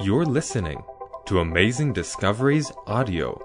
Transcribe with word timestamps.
You're 0.00 0.26
listening 0.26 0.84
to 1.26 1.40
Amazing 1.40 1.92
Discoveries 1.92 2.70
Audio. 2.86 3.36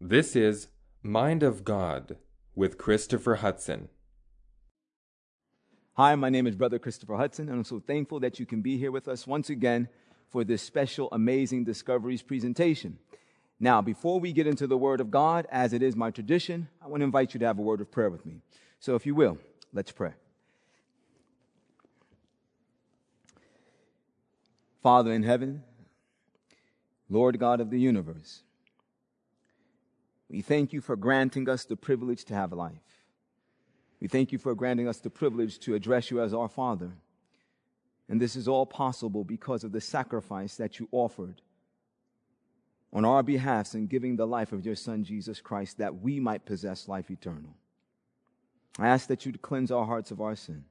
This 0.00 0.34
is 0.34 0.68
Mind 1.02 1.42
of 1.42 1.62
God 1.62 2.16
with 2.54 2.78
Christopher 2.78 3.34
Hudson. 3.34 3.90
Hi, 5.98 6.14
my 6.14 6.30
name 6.30 6.46
is 6.46 6.56
Brother 6.56 6.78
Christopher 6.78 7.16
Hudson, 7.16 7.50
and 7.50 7.58
I'm 7.58 7.64
so 7.64 7.78
thankful 7.78 8.20
that 8.20 8.40
you 8.40 8.46
can 8.46 8.62
be 8.62 8.78
here 8.78 8.90
with 8.90 9.06
us 9.06 9.26
once 9.26 9.50
again 9.50 9.88
for 10.30 10.44
this 10.44 10.62
special 10.62 11.10
Amazing 11.12 11.64
Discoveries 11.64 12.22
presentation. 12.22 12.98
Now, 13.60 13.82
before 13.82 14.18
we 14.18 14.32
get 14.32 14.46
into 14.46 14.66
the 14.66 14.78
Word 14.78 15.02
of 15.02 15.10
God, 15.10 15.46
as 15.50 15.74
it 15.74 15.82
is 15.82 15.94
my 15.94 16.10
tradition, 16.10 16.68
I 16.82 16.88
want 16.88 17.02
to 17.02 17.04
invite 17.04 17.34
you 17.34 17.40
to 17.40 17.46
have 17.46 17.58
a 17.58 17.62
word 17.62 17.82
of 17.82 17.92
prayer 17.92 18.08
with 18.08 18.24
me. 18.24 18.40
So, 18.80 18.94
if 18.94 19.04
you 19.04 19.14
will, 19.14 19.36
let's 19.74 19.92
pray. 19.92 20.14
Father 24.84 25.12
in 25.12 25.22
heaven, 25.22 25.62
Lord 27.08 27.38
God 27.38 27.62
of 27.62 27.70
the 27.70 27.80
universe, 27.80 28.42
we 30.28 30.42
thank 30.42 30.74
you 30.74 30.82
for 30.82 30.94
granting 30.94 31.48
us 31.48 31.64
the 31.64 31.74
privilege 31.74 32.26
to 32.26 32.34
have 32.34 32.52
life. 32.52 33.00
We 33.98 34.08
thank 34.08 34.30
you 34.30 34.36
for 34.36 34.54
granting 34.54 34.86
us 34.86 34.98
the 34.98 35.08
privilege 35.08 35.58
to 35.60 35.74
address 35.74 36.10
you 36.10 36.20
as 36.20 36.34
our 36.34 36.50
Father. 36.50 36.90
And 38.10 38.20
this 38.20 38.36
is 38.36 38.46
all 38.46 38.66
possible 38.66 39.24
because 39.24 39.64
of 39.64 39.72
the 39.72 39.80
sacrifice 39.80 40.56
that 40.56 40.78
you 40.78 40.86
offered 40.92 41.40
on 42.92 43.06
our 43.06 43.22
behalf 43.22 43.74
in 43.74 43.86
giving 43.86 44.16
the 44.16 44.26
life 44.26 44.52
of 44.52 44.66
your 44.66 44.76
Son, 44.76 45.02
Jesus 45.02 45.40
Christ, 45.40 45.78
that 45.78 46.02
we 46.02 46.20
might 46.20 46.44
possess 46.44 46.88
life 46.88 47.10
eternal. 47.10 47.54
I 48.78 48.88
ask 48.88 49.08
that 49.08 49.24
you 49.24 49.32
cleanse 49.32 49.70
our 49.70 49.86
hearts 49.86 50.10
of 50.10 50.20
our 50.20 50.36
sin. 50.36 50.66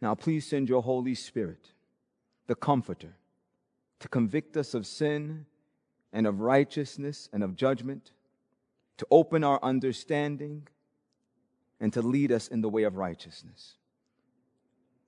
Now, 0.00 0.16
please 0.16 0.50
send 0.50 0.68
your 0.68 0.82
Holy 0.82 1.14
Spirit, 1.14 1.68
the 2.46 2.54
Comforter, 2.54 3.14
to 4.00 4.08
convict 4.08 4.56
us 4.56 4.74
of 4.74 4.86
sin 4.86 5.46
and 6.12 6.26
of 6.26 6.40
righteousness 6.40 7.28
and 7.32 7.42
of 7.42 7.56
judgment, 7.56 8.12
to 8.98 9.06
open 9.10 9.44
our 9.44 9.58
understanding, 9.62 10.66
and 11.80 11.92
to 11.92 12.02
lead 12.02 12.30
us 12.30 12.48
in 12.48 12.60
the 12.60 12.68
way 12.68 12.84
of 12.84 12.96
righteousness. 12.96 13.76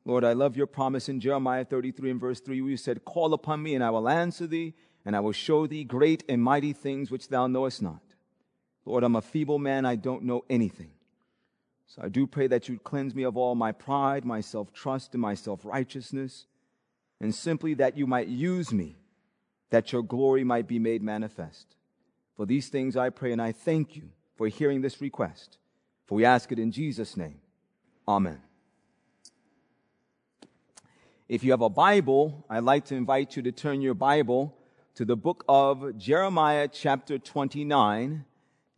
Lord, 0.05 0.25
I 0.25 0.33
love 0.33 0.57
your 0.57 0.67
promise 0.67 1.09
in 1.09 1.21
Jeremiah 1.21 1.65
33 1.65 2.11
and 2.11 2.21
verse 2.21 2.41
3, 2.41 2.61
where 2.61 2.71
you 2.71 2.77
said, 2.77 3.05
Call 3.05 3.33
upon 3.33 3.63
me, 3.63 3.75
and 3.75 3.83
I 3.83 3.91
will 3.91 4.09
answer 4.09 4.47
thee, 4.47 4.75
and 5.05 5.17
I 5.17 5.21
will 5.21 5.33
show 5.33 5.67
thee 5.67 5.85
great 5.85 6.25
and 6.29 6.43
mighty 6.43 6.73
things 6.73 7.11
which 7.11 7.29
thou 7.29 7.47
knowest 7.47 7.81
not. 7.81 8.03
Lord, 8.85 9.03
I'm 9.03 9.17
a 9.17 9.23
feeble 9.23 9.59
man, 9.59 9.87
I 9.87 9.97
don't 9.97 10.25
know 10.25 10.45
anything. 10.51 10.91
So 11.87 12.03
I 12.03 12.09
do 12.09 12.27
pray 12.27 12.49
that 12.49 12.69
you 12.69 12.79
cleanse 12.79 13.15
me 13.15 13.23
of 13.23 13.37
all 13.37 13.55
my 13.55 13.73
pride, 13.73 14.25
my 14.25 14.41
self 14.41 14.73
trust, 14.73 15.15
and 15.15 15.23
my 15.23 15.35
self 15.35 15.65
righteousness, 15.65 16.47
and 17.21 17.35
simply 17.35 17.75
that 17.75 17.97
you 17.97 18.07
might 18.07 18.29
use 18.29 18.73
me, 18.73 18.97
that 19.71 19.93
your 19.93 20.03
glory 20.03 20.45
might 20.45 20.67
be 20.67 20.79
made 20.79 21.03
manifest. 21.03 21.77
For 22.37 22.47
these 22.47 22.69
things 22.69 22.97
I 22.97 23.11
pray, 23.11 23.33
and 23.33 23.41
I 23.41 23.53
thank 23.53 23.97
you 23.97 24.11
for 24.37 24.49
hearing 24.49 24.83
this 24.83 25.01
request. 25.01 25.59
For 26.07 26.17
we 26.17 26.25
ask 26.25 26.51
it 26.53 26.59
in 26.59 26.73
Jesus' 26.73 27.17
name. 27.17 27.41
Amen. 28.07 28.41
If 31.29 31.43
you 31.43 31.53
have 31.53 31.63
a 31.63 31.71
Bible, 31.71 32.45
I'd 32.51 32.65
like 32.65 32.85
to 32.87 32.95
invite 32.95 33.37
you 33.37 33.43
to 33.43 33.53
turn 33.53 33.81
your 33.81 33.95
Bible 33.95 34.55
to 34.97 35.05
the 35.05 35.17
book 35.17 35.45
of 35.49 35.97
Jeremiah, 35.97 36.69
chapter 36.69 37.19
29. 37.19 38.25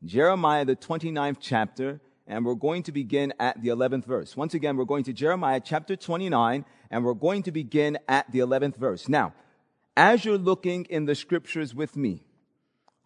Jeremiah, 0.04 0.64
the 0.64 0.76
29th 0.76 1.38
chapter, 1.40 2.00
and 2.26 2.44
we're 2.44 2.54
going 2.54 2.82
to 2.84 2.92
begin 2.92 3.32
at 3.38 3.62
the 3.62 3.68
11th 3.68 4.04
verse. 4.04 4.36
Once 4.36 4.54
again, 4.54 4.76
we're 4.76 4.84
going 4.84 5.04
to 5.04 5.12
Jeremiah, 5.12 5.60
chapter 5.64 5.96
29, 5.96 6.64
and 6.90 7.04
we're 7.04 7.14
going 7.14 7.42
to 7.44 7.52
begin 7.52 7.98
at 8.08 8.30
the 8.32 8.40
11th 8.40 8.76
verse. 8.76 9.08
Now, 9.08 9.32
as 9.96 10.24
you're 10.24 10.38
looking 10.38 10.84
in 10.86 11.04
the 11.06 11.14
scriptures 11.14 11.74
with 11.74 11.96
me, 11.96 12.22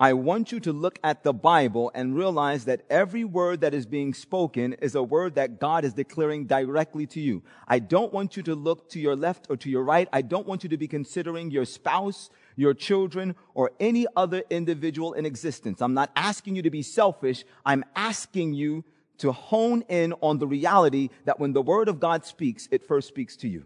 I 0.01 0.15
want 0.15 0.51
you 0.51 0.61
to 0.61 0.73
look 0.73 0.99
at 1.05 1.25
the 1.25 1.35
Bible 1.35 1.93
and 1.95 2.17
realize 2.17 2.65
that 2.65 2.87
every 2.89 3.23
word 3.23 3.61
that 3.61 3.75
is 3.75 3.85
being 3.85 4.15
spoken 4.15 4.73
is 4.81 4.95
a 4.95 5.03
word 5.03 5.35
that 5.35 5.61
God 5.61 5.85
is 5.85 5.93
declaring 5.93 6.47
directly 6.47 7.07
to 7.09 7.21
you. 7.21 7.43
I 7.69 7.81
don't 7.81 8.11
want 8.11 8.35
you 8.35 8.43
to 8.45 8.55
look 8.55 8.89
to 8.91 8.99
your 8.99 9.15
left 9.15 9.49
or 9.51 9.59
to 9.59 9.69
your 9.69 9.85
right. 9.85 10.09
I 10.11 10.23
don't 10.23 10.47
want 10.47 10.63
you 10.65 10.71
to 10.71 10.79
be 10.79 10.89
considering 10.89 11.51
your 11.51 11.67
spouse, 11.67 12.31
your 12.57 12.73
children, 12.73 13.37
or 13.53 13.73
any 13.79 14.07
other 14.17 14.43
individual 14.49 15.13
in 15.13 15.27
existence. 15.27 15.83
I'm 15.83 15.93
not 15.93 16.11
asking 16.17 16.57
you 16.57 16.63
to 16.63 16.71
be 16.71 16.83
selfish. 16.83 17.45
I'm 17.67 17.85
asking 17.95 18.55
you 18.55 18.85
to 19.21 19.33
hone 19.33 19.83
in 19.89 20.13
on 20.21 20.39
the 20.39 20.47
reality 20.47 21.09
that 21.25 21.41
when 21.41 21.53
the 21.53 21.63
word 21.63 21.89
of 21.89 22.01
God 22.01 22.27
speaks, 22.27 22.69
it 22.71 22.87
first 22.87 23.09
speaks 23.09 23.37
to 23.37 23.49
you. 23.49 23.65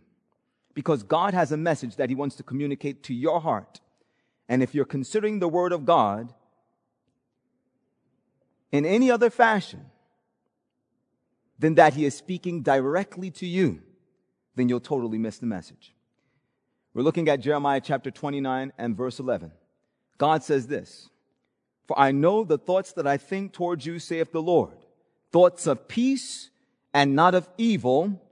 Because 0.75 1.03
God 1.03 1.34
has 1.34 1.53
a 1.53 1.56
message 1.56 1.97
that 1.97 2.09
he 2.09 2.15
wants 2.15 2.37
to 2.37 2.42
communicate 2.42 3.03
to 3.04 3.15
your 3.15 3.41
heart. 3.41 3.81
And 4.48 4.62
if 4.62 4.75
you're 4.75 4.84
considering 4.84 5.38
the 5.38 5.48
Word 5.48 5.72
of 5.72 5.84
God 5.84 6.32
in 8.70 8.84
any 8.84 9.10
other 9.10 9.31
fashion 9.31 9.87
than 11.59 11.76
that 11.76 11.94
He 11.94 12.04
is 12.04 12.14
speaking 12.14 12.62
directly 12.62 13.31
to 13.32 13.47
you, 13.47 13.82
then 14.54 14.69
you'll 14.69 14.81
totally 14.81 15.19
miss 15.19 15.38
the 15.38 15.47
message. 15.47 15.94
We're 16.93 17.03
looking 17.03 17.28
at 17.28 17.41
Jeremiah 17.41 17.81
chapter 17.81 18.10
29 18.10 18.72
and 18.78 18.97
verse 18.97 19.19
11. 19.19 19.50
God 20.19 20.44
says 20.44 20.66
this, 20.66 21.09
For 21.87 21.98
I 21.98 22.12
know 22.12 22.44
the 22.44 22.59
thoughts 22.59 22.93
that 22.93 23.06
I 23.06 23.16
think 23.16 23.53
towards 23.53 23.84
you, 23.84 23.98
saith 23.98 24.31
the 24.31 24.43
Lord, 24.43 24.76
thoughts 25.34 25.66
of 25.66 25.88
peace 25.88 26.48
and 26.92 27.16
not 27.16 27.34
of 27.34 27.48
evil, 27.58 28.22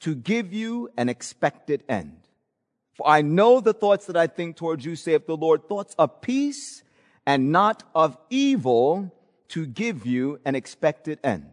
to 0.00 0.16
give 0.16 0.52
you 0.52 0.90
an 0.96 1.08
expected 1.08 1.84
end. 1.88 2.16
For 2.94 3.06
I 3.06 3.22
know 3.22 3.60
the 3.60 3.72
thoughts 3.72 4.06
that 4.06 4.16
I 4.16 4.26
think 4.26 4.56
towards 4.56 4.84
you, 4.84 4.96
saith 4.96 5.28
the 5.28 5.36
Lord, 5.36 5.68
thoughts 5.68 5.94
of 5.96 6.20
peace 6.20 6.82
and 7.24 7.52
not 7.52 7.84
of 7.94 8.18
evil 8.30 9.14
to 9.50 9.64
give 9.64 10.04
you 10.04 10.40
an 10.44 10.56
expected 10.56 11.20
end. 11.22 11.52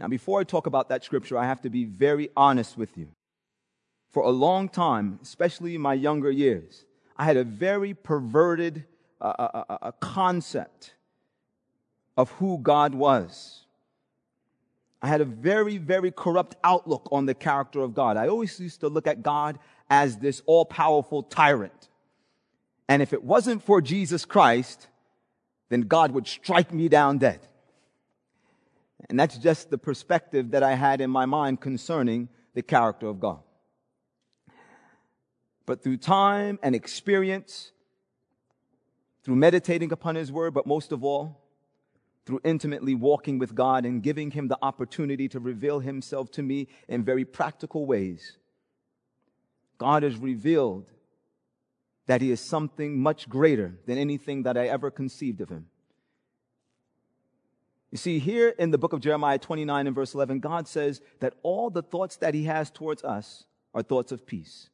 Now, 0.00 0.08
before 0.08 0.40
I 0.40 0.44
talk 0.44 0.66
about 0.66 0.88
that 0.88 1.04
scripture, 1.04 1.38
I 1.38 1.44
have 1.44 1.60
to 1.60 1.70
be 1.70 1.84
very 1.84 2.30
honest 2.36 2.76
with 2.76 2.98
you. 2.98 3.06
For 4.10 4.24
a 4.24 4.30
long 4.30 4.68
time, 4.68 5.20
especially 5.22 5.76
in 5.76 5.80
my 5.80 5.94
younger 5.94 6.32
years, 6.32 6.84
I 7.16 7.26
had 7.26 7.36
a 7.36 7.44
very 7.44 7.94
perverted 7.94 8.86
uh, 9.20 9.34
uh, 9.38 9.64
uh, 9.68 9.78
uh 9.82 9.92
concept 10.00 10.94
of 12.16 12.32
who 12.32 12.58
God 12.58 12.96
was. 12.96 13.66
I 15.00 15.08
had 15.08 15.20
a 15.20 15.24
very, 15.24 15.78
very 15.78 16.10
corrupt 16.10 16.56
outlook 16.64 17.08
on 17.12 17.26
the 17.26 17.34
character 17.34 17.80
of 17.80 17.94
God. 17.94 18.16
I 18.16 18.28
always 18.28 18.58
used 18.58 18.80
to 18.80 18.88
look 18.88 19.06
at 19.06 19.22
God 19.22 19.58
as 19.88 20.18
this 20.18 20.42
all 20.46 20.64
powerful 20.64 21.22
tyrant. 21.22 21.88
And 22.88 23.00
if 23.00 23.12
it 23.12 23.22
wasn't 23.22 23.62
for 23.62 23.80
Jesus 23.80 24.24
Christ, 24.24 24.88
then 25.68 25.82
God 25.82 26.12
would 26.12 26.26
strike 26.26 26.72
me 26.72 26.88
down 26.88 27.18
dead. 27.18 27.40
And 29.08 29.18
that's 29.18 29.38
just 29.38 29.70
the 29.70 29.78
perspective 29.78 30.50
that 30.50 30.62
I 30.62 30.74
had 30.74 31.00
in 31.00 31.10
my 31.10 31.26
mind 31.26 31.60
concerning 31.60 32.28
the 32.54 32.62
character 32.62 33.06
of 33.06 33.20
God. 33.20 33.40
But 35.64 35.82
through 35.82 35.98
time 35.98 36.58
and 36.62 36.74
experience, 36.74 37.72
through 39.22 39.36
meditating 39.36 39.92
upon 39.92 40.16
His 40.16 40.32
Word, 40.32 40.54
but 40.54 40.66
most 40.66 40.90
of 40.90 41.04
all, 41.04 41.40
through 42.28 42.42
intimately 42.44 42.94
walking 42.94 43.38
with 43.38 43.54
God 43.54 43.86
and 43.86 44.02
giving 44.02 44.32
Him 44.32 44.48
the 44.48 44.58
opportunity 44.60 45.28
to 45.28 45.40
reveal 45.40 45.80
Himself 45.80 46.30
to 46.32 46.42
me 46.42 46.68
in 46.86 47.02
very 47.02 47.24
practical 47.24 47.86
ways, 47.86 48.36
God 49.78 50.02
has 50.02 50.18
revealed 50.18 50.90
that 52.04 52.20
He 52.20 52.30
is 52.30 52.38
something 52.38 53.00
much 53.00 53.30
greater 53.30 53.78
than 53.86 53.96
anything 53.96 54.42
that 54.42 54.58
I 54.58 54.66
ever 54.66 54.90
conceived 54.90 55.40
of 55.40 55.48
Him. 55.48 55.68
You 57.90 57.96
see, 57.96 58.18
here 58.18 58.50
in 58.58 58.72
the 58.72 58.78
book 58.78 58.92
of 58.92 59.00
Jeremiah 59.00 59.38
29 59.38 59.86
and 59.86 59.96
verse 59.96 60.12
11, 60.12 60.40
God 60.40 60.68
says 60.68 61.00
that 61.20 61.32
all 61.42 61.70
the 61.70 61.82
thoughts 61.82 62.16
that 62.16 62.34
He 62.34 62.44
has 62.44 62.70
towards 62.70 63.02
us 63.04 63.44
are 63.72 63.82
thoughts 63.82 64.12
of 64.12 64.26
peace 64.26 64.68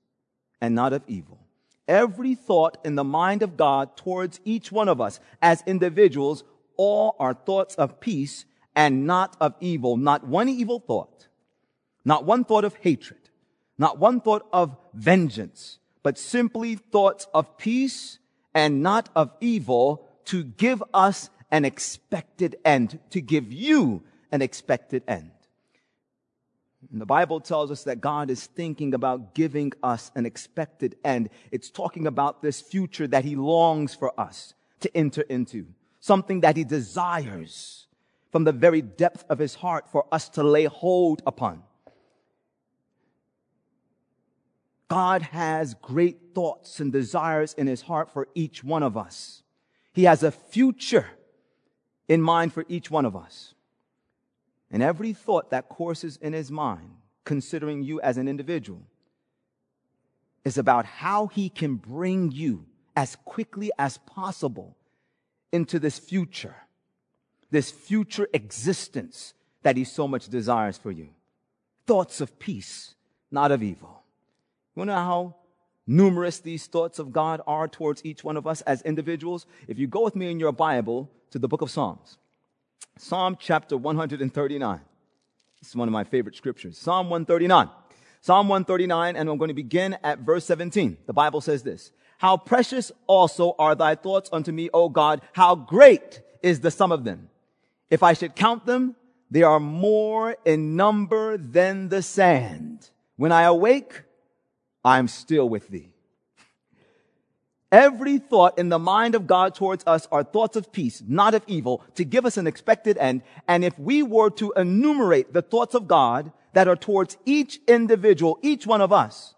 and 0.60 0.74
not 0.74 0.92
of 0.92 1.04
evil. 1.06 1.38
Every 1.86 2.34
thought 2.34 2.78
in 2.84 2.96
the 2.96 3.04
mind 3.04 3.44
of 3.44 3.56
God 3.56 3.96
towards 3.96 4.40
each 4.44 4.72
one 4.72 4.88
of 4.88 5.00
us 5.00 5.20
as 5.40 5.62
individuals, 5.68 6.42
all 6.76 7.16
are 7.18 7.34
thoughts 7.34 7.74
of 7.74 8.00
peace 8.00 8.44
and 8.74 9.06
not 9.06 9.36
of 9.40 9.54
evil. 9.60 9.96
Not 9.96 10.26
one 10.26 10.48
evil 10.48 10.80
thought, 10.80 11.28
not 12.04 12.24
one 12.24 12.44
thought 12.44 12.64
of 12.64 12.74
hatred, 12.76 13.30
not 13.78 13.98
one 13.98 14.20
thought 14.20 14.46
of 14.52 14.76
vengeance, 14.92 15.78
but 16.02 16.18
simply 16.18 16.76
thoughts 16.76 17.26
of 17.32 17.56
peace 17.56 18.18
and 18.54 18.82
not 18.82 19.08
of 19.16 19.32
evil 19.40 20.06
to 20.26 20.44
give 20.44 20.82
us 20.92 21.30
an 21.50 21.64
expected 21.64 22.56
end, 22.64 22.98
to 23.10 23.20
give 23.20 23.52
you 23.52 24.02
an 24.32 24.42
expected 24.42 25.02
end. 25.06 25.30
And 26.92 27.00
the 27.00 27.06
Bible 27.06 27.40
tells 27.40 27.70
us 27.70 27.84
that 27.84 28.00
God 28.00 28.30
is 28.30 28.46
thinking 28.46 28.94
about 28.94 29.34
giving 29.34 29.72
us 29.82 30.10
an 30.14 30.26
expected 30.26 30.96
end. 31.04 31.30
It's 31.50 31.70
talking 31.70 32.06
about 32.06 32.42
this 32.42 32.60
future 32.60 33.06
that 33.08 33.24
He 33.24 33.36
longs 33.36 33.94
for 33.94 34.18
us 34.20 34.54
to 34.80 34.96
enter 34.96 35.22
into, 35.22 35.66
something 36.04 36.40
that 36.40 36.54
He 36.54 36.64
desires 36.64 37.86
from 38.30 38.44
the 38.44 38.52
very 38.52 38.82
depth 38.82 39.24
of 39.30 39.38
His 39.38 39.54
heart 39.54 39.88
for 39.90 40.04
us 40.12 40.28
to 40.28 40.42
lay 40.42 40.64
hold 40.64 41.22
upon. 41.26 41.62
God 44.88 45.22
has 45.22 45.72
great 45.72 46.18
thoughts 46.34 46.78
and 46.78 46.92
desires 46.92 47.54
in 47.54 47.66
his 47.66 47.80
heart 47.82 48.12
for 48.12 48.28
each 48.34 48.62
one 48.62 48.82
of 48.82 48.98
us. 48.98 49.42
He 49.92 50.04
has 50.04 50.22
a 50.22 50.30
future 50.30 51.06
in 52.06 52.20
mind 52.20 52.52
for 52.52 52.66
each 52.68 52.90
one 52.90 53.06
of 53.06 53.16
us. 53.16 53.54
And 54.70 54.82
every 54.82 55.14
thought 55.14 55.50
that 55.50 55.70
courses 55.70 56.18
in 56.20 56.34
his 56.34 56.50
mind, 56.50 56.90
considering 57.24 57.82
you 57.82 58.00
as 58.02 58.18
an 58.18 58.28
individual, 58.28 58.82
is 60.44 60.58
about 60.58 60.84
how 60.84 61.28
he 61.28 61.48
can 61.48 61.76
bring 61.76 62.30
you 62.30 62.66
as 62.94 63.16
quickly 63.24 63.70
as 63.78 63.96
possible 63.98 64.76
into 65.54 65.78
this 65.78 66.00
future, 66.00 66.56
this 67.52 67.70
future 67.70 68.28
existence 68.32 69.34
that 69.62 69.76
he 69.76 69.84
so 69.84 70.08
much 70.08 70.28
desires 70.28 70.76
for 70.76 70.90
you. 70.90 71.10
Thoughts 71.86 72.20
of 72.20 72.40
peace, 72.40 72.96
not 73.30 73.52
of 73.52 73.62
evil. 73.62 74.02
You 74.74 74.84
know 74.84 74.94
how 74.94 75.36
numerous 75.86 76.40
these 76.40 76.66
thoughts 76.66 76.98
of 76.98 77.12
God 77.12 77.40
are 77.46 77.68
towards 77.68 78.04
each 78.04 78.24
one 78.24 78.36
of 78.36 78.48
us 78.48 78.62
as 78.62 78.82
individuals? 78.82 79.46
If 79.68 79.78
you 79.78 79.86
go 79.86 80.02
with 80.02 80.16
me 80.16 80.28
in 80.28 80.40
your 80.40 80.50
Bible 80.50 81.08
to 81.30 81.38
the 81.38 81.46
book 81.46 81.62
of 81.62 81.70
Psalms, 81.70 82.18
Psalm 82.98 83.36
chapter 83.38 83.76
139. 83.76 84.80
This 85.60 85.68
is 85.68 85.76
one 85.76 85.86
of 85.86 85.92
my 85.92 86.02
favorite 86.04 86.34
scriptures. 86.34 86.76
Psalm 86.76 87.10
139. 87.10 87.70
Psalm 88.20 88.48
139, 88.48 89.14
and 89.14 89.28
I'm 89.28 89.38
going 89.38 89.48
to 89.48 89.54
begin 89.54 89.98
at 90.02 90.18
verse 90.18 90.44
17. 90.46 90.96
The 91.06 91.12
Bible 91.12 91.40
says 91.40 91.62
this. 91.62 91.92
How 92.19 92.37
precious 92.37 92.93
also 93.06 93.55
are 93.58 93.75
thy 93.75 93.94
thoughts 93.94 94.31
unto 94.32 94.52
me, 94.52 94.70
O 94.72 94.88
God. 94.88 95.20
How 95.32 95.55
great 95.55 96.20
is 96.43 96.61
the 96.61 96.70
sum 96.70 96.93
of 96.93 97.05
them. 97.05 97.28
If 97.90 98.02
I 98.02 98.12
should 98.12 98.34
count 98.34 98.66
them, 98.66 98.96
they 99.31 99.43
are 99.43 99.61
more 99.61 100.37
in 100.44 100.76
number 100.76 101.37
than 101.37 101.88
the 101.88 102.02
sand. 102.02 102.90
When 103.16 103.32
I 103.32 103.43
awake, 103.43 104.02
I'm 104.84 105.08
still 105.08 105.49
with 105.49 105.69
thee. 105.69 105.90
Every 107.72 108.19
thought 108.19 108.56
in 108.56 108.69
the 108.69 108.78
mind 108.78 109.17
of 109.17 109.26
God 109.26 109.56
towards 109.56 109.82
us 109.84 110.06
are 110.12 110.22
thoughts 110.22 110.56
of 110.56 110.70
peace, 110.70 111.02
not 111.08 111.34
of 111.34 111.43
evil, 111.49 111.82
to 111.96 112.05
give 112.05 112.25
us 112.25 112.37
an 112.37 112.46
expected 112.46 112.96
end. 112.99 113.22
And 113.49 113.64
if 113.64 113.76
we 113.78 114.02
were 114.05 114.31
to 114.31 114.52
enumerate 114.52 115.32
the 115.32 115.43
thoughts 115.43 115.75
of 115.75 115.88
God 115.88 116.31
that 116.52 116.69
are 116.69 116.76
towards 116.76 117.17
each 117.25 117.58
individual, 117.67 118.38
each 118.43 118.64
one 118.64 118.81
of 118.81 118.93
us, 118.93 119.34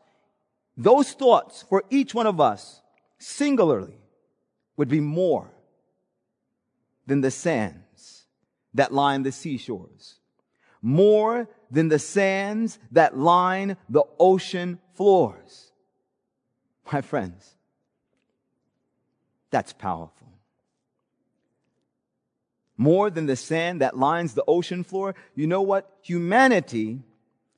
those 0.76 1.12
thoughts 1.12 1.64
for 1.68 1.84
each 1.90 2.14
one 2.14 2.26
of 2.26 2.40
us 2.40 2.80
singularly 3.18 3.98
would 4.76 4.88
be 4.88 5.00
more 5.00 5.50
than 7.06 7.20
the 7.22 7.30
sands 7.30 8.26
that 8.74 8.92
line 8.92 9.22
the 9.22 9.32
seashores, 9.32 10.16
more 10.82 11.48
than 11.70 11.88
the 11.88 11.98
sands 11.98 12.78
that 12.92 13.16
line 13.16 13.76
the 13.88 14.04
ocean 14.18 14.78
floors. 14.94 15.72
My 16.92 17.00
friends, 17.00 17.54
that's 19.50 19.72
powerful. 19.72 20.12
More 22.76 23.08
than 23.08 23.24
the 23.24 23.36
sand 23.36 23.80
that 23.80 23.96
lines 23.96 24.34
the 24.34 24.44
ocean 24.46 24.84
floor, 24.84 25.14
you 25.34 25.46
know 25.46 25.62
what? 25.62 25.90
Humanity 26.02 27.00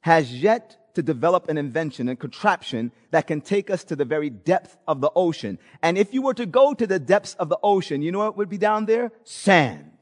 has 0.02 0.32
yet 0.32 0.77
to 0.94 1.02
develop 1.02 1.48
an 1.48 1.58
invention, 1.58 2.08
and 2.08 2.18
contraption 2.18 2.92
that 3.10 3.26
can 3.26 3.40
take 3.40 3.70
us 3.70 3.84
to 3.84 3.96
the 3.96 4.04
very 4.04 4.30
depth 4.30 4.76
of 4.86 5.00
the 5.00 5.10
ocean. 5.14 5.58
And 5.82 5.96
if 5.96 6.12
you 6.12 6.22
were 6.22 6.34
to 6.34 6.46
go 6.46 6.74
to 6.74 6.86
the 6.86 6.98
depths 6.98 7.34
of 7.34 7.48
the 7.48 7.58
ocean, 7.62 8.02
you 8.02 8.12
know 8.12 8.18
what 8.18 8.36
would 8.36 8.48
be 8.48 8.58
down 8.58 8.86
there? 8.86 9.12
Sand. 9.24 9.92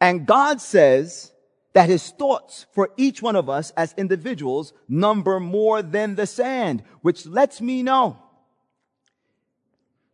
And 0.00 0.26
God 0.26 0.60
says 0.60 1.32
that 1.72 1.88
his 1.88 2.10
thoughts 2.10 2.66
for 2.72 2.90
each 2.96 3.22
one 3.22 3.36
of 3.36 3.48
us 3.48 3.70
as 3.76 3.94
individuals 3.96 4.72
number 4.88 5.38
more 5.38 5.82
than 5.82 6.14
the 6.14 6.26
sand, 6.26 6.82
which 7.02 7.26
lets 7.26 7.60
me 7.60 7.82
know 7.82 8.16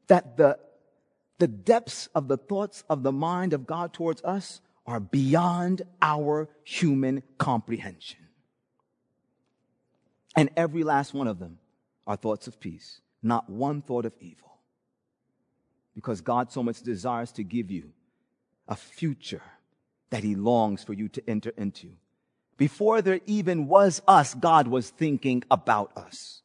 that 0.09 0.37
the, 0.37 0.59
the 1.39 1.49
depths 1.49 2.09
of 2.15 2.29
the 2.29 2.37
thoughts 2.37 2.85
of 2.91 3.03
the 3.03 3.13
mind 3.13 3.53
of 3.53 3.67
God 3.67 3.93
towards 3.93 4.23
us 4.25 4.61
are 4.87 5.01
beyond 5.01 5.83
our 6.03 6.49
human 6.65 7.23
comprehension. 7.39 8.19
And 10.37 10.51
every 10.57 10.83
last 10.83 11.15
one 11.15 11.29
of 11.29 11.39
them 11.39 11.59
are 12.07 12.17
thoughts 12.17 12.47
of 12.47 12.61
peace, 12.61 13.01
not 13.23 13.49
one 13.49 13.83
thought 13.83 14.05
of 14.05 14.15
evil. 14.21 14.59
Because 15.95 16.21
God 16.21 16.51
so 16.51 16.63
much 16.63 16.83
desires 16.83 17.31
to 17.33 17.45
give 17.45 17.71
you 17.71 17.93
a 18.67 18.75
future 18.75 19.43
that 20.11 20.25
He 20.25 20.35
longs 20.35 20.83
for 20.83 20.93
you 20.93 21.09
to 21.09 21.23
enter 21.29 21.53
into. 21.57 21.91
Before 22.57 23.03
there 23.03 23.21
even 23.27 23.67
was 23.67 24.03
us, 24.07 24.35
God 24.35 24.69
was 24.69 24.91
thinking 24.91 25.43
about 25.51 25.97
us. 25.97 26.43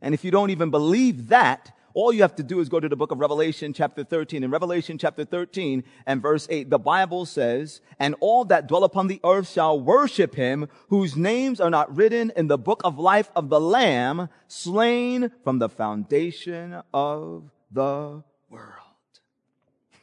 And 0.00 0.14
if 0.14 0.24
you 0.24 0.30
don't 0.30 0.50
even 0.50 0.70
believe 0.70 1.28
that, 1.28 1.76
all 1.94 2.12
you 2.12 2.22
have 2.22 2.34
to 2.36 2.42
do 2.42 2.58
is 2.58 2.68
go 2.68 2.80
to 2.80 2.88
the 2.88 2.96
book 2.96 3.12
of 3.12 3.20
Revelation 3.20 3.72
chapter 3.72 4.02
13. 4.02 4.42
In 4.42 4.50
Revelation 4.50 4.98
chapter 4.98 5.24
13 5.24 5.84
and 6.06 6.20
verse 6.20 6.48
8, 6.50 6.68
the 6.68 6.78
Bible 6.78 7.24
says, 7.24 7.80
And 8.00 8.16
all 8.18 8.44
that 8.46 8.66
dwell 8.66 8.82
upon 8.82 9.06
the 9.06 9.20
earth 9.24 9.48
shall 9.48 9.80
worship 9.80 10.34
him, 10.34 10.68
whose 10.88 11.16
names 11.16 11.60
are 11.60 11.70
not 11.70 11.94
written 11.94 12.32
in 12.36 12.48
the 12.48 12.58
book 12.58 12.80
of 12.82 12.98
life 12.98 13.30
of 13.36 13.48
the 13.48 13.60
Lamb, 13.60 14.28
slain 14.48 15.30
from 15.44 15.60
the 15.60 15.68
foundation 15.68 16.82
of 16.92 17.48
the 17.70 18.24
world. 18.50 18.74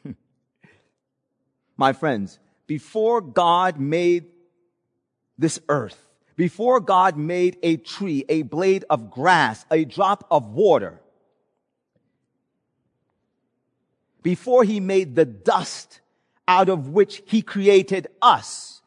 My 1.76 1.92
friends, 1.92 2.38
before 2.66 3.20
God 3.20 3.78
made 3.78 4.24
this 5.36 5.60
earth, 5.68 6.06
before 6.36 6.80
God 6.80 7.18
made 7.18 7.58
a 7.62 7.76
tree, 7.76 8.24
a 8.30 8.42
blade 8.42 8.86
of 8.88 9.10
grass, 9.10 9.66
a 9.70 9.84
drop 9.84 10.26
of 10.30 10.54
water, 10.54 11.01
before 14.22 14.64
he 14.64 14.80
made 14.80 15.14
the 15.14 15.24
dust 15.24 16.00
out 16.46 16.68
of 16.68 16.88
which 16.88 17.22
he 17.26 17.42
created 17.42 18.06
us, 18.20 18.82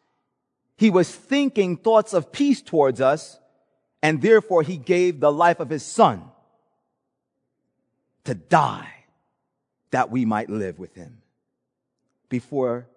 he 0.78 0.90
was 0.90 1.14
thinking 1.14 1.78
thoughts 1.78 2.14
of 2.14 2.32
peace 2.32 2.62
towards 2.62 3.02
us, 3.02 3.40
and 4.02 4.22
therefore 4.22 4.62
he 4.62 4.78
gave 4.78 5.20
the 5.20 5.32
life 5.32 5.60
of 5.60 5.70
his 5.70 5.84
son 5.84 6.24
to 8.24 8.34
die 8.36 8.92
that 9.92 10.12
we 10.12 10.26
might 10.26 10.50
live 10.50 10.80
with 10.80 10.96
him 10.96 11.22
before 12.28 12.88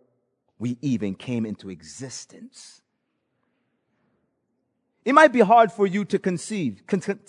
we 0.58 0.76
even 0.82 1.14
came 1.14 1.46
into 1.46 1.70
existence. 1.70 2.82
It 5.04 5.12
might 5.12 5.32
be 5.32 5.40
hard 5.40 5.70
for 5.70 5.86
you 5.86 6.04
to 6.06 6.18
conceive. 6.18 6.82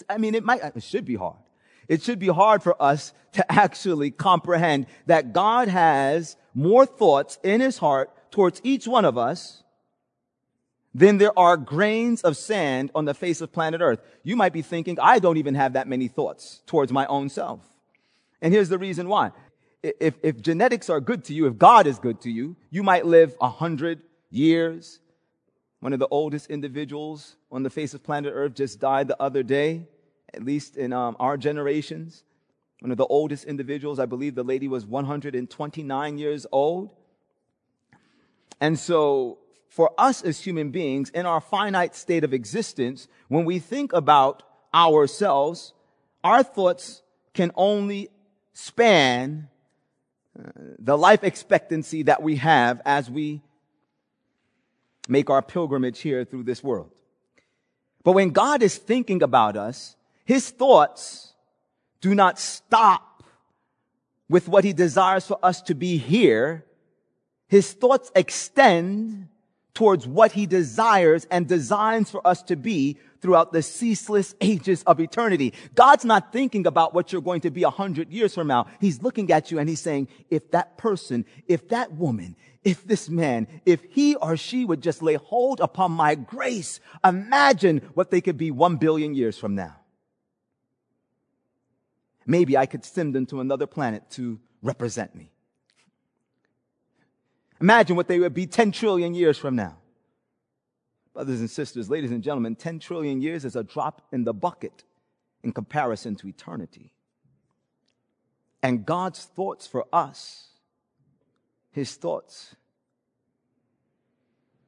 I 0.10 0.18
mean, 0.18 0.34
it 0.34 0.44
might, 0.44 0.62
it 0.64 0.84
should 0.84 1.06
be 1.06 1.16
hard 1.16 1.38
it 1.90 2.04
should 2.04 2.20
be 2.20 2.28
hard 2.28 2.64
for 2.64 2.82
us 2.82 3.12
to 3.34 3.52
actually 3.52 4.12
comprehend 4.12 4.86
that 5.08 5.34
God 5.34 5.68
has 5.68 6.38
more 6.54 6.86
thoughts 6.86 7.40
in 7.44 7.60
his 7.60 7.80
heart 7.80 8.12
towards 8.32 8.62
each 8.64 8.88
one 8.88 9.04
of 9.04 9.18
us 9.18 9.64
than 10.94 11.18
there 11.18 11.38
are 11.38 11.58
grains 11.58 12.22
of 12.22 12.38
sand 12.38 12.92
on 12.96 13.06
the 13.06 13.14
face 13.14 13.42
of 13.42 13.52
planet 13.52 13.82
earth. 13.82 14.02
You 14.24 14.36
might 14.36 14.54
be 14.54 14.62
thinking, 14.62 14.98
I 15.02 15.20
don't 15.20 15.38
even 15.38 15.56
have 15.56 15.74
that 15.74 15.88
many 15.88 16.08
thoughts 16.08 16.62
towards 16.66 16.92
my 16.92 17.06
own 17.08 17.30
self. 17.30 17.62
And 18.42 18.54
here's 18.54 18.70
the 18.70 18.78
reason 18.78 19.10
why. 19.10 19.32
If, 19.82 20.16
if 20.24 20.42
genetics 20.42 20.90
are 20.90 21.00
good 21.00 21.24
to 21.26 21.34
you, 21.34 21.48
if 21.48 21.58
God 21.58 21.88
is 21.88 22.00
good 22.00 22.22
to 22.22 22.32
you, 22.32 22.56
you 22.70 22.84
might 22.84 23.06
live 23.06 23.36
a 23.40 23.50
hundred 23.50 24.02
years. 24.30 25.00
One 25.80 25.94
of 25.94 26.00
the 26.00 26.08
oldest 26.12 26.50
individuals 26.50 27.38
on 27.52 27.64
the 27.64 27.70
face 27.70 27.94
of 27.94 28.04
planet 28.04 28.34
earth 28.36 28.56
just 28.56 28.80
died 28.80 29.08
the 29.08 29.22
other 29.22 29.44
day 29.44 29.88
at 30.34 30.44
least 30.44 30.78
in 30.78 30.94
um, 30.94 31.16
our 31.20 31.38
generations. 31.38 32.24
One 32.80 32.92
of 32.92 32.98
the 32.98 33.06
oldest 33.06 33.46
individuals, 33.46 34.00
I 34.00 34.06
believe 34.06 34.36
the 34.36 34.44
lady 34.44 34.68
was 34.68 34.86
129 34.86 36.18
years 36.18 36.46
old. 36.52 36.94
And 38.62 38.78
so, 38.80 39.40
for 39.68 39.92
us 39.98 40.22
as 40.24 40.42
human 40.42 40.72
beings, 40.72 41.10
in 41.10 41.26
our 41.26 41.42
finite 41.42 41.96
state 41.96 42.24
of 42.24 42.34
existence, 42.34 43.08
when 43.28 43.46
we 43.46 43.60
think 43.60 43.94
about 43.94 44.44
ourselves, 44.74 45.74
our 46.24 46.44
thoughts 46.44 47.02
can 47.34 47.52
only 47.56 48.10
span 48.54 49.50
uh, 50.38 50.50
the 50.80 50.98
life 50.98 51.24
expectancy 51.24 52.04
that 52.04 52.22
we 52.22 52.38
have 52.38 52.82
as 52.86 53.10
we 53.10 53.42
make 55.08 55.30
our 55.30 55.42
pilgrimage 55.42 56.00
here 56.00 56.24
through 56.24 56.44
this 56.44 56.64
world. 56.64 56.92
But 58.04 58.14
when 58.14 58.30
God 58.30 58.64
is 58.64 58.78
thinking 58.78 59.22
about 59.22 59.58
us, 59.58 59.96
his 60.30 60.52
thoughts 60.52 61.34
do 62.02 62.14
not 62.14 62.38
stop 62.38 63.24
with 64.30 64.48
what 64.48 64.64
he 64.64 64.74
desires 64.74 65.26
for 65.26 65.40
us 65.42 65.60
to 65.64 65.74
be 65.74 65.98
here. 65.98 66.64
His 67.48 67.74
thoughts 67.74 68.12
extend 68.16 69.28
towards 69.74 70.06
what 70.06 70.34
he 70.34 70.46
desires 70.46 71.26
and 71.32 71.48
designs 71.48 72.12
for 72.12 72.22
us 72.28 72.44
to 72.44 72.56
be 72.56 73.00
throughout 73.22 73.52
the 73.52 73.64
ceaseless 73.64 74.36
ages 74.40 74.84
of 74.84 75.00
eternity. 75.00 75.52
God's 75.74 76.06
not 76.06 76.32
thinking 76.32 76.68
about 76.68 76.94
what 76.94 77.12
you're 77.12 77.24
going 77.24 77.42
to 77.42 77.50
be 77.50 77.64
a 77.64 77.72
hundred 77.72 78.12
years 78.12 78.36
from 78.36 78.46
now. 78.46 78.68
He's 78.80 79.02
looking 79.02 79.32
at 79.32 79.50
you 79.50 79.58
and 79.58 79.68
he's 79.68 79.82
saying, 79.82 80.10
if 80.30 80.52
that 80.52 80.78
person, 80.78 81.26
if 81.48 81.70
that 81.70 81.94
woman, 81.94 82.36
if 82.64 82.86
this 82.86 83.10
man, 83.10 83.48
if 83.66 83.82
he 83.90 84.14
or 84.14 84.38
she 84.38 84.64
would 84.64 84.84
just 84.84 85.02
lay 85.02 85.16
hold 85.16 85.60
upon 85.60 85.92
my 85.92 86.14
grace, 86.14 86.80
imagine 87.04 87.82
what 87.96 88.12
they 88.12 88.22
could 88.22 88.38
be 88.38 88.52
one 88.52 88.76
billion 88.76 89.16
years 89.16 89.36
from 89.36 89.56
now. 89.56 89.79
Maybe 92.30 92.56
I 92.56 92.68
could 92.68 92.86
send 92.86 93.16
them 93.16 93.26
to 93.26 93.42
another 93.42 93.66
planet 93.66 94.04
to 94.12 94.40
represent 94.62 95.16
me. 95.16 95.32
Imagine 97.60 97.96
what 97.96 98.08
they 98.08 98.20
would 98.20 98.36
be 98.36 98.46
10 98.46 98.72
trillion 98.72 99.16
years 99.16 99.38
from 99.38 99.56
now. 99.56 99.78
Brothers 101.14 101.40
and 101.40 101.50
sisters, 101.50 101.90
ladies 101.90 102.12
and 102.12 102.24
gentlemen, 102.24 102.56
10 102.56 102.80
trillion 102.80 103.20
years 103.20 103.44
is 103.44 103.56
a 103.56 103.64
drop 103.64 104.04
in 104.14 104.24
the 104.24 104.34
bucket 104.34 104.84
in 105.44 105.52
comparison 105.52 106.16
to 106.18 106.28
eternity. 106.28 106.94
And 108.62 108.86
God's 108.86 109.26
thoughts 109.26 109.66
for 109.66 109.86
us, 109.92 110.50
His 111.72 111.96
thoughts, 111.96 112.56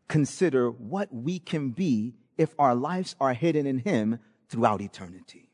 consider 0.07 0.71
what 0.71 1.13
we 1.13 1.37
can 1.37 1.69
be 1.69 2.15
if 2.37 2.55
our 2.57 2.73
lives 2.73 3.15
are 3.21 3.33
hidden 3.33 3.67
in 3.67 3.79
Him 3.79 4.19
throughout 4.49 4.81
eternity. 4.81 5.50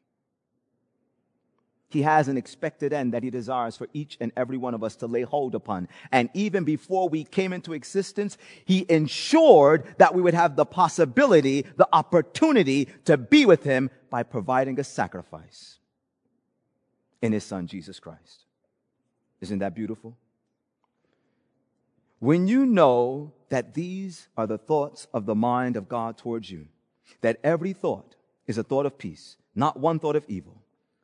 He 1.89 2.01
has 2.01 2.27
an 2.27 2.37
expected 2.37 2.91
end 2.91 3.13
that 3.13 3.23
he 3.23 3.29
desires 3.29 3.77
for 3.77 3.87
each 3.93 4.17
and 4.19 4.33
every 4.35 4.57
one 4.57 4.73
of 4.73 4.83
us 4.83 4.97
to 4.97 5.07
lay 5.07 5.21
hold 5.21 5.55
upon. 5.55 5.87
And 6.11 6.29
even 6.33 6.65
before 6.65 7.07
we 7.07 7.23
came 7.23 7.53
into 7.53 7.73
existence, 7.73 8.37
he 8.65 8.85
ensured 8.89 9.85
that 9.97 10.13
we 10.13 10.21
would 10.21 10.33
have 10.33 10.57
the 10.57 10.65
possibility, 10.65 11.65
the 11.77 11.87
opportunity 11.93 12.89
to 13.05 13.15
be 13.15 13.45
with 13.45 13.63
him 13.63 13.89
by 14.09 14.23
providing 14.23 14.79
a 14.79 14.83
sacrifice 14.83 15.79
in 17.21 17.31
his 17.31 17.45
son, 17.45 17.67
Jesus 17.67 17.99
Christ. 17.99 18.43
Isn't 19.39 19.59
that 19.59 19.75
beautiful? 19.75 20.17
When 22.19 22.47
you 22.47 22.65
know 22.65 23.31
that 23.49 23.75
these 23.75 24.27
are 24.35 24.47
the 24.47 24.57
thoughts 24.57 25.07
of 25.13 25.25
the 25.25 25.35
mind 25.35 25.77
of 25.77 25.87
God 25.87 26.17
towards 26.17 26.51
you, 26.51 26.67
that 27.21 27.39
every 27.43 27.71
thought 27.71 28.15
is 28.45 28.57
a 28.57 28.63
thought 28.63 28.85
of 28.85 28.97
peace, 28.97 29.37
not 29.55 29.79
one 29.79 29.99
thought 29.99 30.15
of 30.15 30.25
evil, 30.27 30.61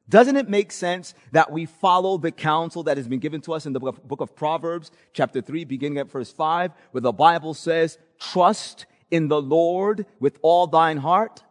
doesn't 0.09 0.35
it 0.35 0.49
make 0.49 0.71
sense 0.71 1.13
that 1.31 1.51
we 1.51 1.65
follow 1.65 2.17
the 2.17 2.31
counsel 2.31 2.83
that 2.83 2.97
has 2.97 3.07
been 3.07 3.19
given 3.19 3.41
to 3.41 3.53
us 3.53 3.65
in 3.65 3.73
the 3.73 3.79
book 3.79 4.21
of, 4.21 4.35
Proverbs, 4.35 4.91
chapter 5.13 5.41
3, 5.41 5.63
beginning 5.63 5.97
at 5.97 6.11
verse 6.11 6.31
5, 6.31 6.71
where 6.91 7.01
the 7.01 7.13
Bible 7.13 7.53
says, 7.53 7.97
Trust 8.19 8.85
in 9.09 9.29
the 9.29 9.41
Lord 9.41 10.05
with 10.19 10.39
all 10.41 10.67
thine 10.67 10.97
heart, 10.97 11.43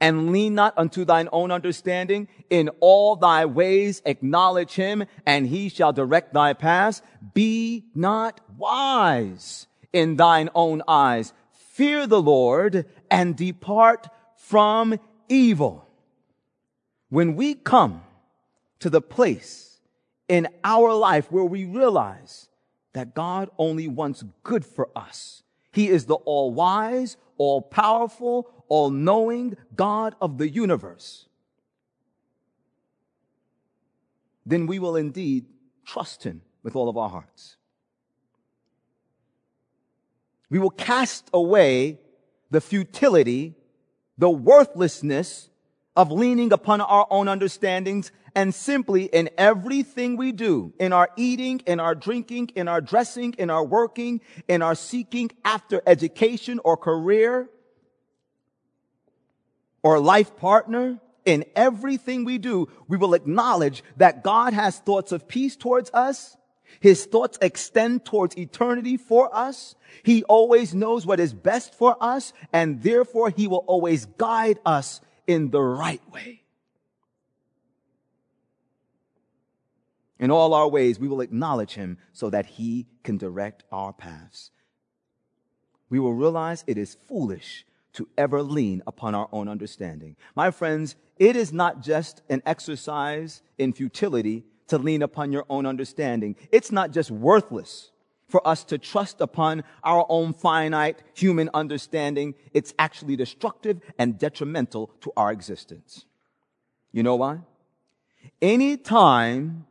and 0.00 0.30
lean 0.30 0.54
not 0.54 0.74
unto 0.76 1.04
thine 1.04 1.28
own 1.32 1.50
understanding. 1.50 2.28
In 2.48 2.68
all 2.80 3.16
thy 3.16 3.44
ways 3.46 4.02
acknowledge 4.04 4.74
him, 4.74 5.04
and 5.24 5.46
he 5.46 5.68
shall 5.68 5.92
direct 5.92 6.32
thy 6.32 6.52
paths. 6.52 7.02
Be 7.34 7.86
not 7.94 8.40
wise 8.56 9.66
in 9.92 10.16
thine 10.16 10.48
own 10.54 10.82
eyes. 10.86 11.32
Fear 11.72 12.06
the 12.06 12.22
Lord, 12.22 12.86
and 13.10 13.36
depart 13.36 14.08
from 14.36 15.00
evil. 15.28 15.85
When 17.08 17.36
we 17.36 17.54
come 17.54 18.02
to 18.80 18.90
the 18.90 19.00
place 19.00 19.80
in 20.28 20.48
our 20.64 20.92
life 20.92 21.30
where 21.30 21.44
we 21.44 21.64
realize 21.64 22.48
that 22.92 23.14
God 23.14 23.50
only 23.58 23.88
wants 23.88 24.24
good 24.42 24.64
for 24.64 24.88
us, 24.96 25.42
He 25.72 25.88
is 25.88 26.06
the 26.06 26.14
all 26.14 26.52
wise, 26.52 27.16
all 27.38 27.62
powerful, 27.62 28.50
all 28.68 28.90
knowing 28.90 29.56
God 29.74 30.16
of 30.20 30.38
the 30.38 30.48
universe, 30.48 31.26
then 34.44 34.66
we 34.66 34.78
will 34.78 34.96
indeed 34.96 35.46
trust 35.84 36.24
Him 36.24 36.42
with 36.62 36.74
all 36.74 36.88
of 36.88 36.96
our 36.96 37.08
hearts. 37.08 37.56
We 40.48 40.58
will 40.58 40.70
cast 40.70 41.28
away 41.32 41.98
the 42.50 42.60
futility, 42.60 43.54
the 44.16 44.30
worthlessness 44.30 45.50
of 45.96 46.12
leaning 46.12 46.52
upon 46.52 46.80
our 46.80 47.06
own 47.10 47.26
understandings 47.26 48.12
and 48.34 48.54
simply 48.54 49.04
in 49.04 49.30
everything 49.38 50.18
we 50.18 50.30
do, 50.30 50.74
in 50.78 50.92
our 50.92 51.08
eating, 51.16 51.62
in 51.66 51.80
our 51.80 51.94
drinking, 51.94 52.50
in 52.54 52.68
our 52.68 52.82
dressing, 52.82 53.34
in 53.38 53.48
our 53.48 53.64
working, 53.64 54.20
in 54.46 54.60
our 54.60 54.74
seeking 54.74 55.30
after 55.42 55.80
education 55.86 56.60
or 56.62 56.76
career 56.76 57.48
or 59.82 59.98
life 59.98 60.36
partner, 60.36 61.00
in 61.24 61.44
everything 61.56 62.24
we 62.24 62.38
do, 62.38 62.68
we 62.88 62.96
will 62.96 63.14
acknowledge 63.14 63.82
that 63.96 64.22
God 64.22 64.52
has 64.52 64.78
thoughts 64.78 65.12
of 65.12 65.26
peace 65.26 65.56
towards 65.56 65.90
us. 65.92 66.36
His 66.78 67.04
thoughts 67.06 67.38
extend 67.40 68.04
towards 68.04 68.36
eternity 68.36 68.96
for 68.96 69.34
us. 69.34 69.74
He 70.02 70.22
always 70.24 70.74
knows 70.74 71.06
what 71.06 71.20
is 71.20 71.32
best 71.32 71.74
for 71.74 71.96
us, 72.00 72.32
and 72.52 72.82
therefore 72.82 73.30
he 73.30 73.48
will 73.48 73.64
always 73.66 74.06
guide 74.06 74.58
us 74.64 75.00
in 75.26 75.50
the 75.50 75.60
right 75.60 76.02
way. 76.12 76.42
In 80.18 80.30
all 80.30 80.54
our 80.54 80.68
ways, 80.68 80.98
we 80.98 81.08
will 81.08 81.20
acknowledge 81.20 81.74
him 81.74 81.98
so 82.12 82.30
that 82.30 82.46
he 82.46 82.86
can 83.02 83.18
direct 83.18 83.64
our 83.70 83.92
paths. 83.92 84.50
We 85.90 85.98
will 85.98 86.14
realize 86.14 86.64
it 86.66 86.78
is 86.78 86.96
foolish 87.06 87.66
to 87.92 88.08
ever 88.16 88.42
lean 88.42 88.82
upon 88.86 89.14
our 89.14 89.28
own 89.32 89.48
understanding. 89.48 90.16
My 90.34 90.50
friends, 90.50 90.96
it 91.18 91.36
is 91.36 91.52
not 91.52 91.82
just 91.82 92.22
an 92.28 92.42
exercise 92.44 93.42
in 93.58 93.72
futility 93.72 94.44
to 94.68 94.78
lean 94.78 95.02
upon 95.02 95.32
your 95.32 95.44
own 95.48 95.64
understanding. 95.66 96.36
It's 96.50 96.72
not 96.72 96.90
just 96.90 97.10
worthless 97.10 97.90
for 98.28 98.46
us 98.46 98.64
to 98.64 98.78
trust 98.78 99.20
upon 99.20 99.62
our 99.84 100.04
own 100.08 100.32
finite 100.32 101.02
human 101.14 101.48
understanding, 101.54 102.34
it's 102.52 102.74
actually 102.78 103.16
destructive 103.16 103.80
and 103.98 104.18
detrimental 104.18 104.90
to 105.00 105.12
our 105.16 105.30
existence. 105.30 106.04
You 106.92 107.02
know 107.02 107.16
why? 107.16 107.40
Anytime 108.42 109.66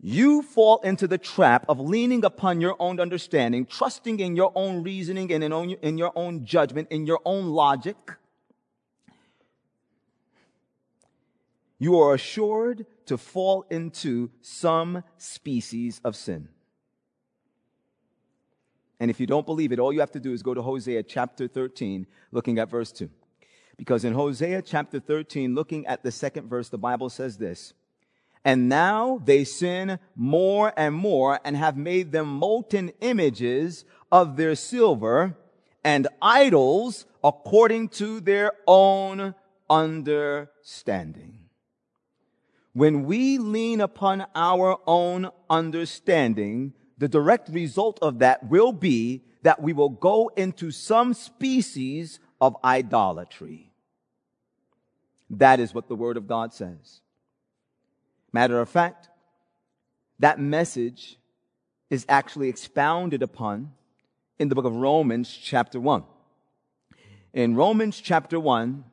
you 0.00 0.42
fall 0.42 0.80
into 0.80 1.08
the 1.08 1.18
trap 1.18 1.64
of 1.68 1.80
leaning 1.80 2.24
upon 2.24 2.60
your 2.60 2.76
own 2.78 3.00
understanding, 3.00 3.66
trusting 3.66 4.20
in 4.20 4.36
your 4.36 4.52
own 4.54 4.82
reasoning 4.82 5.32
and 5.32 5.42
in, 5.42 5.52
in 5.82 5.98
your 5.98 6.12
own 6.14 6.44
judgment, 6.44 6.88
in 6.90 7.06
your 7.06 7.20
own 7.24 7.46
logic, 7.46 7.96
you 11.78 11.98
are 11.98 12.14
assured 12.14 12.86
to 13.06 13.18
fall 13.18 13.64
into 13.70 14.30
some 14.40 15.02
species 15.16 16.00
of 16.04 16.14
sin. 16.14 16.48
And 19.00 19.10
if 19.10 19.18
you 19.20 19.26
don't 19.26 19.46
believe 19.46 19.72
it, 19.72 19.78
all 19.78 19.92
you 19.92 20.00
have 20.00 20.12
to 20.12 20.20
do 20.20 20.32
is 20.32 20.42
go 20.42 20.54
to 20.54 20.62
Hosea 20.62 21.02
chapter 21.02 21.48
13, 21.48 22.06
looking 22.32 22.58
at 22.58 22.70
verse 22.70 22.92
2. 22.92 23.10
Because 23.76 24.04
in 24.04 24.14
Hosea 24.14 24.62
chapter 24.62 25.00
13, 25.00 25.54
looking 25.54 25.86
at 25.86 26.02
the 26.02 26.12
second 26.12 26.48
verse, 26.48 26.68
the 26.68 26.78
Bible 26.78 27.10
says 27.10 27.38
this. 27.38 27.74
And 28.44 28.68
now 28.68 29.20
they 29.24 29.42
sin 29.44 29.98
more 30.14 30.72
and 30.76 30.94
more 30.94 31.40
and 31.44 31.56
have 31.56 31.76
made 31.76 32.12
them 32.12 32.28
molten 32.28 32.92
images 33.00 33.84
of 34.12 34.36
their 34.36 34.54
silver 34.54 35.36
and 35.82 36.06
idols 36.20 37.06
according 37.22 37.88
to 37.88 38.20
their 38.20 38.52
own 38.66 39.34
understanding. 39.68 41.38
When 42.74 43.04
we 43.04 43.38
lean 43.38 43.80
upon 43.80 44.26
our 44.34 44.78
own 44.86 45.30
understanding, 45.48 46.74
the 46.98 47.08
direct 47.08 47.48
result 47.48 47.98
of 48.02 48.20
that 48.20 48.48
will 48.48 48.72
be 48.72 49.22
that 49.42 49.60
we 49.60 49.72
will 49.72 49.90
go 49.90 50.30
into 50.36 50.70
some 50.70 51.12
species 51.14 52.20
of 52.40 52.56
idolatry. 52.64 53.70
That 55.30 55.60
is 55.60 55.74
what 55.74 55.88
the 55.88 55.96
Word 55.96 56.16
of 56.16 56.26
God 56.26 56.52
says. 56.52 57.00
Matter 58.32 58.60
of 58.60 58.68
fact, 58.68 59.08
that 60.18 60.38
message 60.38 61.18
is 61.90 62.06
actually 62.08 62.48
expounded 62.48 63.22
upon 63.22 63.72
in 64.38 64.48
the 64.48 64.54
book 64.54 64.64
of 64.64 64.74
Romans, 64.74 65.30
chapter 65.30 65.80
1. 65.80 66.04
In 67.32 67.54
Romans, 67.54 68.00
chapter 68.00 68.38
1, 68.38 68.84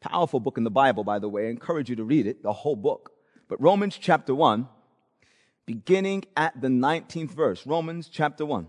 powerful 0.00 0.40
book 0.40 0.58
in 0.58 0.64
the 0.64 0.70
Bible, 0.70 1.04
by 1.04 1.18
the 1.18 1.28
way, 1.28 1.46
I 1.46 1.50
encourage 1.50 1.90
you 1.90 1.96
to 1.96 2.04
read 2.04 2.26
it, 2.26 2.42
the 2.42 2.52
whole 2.52 2.76
book. 2.76 3.12
But 3.48 3.60
Romans, 3.60 3.96
chapter 3.98 4.34
1, 4.34 4.68
beginning 5.66 6.24
at 6.36 6.60
the 6.60 6.68
19th 6.68 7.32
verse, 7.32 7.66
Romans 7.66 8.08
chapter 8.08 8.46
1. 8.46 8.68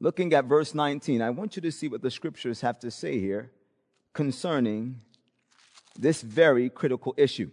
Looking 0.00 0.32
at 0.32 0.46
verse 0.46 0.74
19, 0.74 1.22
I 1.22 1.30
want 1.30 1.54
you 1.54 1.62
to 1.62 1.70
see 1.70 1.86
what 1.86 2.02
the 2.02 2.10
scriptures 2.10 2.62
have 2.62 2.80
to 2.80 2.90
say 2.90 3.20
here 3.20 3.52
concerning 4.14 5.00
this 5.96 6.22
very 6.22 6.68
critical 6.70 7.14
issue. 7.16 7.50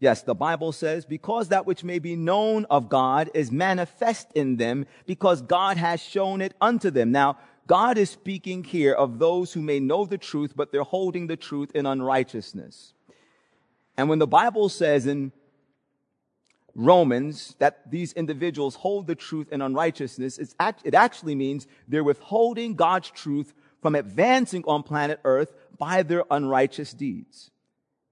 Yes, 0.00 0.22
the 0.22 0.34
Bible 0.34 0.72
says, 0.72 1.06
because 1.06 1.48
that 1.48 1.64
which 1.64 1.84
may 1.84 2.00
be 2.00 2.16
known 2.16 2.66
of 2.68 2.88
God 2.88 3.30
is 3.34 3.52
manifest 3.52 4.32
in 4.34 4.56
them, 4.56 4.84
because 5.06 5.40
God 5.40 5.76
has 5.76 6.02
shown 6.02 6.40
it 6.40 6.54
unto 6.60 6.90
them. 6.90 7.12
Now, 7.12 7.38
God 7.68 7.96
is 7.96 8.10
speaking 8.10 8.64
here 8.64 8.92
of 8.92 9.20
those 9.20 9.52
who 9.52 9.62
may 9.62 9.78
know 9.78 10.04
the 10.04 10.18
truth, 10.18 10.54
but 10.56 10.72
they're 10.72 10.82
holding 10.82 11.28
the 11.28 11.36
truth 11.36 11.70
in 11.72 11.86
unrighteousness. 11.86 12.94
And 13.96 14.08
when 14.08 14.18
the 14.18 14.26
Bible 14.26 14.68
says 14.68 15.06
in 15.06 15.30
Romans 16.74 17.54
that 17.58 17.90
these 17.90 18.12
individuals 18.14 18.76
hold 18.76 19.06
the 19.06 19.14
truth 19.14 19.48
in 19.52 19.60
unrighteousness, 19.60 20.54
act, 20.58 20.82
it 20.84 20.94
actually 20.94 21.34
means 21.34 21.66
they're 21.86 22.04
withholding 22.04 22.74
God's 22.74 23.10
truth 23.10 23.52
from 23.82 23.94
advancing 23.94 24.64
on 24.66 24.82
planet 24.82 25.20
Earth 25.24 25.52
by 25.78 26.02
their 26.02 26.24
unrighteous 26.30 26.92
deeds. 26.92 27.50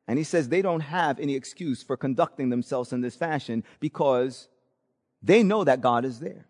And 0.07 0.19
he 0.19 0.25
says 0.25 0.49
they 0.49 0.63
don't 0.63 0.81
have 0.81 1.21
any 1.21 1.37
excuse 1.37 1.83
for 1.83 1.97
conducting 1.97 2.51
themselves 2.51 2.93
in 2.93 3.01
this 3.01 3.15
fashion 3.15 3.65
because 3.79 4.49
they 5.23 5.43
know 5.43 5.65
that 5.65 5.81
God 5.81 6.05
is 6.05 6.19
there. 6.19 6.47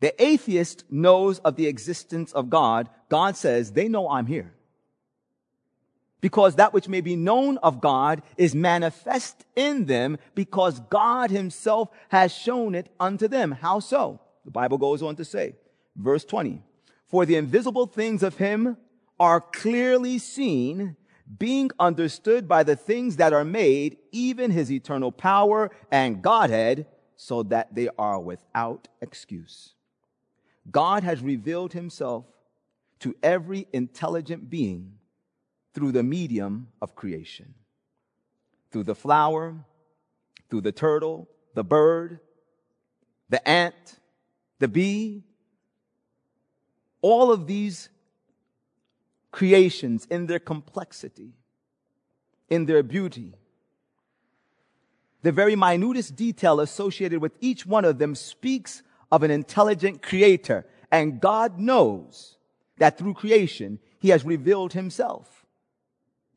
The 0.00 0.20
atheist 0.20 0.84
knows 0.90 1.38
of 1.40 1.56
the 1.56 1.66
existence 1.66 2.32
of 2.32 2.50
God. 2.50 2.88
God 3.08 3.36
says, 3.36 3.72
they 3.72 3.86
know 3.86 4.08
I'm 4.08 4.26
here. 4.26 4.52
Because 6.22 6.54
that 6.54 6.72
which 6.72 6.88
may 6.88 7.02
be 7.02 7.16
known 7.16 7.58
of 7.58 7.80
God 7.80 8.22
is 8.38 8.54
manifest 8.54 9.44
in 9.56 9.86
them 9.86 10.16
because 10.34 10.80
God 10.88 11.30
himself 11.30 11.90
has 12.08 12.32
shown 12.32 12.74
it 12.74 12.88
unto 12.98 13.28
them. 13.28 13.50
How 13.50 13.80
so? 13.80 14.20
The 14.44 14.52
Bible 14.52 14.78
goes 14.78 15.02
on 15.02 15.16
to 15.16 15.24
say, 15.24 15.56
verse 15.96 16.24
20, 16.24 16.62
for 17.06 17.26
the 17.26 17.34
invisible 17.34 17.86
things 17.86 18.22
of 18.22 18.38
him 18.38 18.76
are 19.18 19.40
clearly 19.40 20.18
seen, 20.18 20.96
being 21.38 21.70
understood 21.80 22.46
by 22.46 22.62
the 22.62 22.76
things 22.76 23.16
that 23.16 23.32
are 23.32 23.44
made, 23.44 23.96
even 24.12 24.52
his 24.52 24.70
eternal 24.70 25.10
power 25.10 25.70
and 25.90 26.22
Godhead, 26.22 26.86
so 27.16 27.42
that 27.44 27.74
they 27.74 27.88
are 27.98 28.20
without 28.20 28.86
excuse. 29.00 29.74
God 30.70 31.02
has 31.02 31.20
revealed 31.20 31.72
himself 31.72 32.26
to 33.00 33.16
every 33.24 33.66
intelligent 33.72 34.48
being 34.48 34.98
through 35.74 35.92
the 35.92 36.02
medium 36.02 36.68
of 36.80 36.94
creation. 36.94 37.54
Through 38.70 38.84
the 38.84 38.94
flower, 38.94 39.54
through 40.48 40.62
the 40.62 40.72
turtle, 40.72 41.28
the 41.54 41.64
bird, 41.64 42.20
the 43.28 43.46
ant, 43.48 43.74
the 44.58 44.68
bee. 44.68 45.24
All 47.00 47.32
of 47.32 47.46
these 47.46 47.88
creations 49.30 50.06
in 50.10 50.26
their 50.26 50.38
complexity, 50.38 51.32
in 52.48 52.66
their 52.66 52.82
beauty, 52.82 53.34
the 55.22 55.32
very 55.32 55.56
minutest 55.56 56.16
detail 56.16 56.60
associated 56.60 57.20
with 57.20 57.32
each 57.40 57.64
one 57.64 57.84
of 57.84 57.98
them 57.98 58.14
speaks 58.14 58.82
of 59.10 59.22
an 59.22 59.30
intelligent 59.30 60.02
creator. 60.02 60.66
And 60.90 61.20
God 61.20 61.58
knows 61.58 62.36
that 62.78 62.98
through 62.98 63.14
creation, 63.14 63.78
he 63.98 64.08
has 64.10 64.24
revealed 64.24 64.72
himself 64.72 65.41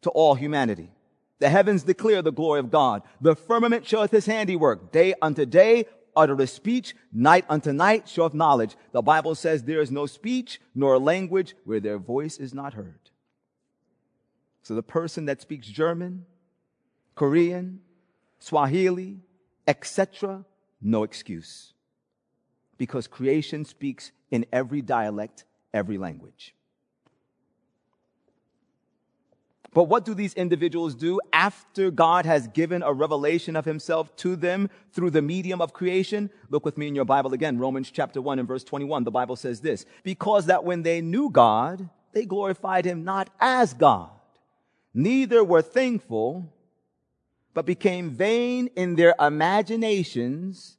to 0.05 0.11
all 0.11 0.35
humanity. 0.35 0.91
The 1.39 1.49
heavens 1.49 1.83
declare 1.83 2.21
the 2.21 2.31
glory 2.31 2.59
of 2.59 2.71
God. 2.71 3.01
The 3.19 3.35
firmament 3.35 3.85
showeth 3.85 4.11
his 4.11 4.27
handiwork. 4.27 4.91
Day 4.91 5.15
unto 5.19 5.45
day 5.45 5.85
uttereth 6.15 6.51
speech. 6.51 6.95
Night 7.11 7.43
unto 7.49 7.73
night 7.73 8.07
showeth 8.07 8.35
knowledge. 8.35 8.75
The 8.93 9.01
Bible 9.01 9.33
says 9.35 9.63
there 9.63 9.81
is 9.81 9.91
no 9.91 10.05
speech 10.05 10.61
nor 10.75 10.99
language 10.99 11.55
where 11.65 11.79
their 11.79 11.97
voice 11.97 12.37
is 12.37 12.53
not 12.53 12.75
heard. 12.75 12.99
So 14.61 14.75
the 14.75 14.83
person 14.83 15.25
that 15.25 15.41
speaks 15.41 15.67
German, 15.67 16.25
Korean, 17.15 17.81
Swahili, 18.39 19.17
etc., 19.67 20.45
no 20.81 21.01
excuse 21.03 21.73
because 22.77 23.07
creation 23.07 23.65
speaks 23.65 24.11
in 24.29 24.45
every 24.51 24.81
dialect, 24.81 25.45
every 25.73 25.97
language. 25.97 26.53
But 29.75 29.89
what 29.89 30.05
do 30.05 30.13
these 30.13 30.33
individuals 30.35 30.95
do 30.95 31.19
after 31.33 31.91
God 31.91 32.25
has 32.25 32.47
given 32.47 32.81
a 32.81 32.93
revelation 32.93 33.57
of 33.57 33.65
himself 33.65 34.15
to 34.15 34.37
them 34.37 34.69
through 34.93 35.09
the 35.09 35.21
medium 35.21 35.59
of 35.61 35.73
creation? 35.73 36.29
Look 36.49 36.63
with 36.63 36.77
me 36.77 36.87
in 36.87 36.95
your 36.95 37.03
Bible 37.03 37.33
again, 37.33 37.59
Romans 37.59 37.91
chapter 37.91 38.21
1 38.21 38.39
and 38.39 38.47
verse 38.47 38.63
21. 38.63 39.03
The 39.03 39.11
Bible 39.11 39.35
says 39.35 39.59
this, 39.59 39.85
because 40.03 40.45
that 40.45 40.63
when 40.63 40.83
they 40.83 41.01
knew 41.01 41.29
God, 41.29 41.89
they 42.13 42.23
glorified 42.23 42.85
him 42.85 43.03
not 43.03 43.29
as 43.37 43.73
God, 43.73 44.11
neither 44.93 45.43
were 45.43 45.61
thankful, 45.61 46.53
but 47.53 47.65
became 47.65 48.11
vain 48.11 48.69
in 48.77 48.95
their 48.95 49.13
imaginations 49.19 50.77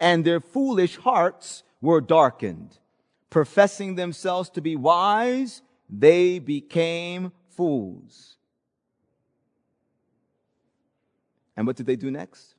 and 0.00 0.24
their 0.24 0.40
foolish 0.40 0.96
hearts 0.96 1.64
were 1.82 2.00
darkened. 2.00 2.78
Professing 3.28 3.96
themselves 3.96 4.48
to 4.48 4.62
be 4.62 4.74
wise, 4.74 5.60
they 5.90 6.38
became 6.38 7.30
fools. 7.50 8.36
And 11.58 11.66
what 11.66 11.76
did 11.76 11.84
they 11.84 11.96
do 11.96 12.10
next? 12.10 12.54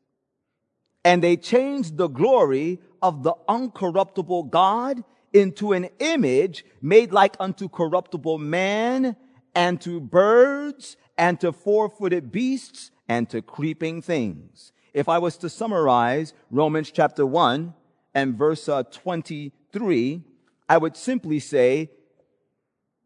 And 1.04 1.24
they 1.24 1.38
changed 1.38 1.98
the 1.98 2.10
glory 2.10 2.80
of 3.02 3.24
the 3.24 3.34
uncorruptible 3.48 4.52
God 4.52 5.04
into 5.34 5.72
an 5.72 5.90
image 5.98 6.64
made 6.82 7.12
like 7.12 7.36
unto 7.40 7.68
corruptible 7.68 8.38
man 8.38 9.16
and 9.56 9.82
to 9.82 10.00
birds 10.00 10.98
and 11.18 11.40
to 11.40 11.52
four-footed 11.52 12.32
beasts 12.32 12.92
and 13.08 13.28
to 13.32 13.42
creeping 13.42 14.04
things 14.04 14.72
if 14.94 15.08
I 15.08 15.18
was 15.18 15.38
to 15.38 15.50
summarize 15.50 16.34
Romans 16.52 16.92
chapter 16.92 17.26
1 17.26 17.74
and 18.14 18.36
verse 18.36 18.68
uh, 18.68 18.84
23, 18.84 20.24
I 20.68 20.78
would 20.78 20.98
simply 20.98 21.40
say 21.40 21.92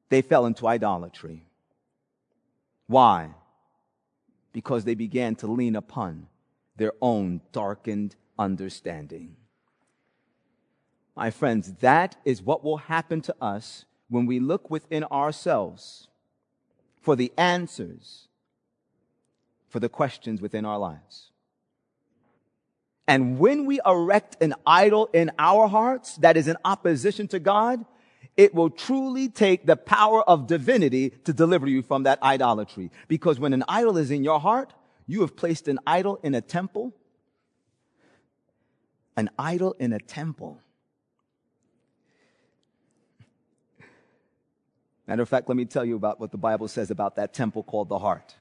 they 0.09 0.21
fell 0.21 0.45
into 0.45 0.67
idolatry. 0.67 1.45
Why? 2.87 3.31
Because 4.53 4.85
they 4.85 4.95
began 4.95 5.35
to 5.37 5.47
lean 5.47 5.75
upon 5.75 6.27
their 6.77 6.93
own 7.01 7.41
darkened 7.51 8.15
understanding. 8.39 9.35
My 11.15 11.29
friends, 11.29 11.73
that 11.81 12.15
is 12.25 12.41
what 12.41 12.63
will 12.63 12.77
happen 12.77 13.21
to 13.21 13.35
us 13.41 13.85
when 14.09 14.25
we 14.25 14.39
look 14.39 14.69
within 14.69 15.03
ourselves 15.05 16.07
for 17.01 17.15
the 17.15 17.31
answers 17.37 18.27
for 19.67 19.79
the 19.79 19.89
questions 19.89 20.39
within 20.39 20.65
our 20.65 20.77
lives. 20.77 21.31
And 23.07 23.37
when 23.37 23.65
we 23.65 23.79
erect 23.85 24.41
an 24.41 24.53
idol 24.65 25.09
in 25.13 25.31
our 25.37 25.67
hearts 25.67 26.15
that 26.17 26.37
is 26.37 26.47
in 26.47 26.57
opposition 26.63 27.27
to 27.29 27.39
God, 27.39 27.83
it 28.35 28.53
will 28.53 28.69
truly 28.69 29.29
take 29.29 29.65
the 29.65 29.75
power 29.75 30.23
of 30.23 30.47
divinity 30.47 31.09
to 31.25 31.33
deliver 31.33 31.67
you 31.67 31.81
from 31.81 32.03
that 32.03 32.21
idolatry. 32.23 32.91
Because 33.07 33.39
when 33.39 33.53
an 33.53 33.63
idol 33.67 33.97
is 33.97 34.11
in 34.11 34.23
your 34.23 34.39
heart, 34.39 34.73
you 35.05 35.21
have 35.21 35.35
placed 35.35 35.67
an 35.67 35.79
idol 35.85 36.19
in 36.23 36.33
a 36.33 36.41
temple. 36.41 36.93
An 39.15 39.29
idol 39.37 39.75
in 39.79 39.93
a 39.93 39.99
temple. 39.99 40.59
Matter 45.05 45.21
of 45.21 45.29
fact, 45.29 45.49
let 45.49 45.57
me 45.57 45.65
tell 45.65 45.85
you 45.85 45.95
about 45.95 46.19
what 46.19 46.31
the 46.31 46.37
Bible 46.37 46.67
says 46.67 46.89
about 46.89 47.17
that 47.17 47.33
temple 47.33 47.61
called 47.61 47.89
the 47.89 47.99
heart. 47.99 48.35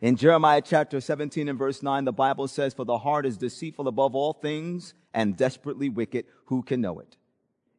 In 0.00 0.16
Jeremiah 0.16 0.60
chapter 0.60 1.00
17 1.00 1.48
and 1.48 1.58
verse 1.58 1.82
9, 1.82 2.04
the 2.04 2.12
Bible 2.12 2.46
says, 2.48 2.74
For 2.74 2.84
the 2.84 2.98
heart 2.98 3.24
is 3.24 3.36
deceitful 3.36 3.88
above 3.88 4.14
all 4.14 4.32
things 4.32 4.94
and 5.14 5.36
desperately 5.36 5.88
wicked. 5.88 6.26
Who 6.46 6.62
can 6.62 6.80
know 6.80 7.00
it? 7.00 7.16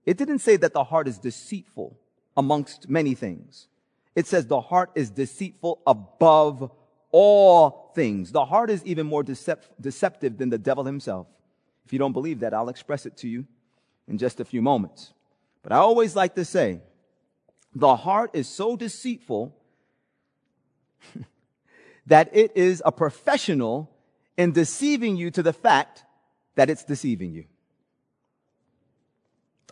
It 0.05 0.17
didn't 0.17 0.39
say 0.39 0.57
that 0.57 0.73
the 0.73 0.83
heart 0.83 1.07
is 1.07 1.17
deceitful 1.17 1.97
amongst 2.35 2.89
many 2.89 3.15
things. 3.15 3.67
It 4.15 4.27
says 4.27 4.47
the 4.47 4.61
heart 4.61 4.91
is 4.95 5.09
deceitful 5.09 5.81
above 5.87 6.71
all 7.11 7.91
things. 7.95 8.31
The 8.31 8.45
heart 8.45 8.69
is 8.69 8.83
even 8.85 9.07
more 9.07 9.23
decep- 9.23 9.69
deceptive 9.79 10.37
than 10.37 10.49
the 10.49 10.57
devil 10.57 10.83
himself. 10.83 11.27
If 11.85 11.93
you 11.93 11.99
don't 11.99 12.13
believe 12.13 12.39
that, 12.41 12.53
I'll 12.53 12.69
express 12.69 13.05
it 13.05 13.17
to 13.17 13.27
you 13.27 13.45
in 14.07 14.17
just 14.17 14.39
a 14.39 14.45
few 14.45 14.61
moments. 14.61 15.13
But 15.61 15.71
I 15.71 15.77
always 15.77 16.15
like 16.15 16.35
to 16.35 16.45
say, 16.45 16.81
the 17.73 17.95
heart 17.95 18.31
is 18.33 18.47
so 18.47 18.75
deceitful 18.75 19.55
that 22.05 22.29
it 22.35 22.51
is 22.55 22.81
a 22.85 22.91
professional 22.91 23.89
in 24.37 24.51
deceiving 24.51 25.15
you 25.15 25.31
to 25.31 25.43
the 25.43 25.53
fact 25.53 26.03
that 26.55 26.69
it's 26.69 26.83
deceiving 26.83 27.33
you. 27.33 27.45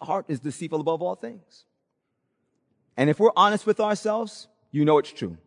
Heart 0.02 0.26
is 0.28 0.40
deceitful 0.40 0.82
above 0.82 1.02
all 1.02 1.16
things. 1.16 1.66
And 2.98 3.10
if 3.10 3.20
we're 3.20 3.32
honest 3.36 3.66
with 3.66 3.80
ourselves, 3.80 4.48
you 4.72 4.86
know 4.86 4.98
it's 4.98 5.12
true. 5.14 5.38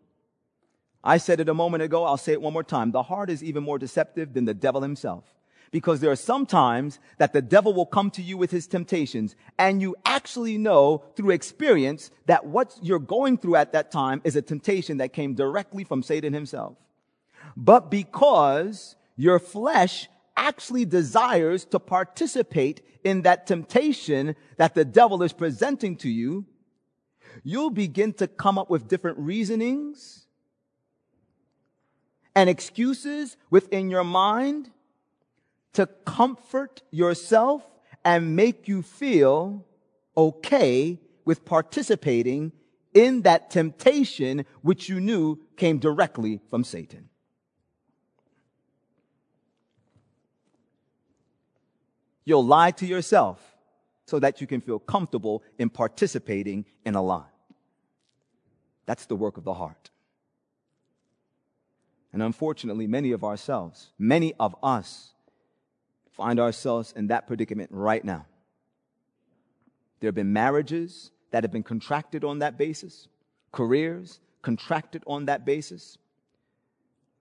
I 1.03 1.19
said 1.19 1.41
it 1.41 1.49
a 1.49 1.55
moment 1.55 1.83
ago, 1.83 2.05
I'll 2.05 2.17
say 2.17 2.33
it 2.33 2.41
one 2.41 2.55
more 2.55 2.65
time. 2.65 2.91
The 2.91 3.03
heart 3.03 3.29
is 3.29 3.45
even 3.45 3.63
more 3.63 3.79
deceptive 3.79 4.33
than 4.33 4.47
the 4.47 4.55
devil 4.55 4.81
himself 4.81 5.25
because 5.71 6.01
there 6.01 6.11
are 6.11 6.17
some 6.17 6.47
times 6.47 7.01
that 7.19 7.33
the 7.33 7.43
devil 7.43 7.75
will 7.75 7.85
come 7.85 8.09
to 8.09 8.23
you 8.23 8.37
with 8.37 8.53
his 8.53 8.69
temptations 8.69 9.35
and 9.59 9.83
you 9.83 9.97
actually 10.07 10.57
know 10.57 11.03
through 11.17 11.31
experience 11.31 12.13
that 12.27 12.47
what 12.47 12.79
you're 12.81 13.01
going 13.01 13.37
through 13.37 13.57
at 13.57 13.73
that 13.73 13.91
time 13.91 14.23
is 14.23 14.37
a 14.37 14.41
temptation 14.43 14.99
that 14.99 15.13
came 15.13 15.35
directly 15.35 15.83
from 15.83 16.03
Satan 16.03 16.33
himself. 16.33 16.77
But 17.57 17.91
because 17.91 18.95
your 19.17 19.39
flesh 19.41 20.09
actually 20.37 20.85
desires 20.85 21.65
to 21.67 21.79
participate 21.79 22.83
in 23.05 23.23
that 23.23 23.47
temptation 23.47 24.35
that 24.57 24.75
the 24.75 24.85
devil 24.85 25.23
is 25.23 25.33
presenting 25.33 25.97
to 25.97 26.09
you, 26.09 26.47
you'll 27.43 27.71
begin 27.71 28.13
to 28.15 28.27
come 28.27 28.59
up 28.59 28.71
with 28.71 28.89
different 28.89 29.19
reasonings 29.19 30.27
and 32.35 32.51
excuses 32.51 33.37
within 33.51 33.91
your 33.91 34.05
mind 34.05 34.71
to 35.73 35.87
comfort 35.87 36.83
yourself 36.91 37.63
and 38.05 38.37
make 38.37 38.69
you 38.69 38.83
feel 38.83 39.65
okay 40.17 40.99
with 41.25 41.45
participating 41.45 42.53
in 42.93 43.23
that 43.23 43.51
temptation 43.51 44.45
which 44.63 44.89
you 44.89 45.01
knew 45.01 45.39
came 45.57 45.79
directly 45.79 46.41
from 46.49 46.63
Satan. 46.63 47.09
You'll 52.25 52.45
lie 52.45 52.71
to 52.73 52.87
yourself 52.87 53.41
so 54.07 54.19
that 54.19 54.41
you 54.41 54.47
can 54.47 54.61
feel 54.61 54.79
comfortable 54.79 55.43
in 55.59 55.71
participating 55.71 56.65
in 56.85 56.95
a 56.95 57.03
lie. 57.03 57.25
That's 58.87 59.07
the 59.07 59.17
work 59.17 59.37
of 59.37 59.45
the 59.45 59.55
heart. 59.55 59.91
And 62.13 62.23
unfortunately, 62.23 62.87
many 62.87 63.13
of 63.13 63.25
ourselves, 63.25 63.91
many 63.99 64.35
of 64.39 64.55
us 64.63 65.13
find 66.13 66.39
ourselves 66.39 66.93
in 66.97 67.09
that 67.09 67.27
predicament 67.27 67.71
right 67.73 68.05
now. 68.05 68.27
There 70.01 70.09
have 70.09 70.15
been 70.15 70.33
marriages 70.33 71.11
that 71.33 71.43
have 71.43 71.51
been 71.51 71.63
contracted 71.63 72.23
on 72.23 72.39
that 72.39 72.57
basis, 72.57 73.09
careers 73.51 74.21
contracted 74.43 75.03
on 75.07 75.25
that 75.25 75.45
basis, 75.45 75.99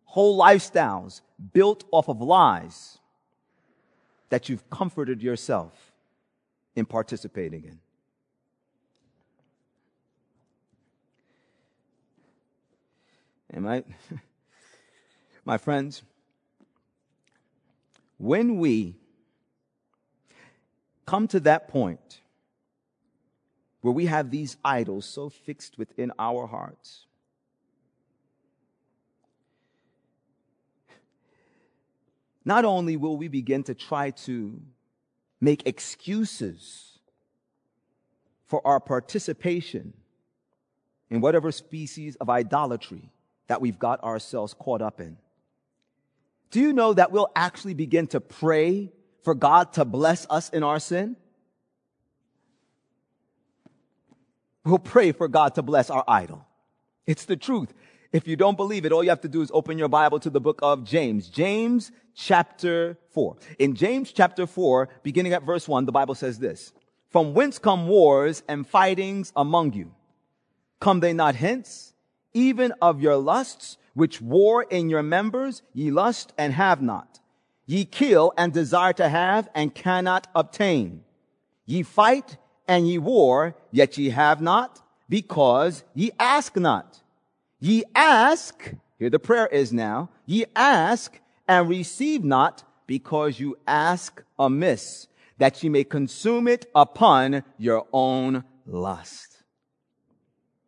whole 0.04 0.39
lifestyles 0.39 1.22
built 1.54 1.86
off 1.92 2.08
of 2.08 2.22
lies 2.22 3.00
that 4.34 4.50
you've 4.50 4.67
comforted 4.72 5.22
yourself 5.22 5.93
in 6.76 6.88
participating 6.88 7.65
in. 7.65 7.80
And 13.52 13.63
my, 13.63 13.84
my 15.46 15.60
friends, 15.60 16.02
when 18.17 18.58
we 18.58 18.96
come 21.06 21.28
to 21.28 21.39
that 21.41 21.67
point 21.67 22.22
where 23.82 23.93
we 23.93 24.08
have 24.08 24.32
these 24.32 24.58
idols 24.65 25.06
so 25.06 25.30
fixed 25.30 25.78
within 25.78 26.12
our 26.17 26.48
hearts, 26.48 27.06
not 32.45 32.65
only 32.65 32.97
will 32.97 33.17
we 33.17 33.27
begin 33.27 33.63
to 33.63 33.73
try 33.73 34.12
to 34.12 34.62
make 35.39 35.65
excuses 35.65 36.99
for 38.45 38.65
our 38.65 38.79
participation 38.79 39.93
in 41.10 41.21
whatever 41.21 41.51
species 41.51 42.15
of 42.17 42.29
idolatry 42.29 43.12
that 43.47 43.62
we've 43.62 43.79
got 43.79 44.03
ourselves 44.03 44.53
caught 44.53 44.82
up 44.82 44.99
in. 44.99 45.17
Do 46.51 46.60
you 46.60 46.73
know 46.73 46.93
that 46.93 47.12
we'll 47.12 47.32
actually 47.36 47.73
begin 47.73 48.08
to 48.08 48.21
pray 48.21 48.91
for 49.23 49.36
God 49.36 49.73
to 49.73 49.86
bless 49.86 50.27
us 50.29 50.49
in 50.49 50.63
our 50.63 50.79
sin? 50.79 51.15
We'll 54.63 54.79
pray 54.79 55.12
for 55.12 55.27
God 55.27 55.56
to 55.56 55.62
bless 55.62 55.89
our 55.89 56.03
idol. 56.08 56.45
It's 57.06 57.25
the 57.25 57.36
truth. 57.36 57.73
If 58.13 58.28
you 58.28 58.36
don't 58.36 58.56
believe 58.56 58.86
it, 58.86 58.91
all 58.91 59.04
you 59.04 59.10
have 59.10 59.21
to 59.21 59.28
do 59.28 59.41
is 59.41 59.49
open 59.56 59.80
your 59.80 59.89
Bible 59.89 60.19
to 60.19 60.30
the 60.30 60.39
book 60.39 60.60
of 60.62 60.84
James. 60.84 61.30
James 61.30 61.91
chapter 62.13 62.95
4. 63.10 63.38
In 63.58 63.73
James 63.73 64.12
chapter 64.12 64.45
4, 64.45 64.88
beginning 65.02 65.34
at 65.34 65.41
verse 65.41 65.67
1, 65.67 65.86
the 65.86 65.91
Bible 65.91 66.13
says 66.13 66.38
this. 66.38 66.73
From 67.10 67.34
whence 67.34 67.58
come 67.58 67.88
wars 67.88 68.43
and 68.47 68.67
fightings 68.67 69.34
among 69.36 69.73
you? 69.73 69.95
Come 70.80 70.99
they 70.99 71.12
not 71.12 71.34
hence? 71.34 71.95
Even 72.36 72.71
of 72.84 73.02
your 73.02 73.15
lusts, 73.15 73.80
which 73.95 74.21
war 74.21 74.62
in 74.62 74.91
your 74.91 75.02
members, 75.04 75.63
ye 75.73 75.89
lust 75.89 76.34
and 76.38 76.54
have 76.54 76.84
not. 76.84 77.19
Ye 77.65 77.84
kill 77.84 78.32
and 78.38 78.54
desire 78.54 78.93
to 78.93 79.10
have 79.10 79.49
and 79.56 79.73
cannot 79.73 80.28
obtain. 80.36 81.04
Ye 81.65 81.82
fight 81.82 82.38
and 82.67 82.88
ye 82.88 82.99
war, 82.99 83.56
yet 83.71 83.97
ye 83.97 84.10
have 84.10 84.39
not, 84.39 84.82
because 85.10 85.84
ye 85.95 86.12
ask 86.19 86.56
not. 86.56 87.03
Ye 87.63 87.86
ask, 87.95 88.73
here 88.99 89.10
the 89.10 89.19
prayer 89.19 89.47
is 89.47 89.71
now, 89.71 90.10
ye 90.26 90.43
ask 90.54 91.17
and 91.47 91.69
receive 91.69 92.21
not 92.21 92.62
because 92.88 93.39
you 93.39 93.58
ask 93.65 94.21
amiss, 94.38 95.08
that 95.38 95.63
ye 95.63 95.69
may 95.69 95.86
consume 95.86 96.49
it 96.49 96.69
upon 96.76 97.41
your 97.58 97.88
own 97.93 98.43
lust. 98.65 99.43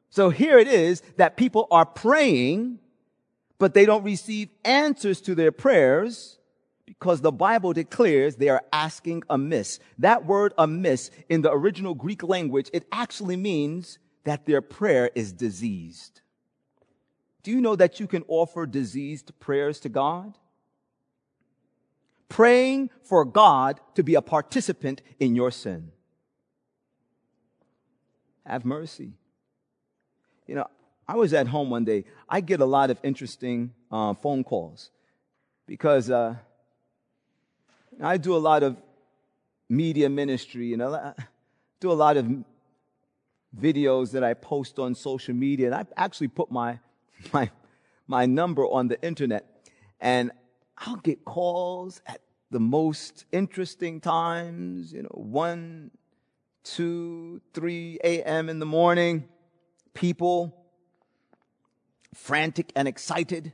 So 0.10 0.30
here 0.30 0.58
it 0.58 0.70
is 0.70 1.02
that 1.18 1.36
people 1.36 1.68
are 1.70 1.86
praying, 1.86 2.80
but 3.58 3.74
they 3.74 3.86
don't 3.86 4.06
receive 4.06 4.48
answers 4.64 5.20
to 5.24 5.36
their 5.36 5.52
prayers 5.52 6.40
because 6.86 7.20
the 7.20 7.34
Bible 7.34 7.74
declares 7.74 8.38
they 8.38 8.48
are 8.48 8.64
asking 8.72 9.24
amiss. 9.30 9.82
That 10.00 10.26
word 10.26 10.54
amiss 10.58 11.12
in 11.28 11.42
the 11.42 11.52
original 11.52 11.94
Greek 11.94 12.24
language, 12.24 12.70
it 12.72 12.86
actually 12.94 13.36
means 13.36 14.00
that 14.24 14.46
their 14.46 14.62
prayer 14.62 15.12
is 15.14 15.34
diseased. 15.34 16.22
Do 17.46 17.52
you 17.52 17.62
know 17.62 17.76
that 17.76 18.00
you 18.00 18.08
can 18.08 18.24
offer 18.28 18.66
diseased 18.66 19.32
prayers 19.40 19.80
to 19.82 19.90
God? 19.90 20.34
Praying 22.28 22.90
for 23.04 23.24
God 23.24 23.80
to 23.94 24.02
be 24.02 24.16
a 24.16 24.22
participant 24.24 25.04
in 25.20 25.36
your 25.36 25.52
sin. 25.52 25.92
Have 28.48 28.66
mercy. 28.66 29.12
You 30.48 30.56
know, 30.56 30.66
I 31.08 31.18
was 31.18 31.36
at 31.36 31.46
home 31.46 31.70
one 31.70 31.86
day. 31.86 32.06
I 32.28 32.42
get 32.42 32.62
a 32.62 32.66
lot 32.66 32.90
of 32.90 32.98
interesting 33.04 33.76
uh, 33.92 34.16
phone 34.16 34.44
calls 34.44 34.90
because 35.68 36.10
uh, 36.10 36.38
I 38.02 38.18
do 38.18 38.36
a 38.36 38.42
lot 38.42 38.64
of 38.64 38.76
media 39.70 40.10
ministry 40.10 40.74
and 40.74 40.82
I 40.82 41.14
do 41.80 41.92
a 41.92 41.94
lot 41.94 42.18
of 42.18 42.26
videos 43.56 44.14
that 44.14 44.24
I 44.24 44.34
post 44.34 44.80
on 44.80 44.96
social 44.96 45.36
media. 45.36 45.68
And 45.68 45.76
I 45.76 45.86
actually 45.96 46.30
put 46.30 46.50
my 46.50 46.80
my, 47.34 47.50
my 48.08 48.26
number 48.26 48.66
on 48.66 48.88
the 48.88 49.02
internet 49.02 49.46
and 50.00 50.32
I'll 50.78 50.98
get 50.98 51.26
calls 51.26 52.02
at 52.06 52.22
the 52.52 52.60
most 52.60 53.26
interesting 53.32 54.02
times, 54.02 54.94
you 54.94 55.04
know, 55.04 55.10
1, 55.14 55.92
2, 56.64 57.42
3 57.54 58.00
a.m. 58.04 58.50
in 58.50 58.60
the 58.60 58.66
morning. 58.66 59.28
People 59.94 60.66
frantic 62.14 62.72
and 62.76 62.88
excited. 62.88 63.54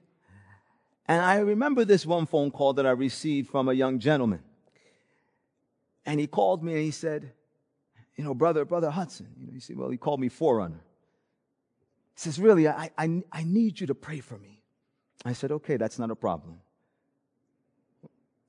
And 1.08 1.22
I 1.22 1.38
remember 1.38 1.86
this 1.86 2.06
one 2.06 2.26
phone 2.26 2.52
call 2.52 2.74
that 2.74 2.86
I 2.86 2.92
received 2.92 3.50
from 3.50 3.70
a 3.70 3.74
young 3.74 4.00
gentleman. 4.00 4.42
And 6.06 6.20
he 6.20 6.28
called 6.28 6.64
me 6.64 6.74
and 6.74 6.82
he 6.82 6.92
said, 6.92 7.32
you 8.16 8.24
know, 8.24 8.34
brother, 8.34 8.66
brother 8.66 8.90
Hudson, 8.90 9.28
you 9.40 9.48
know, 9.48 9.54
he 9.54 9.60
said, 9.60 9.78
well, 9.78 9.90
he 9.90 9.98
called 9.98 10.20
me 10.20 10.30
Forerunner 10.30 10.82
says, 12.16 12.40
Really, 12.40 12.68
I, 12.68 12.90
I, 12.98 13.24
I 13.32 13.44
need 13.44 13.80
you 13.80 13.88
to 13.88 13.96
pray 13.96 14.20
for 14.20 14.38
me. 14.38 14.62
I 15.26 15.34
said, 15.34 15.52
Okay, 15.52 15.78
that's 15.78 16.00
not 16.00 16.12
a 16.12 16.16
problem. 16.16 16.60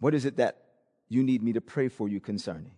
What 0.00 0.14
is 0.14 0.24
it 0.24 0.36
that 0.36 0.62
you 1.08 1.22
need 1.22 1.42
me 1.42 1.52
to 1.52 1.60
pray 1.60 1.88
for 1.88 2.08
you 2.08 2.20
concerning? 2.20 2.72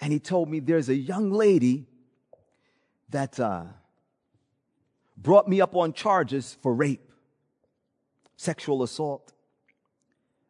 And 0.00 0.12
he 0.12 0.18
told 0.18 0.48
me 0.48 0.60
there's 0.60 0.88
a 0.88 0.94
young 0.94 1.30
lady 1.30 1.86
that 3.10 3.38
uh, 3.38 3.64
brought 5.16 5.48
me 5.48 5.60
up 5.60 5.74
on 5.76 5.92
charges 5.92 6.56
for 6.62 6.74
rape, 6.74 7.10
sexual 8.36 8.82
assault. 8.82 9.32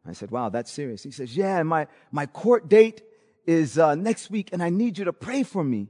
I 0.05 0.13
said, 0.13 0.31
Wow, 0.31 0.49
that's 0.49 0.71
serious. 0.71 1.03
He 1.03 1.11
says, 1.11 1.35
Yeah, 1.35 1.63
my, 1.63 1.87
my 2.11 2.25
court 2.25 2.69
date 2.69 3.01
is 3.45 3.77
uh, 3.77 3.95
next 3.95 4.29
week, 4.29 4.49
and 4.53 4.61
I 4.61 4.69
need 4.69 4.97
you 4.97 5.05
to 5.05 5.13
pray 5.13 5.43
for 5.43 5.63
me 5.63 5.89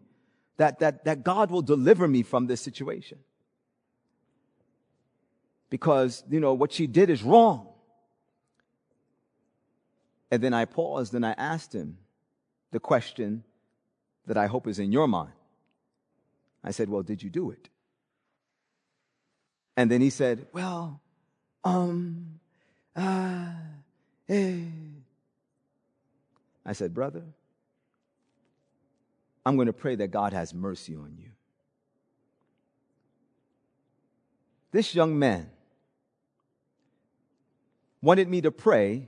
that, 0.57 0.79
that, 0.79 1.05
that 1.05 1.23
God 1.23 1.51
will 1.51 1.61
deliver 1.61 2.07
me 2.07 2.23
from 2.23 2.47
this 2.47 2.61
situation 2.61 3.19
because, 5.69 6.23
you 6.29 6.39
know, 6.39 6.53
what 6.53 6.71
she 6.71 6.87
did 6.87 7.09
is 7.09 7.23
wrong. 7.23 7.67
And 10.31 10.41
then 10.41 10.53
I 10.53 10.65
paused 10.65 11.13
and 11.13 11.25
I 11.25 11.31
asked 11.37 11.73
him 11.73 11.97
the 12.71 12.79
question 12.79 13.43
that 14.25 14.37
I 14.37 14.47
hope 14.47 14.67
is 14.67 14.79
in 14.79 14.91
your 14.91 15.07
mind. 15.07 15.31
I 16.63 16.71
said, 16.71 16.89
Well, 16.89 17.03
did 17.03 17.23
you 17.23 17.29
do 17.29 17.51
it? 17.51 17.69
And 19.77 19.89
then 19.89 20.01
he 20.01 20.09
said, 20.09 20.47
Well, 20.51 20.99
um, 21.63 22.39
uh, 22.95 23.51
eh. 24.27 24.59
I 26.65 26.73
said, 26.73 26.93
Brother, 26.93 27.23
I'm 29.47 29.55
going 29.55 29.67
to 29.67 29.73
pray 29.73 29.95
that 29.95 30.09
God 30.09 30.33
has 30.33 30.53
mercy 30.53 30.93
on 30.97 31.15
you. 31.17 31.29
This 34.73 34.93
young 34.93 35.17
man 35.17 35.49
wanted 38.01 38.27
me 38.27 38.41
to 38.41 38.51
pray 38.51 39.07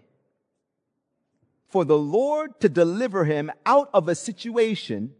for 1.68 1.84
the 1.84 1.98
Lord 1.98 2.58
to 2.62 2.70
deliver 2.70 3.26
him 3.26 3.52
out 3.66 3.90
of 3.94 4.08
a 4.08 4.16
situation 4.16 5.14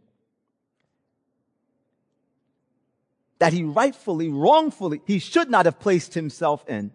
that 3.40 3.52
he 3.52 3.62
rightfully, 3.62 4.30
wrongfully, 4.30 5.02
he 5.04 5.18
should 5.18 5.50
not 5.50 5.66
have 5.66 5.78
placed 5.78 6.14
himself 6.14 6.66
in. 6.66 6.92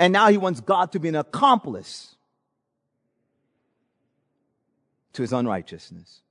And 0.00 0.12
now 0.12 0.30
he 0.30 0.36
wants 0.36 0.60
God 0.60 0.90
to 0.90 0.98
be 0.98 1.10
an 1.10 1.14
accomplice 1.14 2.16
to 5.12 5.22
his 5.22 5.32
unrighteousness. 5.32 6.22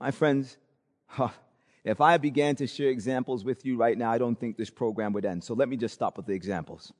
My 0.00 0.10
friends, 0.10 0.56
huh, 1.06 1.30
if 1.84 2.00
I 2.00 2.18
began 2.18 2.56
to 2.56 2.66
share 2.66 2.90
examples 2.90 3.44
with 3.44 3.64
you 3.64 3.76
right 3.76 3.96
now, 3.96 4.10
I 4.10 4.18
don't 4.18 4.38
think 4.38 4.56
this 4.56 4.70
program 4.70 5.12
would 5.14 5.24
end. 5.24 5.44
So 5.44 5.54
let 5.54 5.68
me 5.68 5.76
just 5.76 5.94
stop 5.94 6.16
with 6.16 6.26
the 6.26 6.34
examples. 6.34 6.92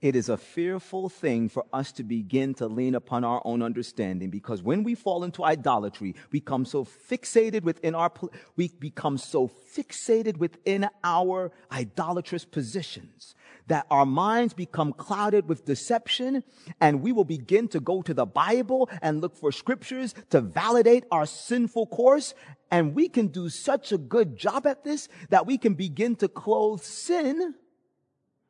It 0.00 0.14
is 0.14 0.28
a 0.28 0.36
fearful 0.36 1.08
thing 1.08 1.48
for 1.48 1.64
us 1.72 1.90
to 1.92 2.04
begin 2.04 2.54
to 2.54 2.68
lean 2.68 2.94
upon 2.94 3.24
our 3.24 3.42
own 3.44 3.62
understanding 3.62 4.30
because 4.30 4.62
when 4.62 4.84
we 4.84 4.94
fall 4.94 5.24
into 5.24 5.42
idolatry, 5.42 6.14
we 6.30 6.38
become 6.38 6.64
so 6.64 6.84
fixated 6.84 7.62
within 7.62 7.96
our, 7.96 8.12
we 8.54 8.68
become 8.68 9.18
so 9.18 9.48
fixated 9.48 10.36
within 10.36 10.88
our 11.02 11.50
idolatrous 11.72 12.44
positions 12.44 13.34
that 13.68 13.86
our 13.90 14.04
minds 14.04 14.52
become 14.52 14.92
clouded 14.92 15.48
with 15.48 15.64
deception 15.64 16.42
and 16.80 17.02
we 17.02 17.12
will 17.12 17.24
begin 17.24 17.68
to 17.68 17.80
go 17.80 18.02
to 18.02 18.12
the 18.12 18.26
Bible 18.26 18.90
and 19.00 19.20
look 19.20 19.36
for 19.36 19.52
scriptures 19.52 20.14
to 20.30 20.40
validate 20.40 21.04
our 21.10 21.26
sinful 21.26 21.86
course. 21.86 22.34
And 22.70 22.94
we 22.94 23.08
can 23.08 23.28
do 23.28 23.48
such 23.48 23.92
a 23.92 23.98
good 23.98 24.36
job 24.36 24.66
at 24.66 24.84
this 24.84 25.08
that 25.30 25.46
we 25.46 25.58
can 25.58 25.74
begin 25.74 26.16
to 26.16 26.28
clothe 26.28 26.82
sin 26.82 27.54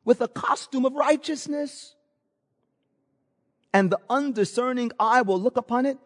with 0.03 0.21
a 0.21 0.27
costume 0.27 0.85
of 0.85 0.93
righteousness. 0.93 1.95
And 3.73 3.91
the 3.91 3.99
undiscerning 4.09 4.91
eye 4.99 5.21
will 5.21 5.39
look 5.39 5.57
upon 5.57 5.85
it 5.85 5.97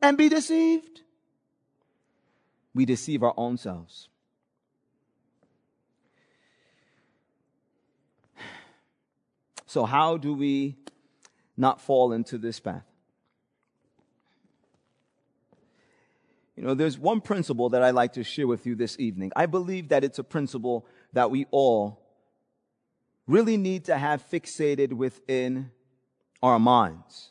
and 0.00 0.16
be 0.16 0.28
deceived. 0.28 1.02
We 2.72 2.84
deceive 2.84 3.22
our 3.22 3.34
own 3.36 3.58
selves. 3.58 4.09
So, 9.70 9.84
how 9.84 10.16
do 10.16 10.34
we 10.34 10.74
not 11.56 11.80
fall 11.80 12.12
into 12.12 12.38
this 12.38 12.58
path? 12.58 12.82
You 16.56 16.64
know, 16.64 16.74
there's 16.74 16.98
one 16.98 17.20
principle 17.20 17.68
that 17.68 17.80
I'd 17.80 17.94
like 17.94 18.14
to 18.14 18.24
share 18.24 18.48
with 18.48 18.66
you 18.66 18.74
this 18.74 18.98
evening. 18.98 19.30
I 19.36 19.46
believe 19.46 19.90
that 19.90 20.02
it's 20.02 20.18
a 20.18 20.24
principle 20.24 20.88
that 21.12 21.30
we 21.30 21.46
all 21.52 22.02
really 23.28 23.56
need 23.56 23.84
to 23.84 23.96
have 23.96 24.28
fixated 24.28 24.92
within 24.92 25.70
our 26.42 26.58
minds. 26.58 27.30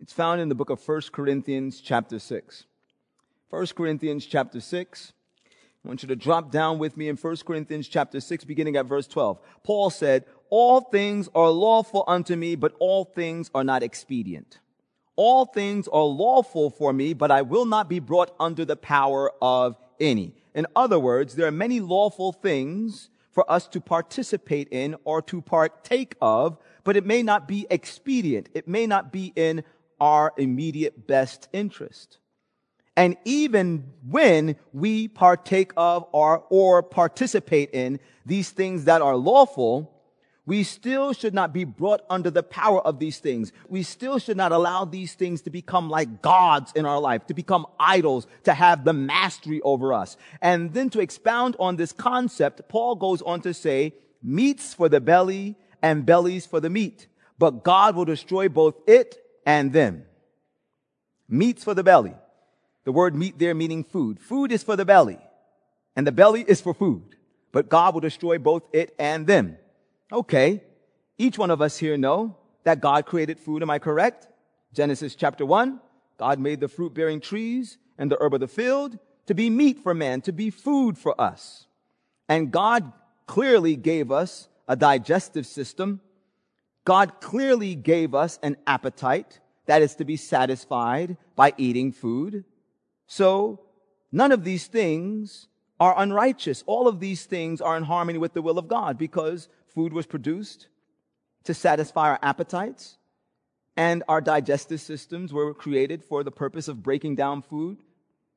It's 0.00 0.12
found 0.12 0.40
in 0.40 0.48
the 0.48 0.56
book 0.56 0.70
of 0.70 0.80
1 0.84 1.00
Corinthians 1.12 1.80
chapter 1.80 2.18
6. 2.18 2.64
1 3.50 3.66
Corinthians 3.76 4.26
chapter 4.26 4.58
6. 4.58 5.12
I 5.84 5.88
want 5.88 6.02
you 6.02 6.08
to 6.08 6.16
drop 6.16 6.50
down 6.50 6.78
with 6.78 6.96
me 6.96 7.08
in 7.08 7.16
1 7.16 7.36
Corinthians 7.46 7.88
chapter 7.88 8.18
6, 8.18 8.44
beginning 8.44 8.76
at 8.76 8.86
verse 8.86 9.06
12. 9.06 9.38
Paul 9.62 9.90
said, 9.90 10.24
All 10.56 10.82
things 10.82 11.28
are 11.34 11.50
lawful 11.50 12.04
unto 12.06 12.36
me, 12.36 12.54
but 12.54 12.76
all 12.78 13.04
things 13.04 13.50
are 13.56 13.64
not 13.64 13.82
expedient. 13.82 14.60
All 15.16 15.46
things 15.46 15.88
are 15.88 16.04
lawful 16.04 16.70
for 16.70 16.92
me, 16.92 17.12
but 17.12 17.32
I 17.32 17.42
will 17.42 17.64
not 17.64 17.88
be 17.88 17.98
brought 17.98 18.32
under 18.38 18.64
the 18.64 18.76
power 18.76 19.32
of 19.42 19.76
any. 19.98 20.32
In 20.54 20.68
other 20.76 21.00
words, 21.00 21.34
there 21.34 21.48
are 21.48 21.50
many 21.50 21.80
lawful 21.80 22.32
things 22.32 23.10
for 23.32 23.50
us 23.50 23.66
to 23.66 23.80
participate 23.80 24.68
in 24.70 24.94
or 25.02 25.20
to 25.22 25.42
partake 25.42 26.14
of, 26.20 26.56
but 26.84 26.96
it 26.96 27.04
may 27.04 27.24
not 27.24 27.48
be 27.48 27.66
expedient. 27.68 28.48
It 28.54 28.68
may 28.68 28.86
not 28.86 29.10
be 29.10 29.32
in 29.34 29.64
our 30.00 30.32
immediate 30.36 31.08
best 31.08 31.48
interest. 31.52 32.18
And 32.96 33.16
even 33.24 33.90
when 34.08 34.54
we 34.72 35.08
partake 35.08 35.72
of 35.76 36.06
or, 36.12 36.44
or 36.48 36.80
participate 36.84 37.70
in 37.72 37.98
these 38.24 38.50
things 38.50 38.84
that 38.84 39.02
are 39.02 39.16
lawful, 39.16 39.90
we 40.46 40.62
still 40.62 41.12
should 41.14 41.32
not 41.32 41.52
be 41.54 41.64
brought 41.64 42.02
under 42.10 42.30
the 42.30 42.42
power 42.42 42.80
of 42.82 42.98
these 42.98 43.18
things. 43.18 43.50
We 43.68 43.82
still 43.82 44.18
should 44.18 44.36
not 44.36 44.52
allow 44.52 44.84
these 44.84 45.14
things 45.14 45.42
to 45.42 45.50
become 45.50 45.88
like 45.88 46.20
gods 46.20 46.72
in 46.74 46.84
our 46.84 47.00
life, 47.00 47.26
to 47.26 47.34
become 47.34 47.66
idols, 47.80 48.26
to 48.44 48.52
have 48.52 48.84
the 48.84 48.92
mastery 48.92 49.62
over 49.62 49.94
us. 49.94 50.18
And 50.42 50.74
then 50.74 50.90
to 50.90 51.00
expound 51.00 51.56
on 51.58 51.76
this 51.76 51.92
concept, 51.92 52.68
Paul 52.68 52.96
goes 52.96 53.22
on 53.22 53.40
to 53.42 53.54
say, 53.54 53.94
meats 54.22 54.74
for 54.74 54.88
the 54.90 55.00
belly 55.00 55.56
and 55.80 56.04
bellies 56.04 56.44
for 56.44 56.60
the 56.60 56.70
meat, 56.70 57.06
but 57.38 57.64
God 57.64 57.96
will 57.96 58.04
destroy 58.04 58.48
both 58.48 58.74
it 58.86 59.16
and 59.46 59.72
them. 59.72 60.04
Meats 61.26 61.64
for 61.64 61.72
the 61.74 61.82
belly. 61.82 62.14
The 62.84 62.92
word 62.92 63.14
meat 63.14 63.38
there 63.38 63.54
meaning 63.54 63.82
food. 63.82 64.20
Food 64.20 64.52
is 64.52 64.62
for 64.62 64.76
the 64.76 64.84
belly 64.84 65.18
and 65.96 66.06
the 66.06 66.12
belly 66.12 66.44
is 66.46 66.60
for 66.60 66.74
food, 66.74 67.16
but 67.52 67.68
God 67.68 67.94
will 67.94 68.00
destroy 68.00 68.38
both 68.38 68.62
it 68.72 68.94
and 68.98 69.26
them. 69.26 69.56
Okay. 70.12 70.62
Each 71.16 71.38
one 71.38 71.50
of 71.50 71.62
us 71.62 71.78
here 71.78 71.96
know 71.96 72.36
that 72.64 72.80
God 72.80 73.06
created 73.06 73.38
food. 73.38 73.62
Am 73.62 73.70
I 73.70 73.78
correct? 73.78 74.28
Genesis 74.72 75.14
chapter 75.14 75.46
one. 75.46 75.80
God 76.18 76.38
made 76.38 76.60
the 76.60 76.68
fruit 76.68 76.94
bearing 76.94 77.20
trees 77.20 77.78
and 77.98 78.10
the 78.10 78.18
herb 78.20 78.34
of 78.34 78.40
the 78.40 78.48
field 78.48 78.98
to 79.26 79.34
be 79.34 79.50
meat 79.50 79.78
for 79.82 79.94
man, 79.94 80.20
to 80.22 80.32
be 80.32 80.50
food 80.50 80.98
for 80.98 81.18
us. 81.20 81.66
And 82.28 82.50
God 82.50 82.92
clearly 83.26 83.76
gave 83.76 84.12
us 84.12 84.48
a 84.68 84.76
digestive 84.76 85.46
system. 85.46 86.00
God 86.84 87.20
clearly 87.20 87.74
gave 87.74 88.14
us 88.14 88.38
an 88.42 88.56
appetite 88.66 89.40
that 89.66 89.82
is 89.82 89.96
to 89.96 90.04
be 90.04 90.16
satisfied 90.16 91.16
by 91.36 91.54
eating 91.56 91.92
food. 91.92 92.44
So 93.06 93.60
none 94.12 94.32
of 94.32 94.44
these 94.44 94.66
things 94.66 95.48
are 95.80 95.98
unrighteous. 95.98 96.62
All 96.66 96.86
of 96.86 97.00
these 97.00 97.24
things 97.24 97.60
are 97.60 97.76
in 97.76 97.84
harmony 97.84 98.18
with 98.18 98.34
the 98.34 98.42
will 98.42 98.58
of 98.58 98.68
God 98.68 98.98
because 98.98 99.48
food 99.74 99.92
was 99.92 100.06
produced 100.06 100.68
to 101.44 101.54
satisfy 101.54 102.10
our 102.10 102.18
appetites, 102.22 102.96
and 103.76 104.02
our 104.08 104.20
digestive 104.20 104.80
systems 104.80 105.32
were 105.32 105.52
created 105.52 106.04
for 106.04 106.22
the 106.22 106.30
purpose 106.30 106.68
of 106.68 106.82
breaking 106.82 107.16
down 107.16 107.42
food 107.42 107.78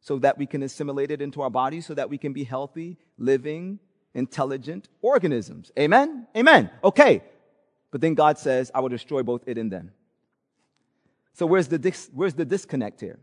so 0.01 0.17
that 0.19 0.37
we 0.37 0.45
can 0.45 0.63
assimilate 0.63 1.11
it 1.11 1.21
into 1.21 1.41
our 1.41 1.49
bodies 1.49 1.85
so 1.85 1.93
that 1.93 2.09
we 2.09 2.17
can 2.17 2.33
be 2.33 2.43
healthy, 2.43 2.97
living, 3.17 3.79
intelligent 4.13 4.89
organisms. 5.01 5.71
Amen? 5.77 6.27
Amen. 6.35 6.69
Okay. 6.83 7.23
But 7.91 8.01
then 8.01 8.15
God 8.15 8.37
says, 8.37 8.71
I 8.73 8.79
will 8.79 8.89
destroy 8.89 9.23
both 9.23 9.47
it 9.47 9.57
and 9.57 9.71
them. 9.71 9.91
So 11.33 11.45
where's 11.45 11.67
the, 11.67 11.77
dis- 11.77 12.09
where's 12.13 12.33
the 12.33 12.45
disconnect 12.45 12.99
here? 12.99 13.19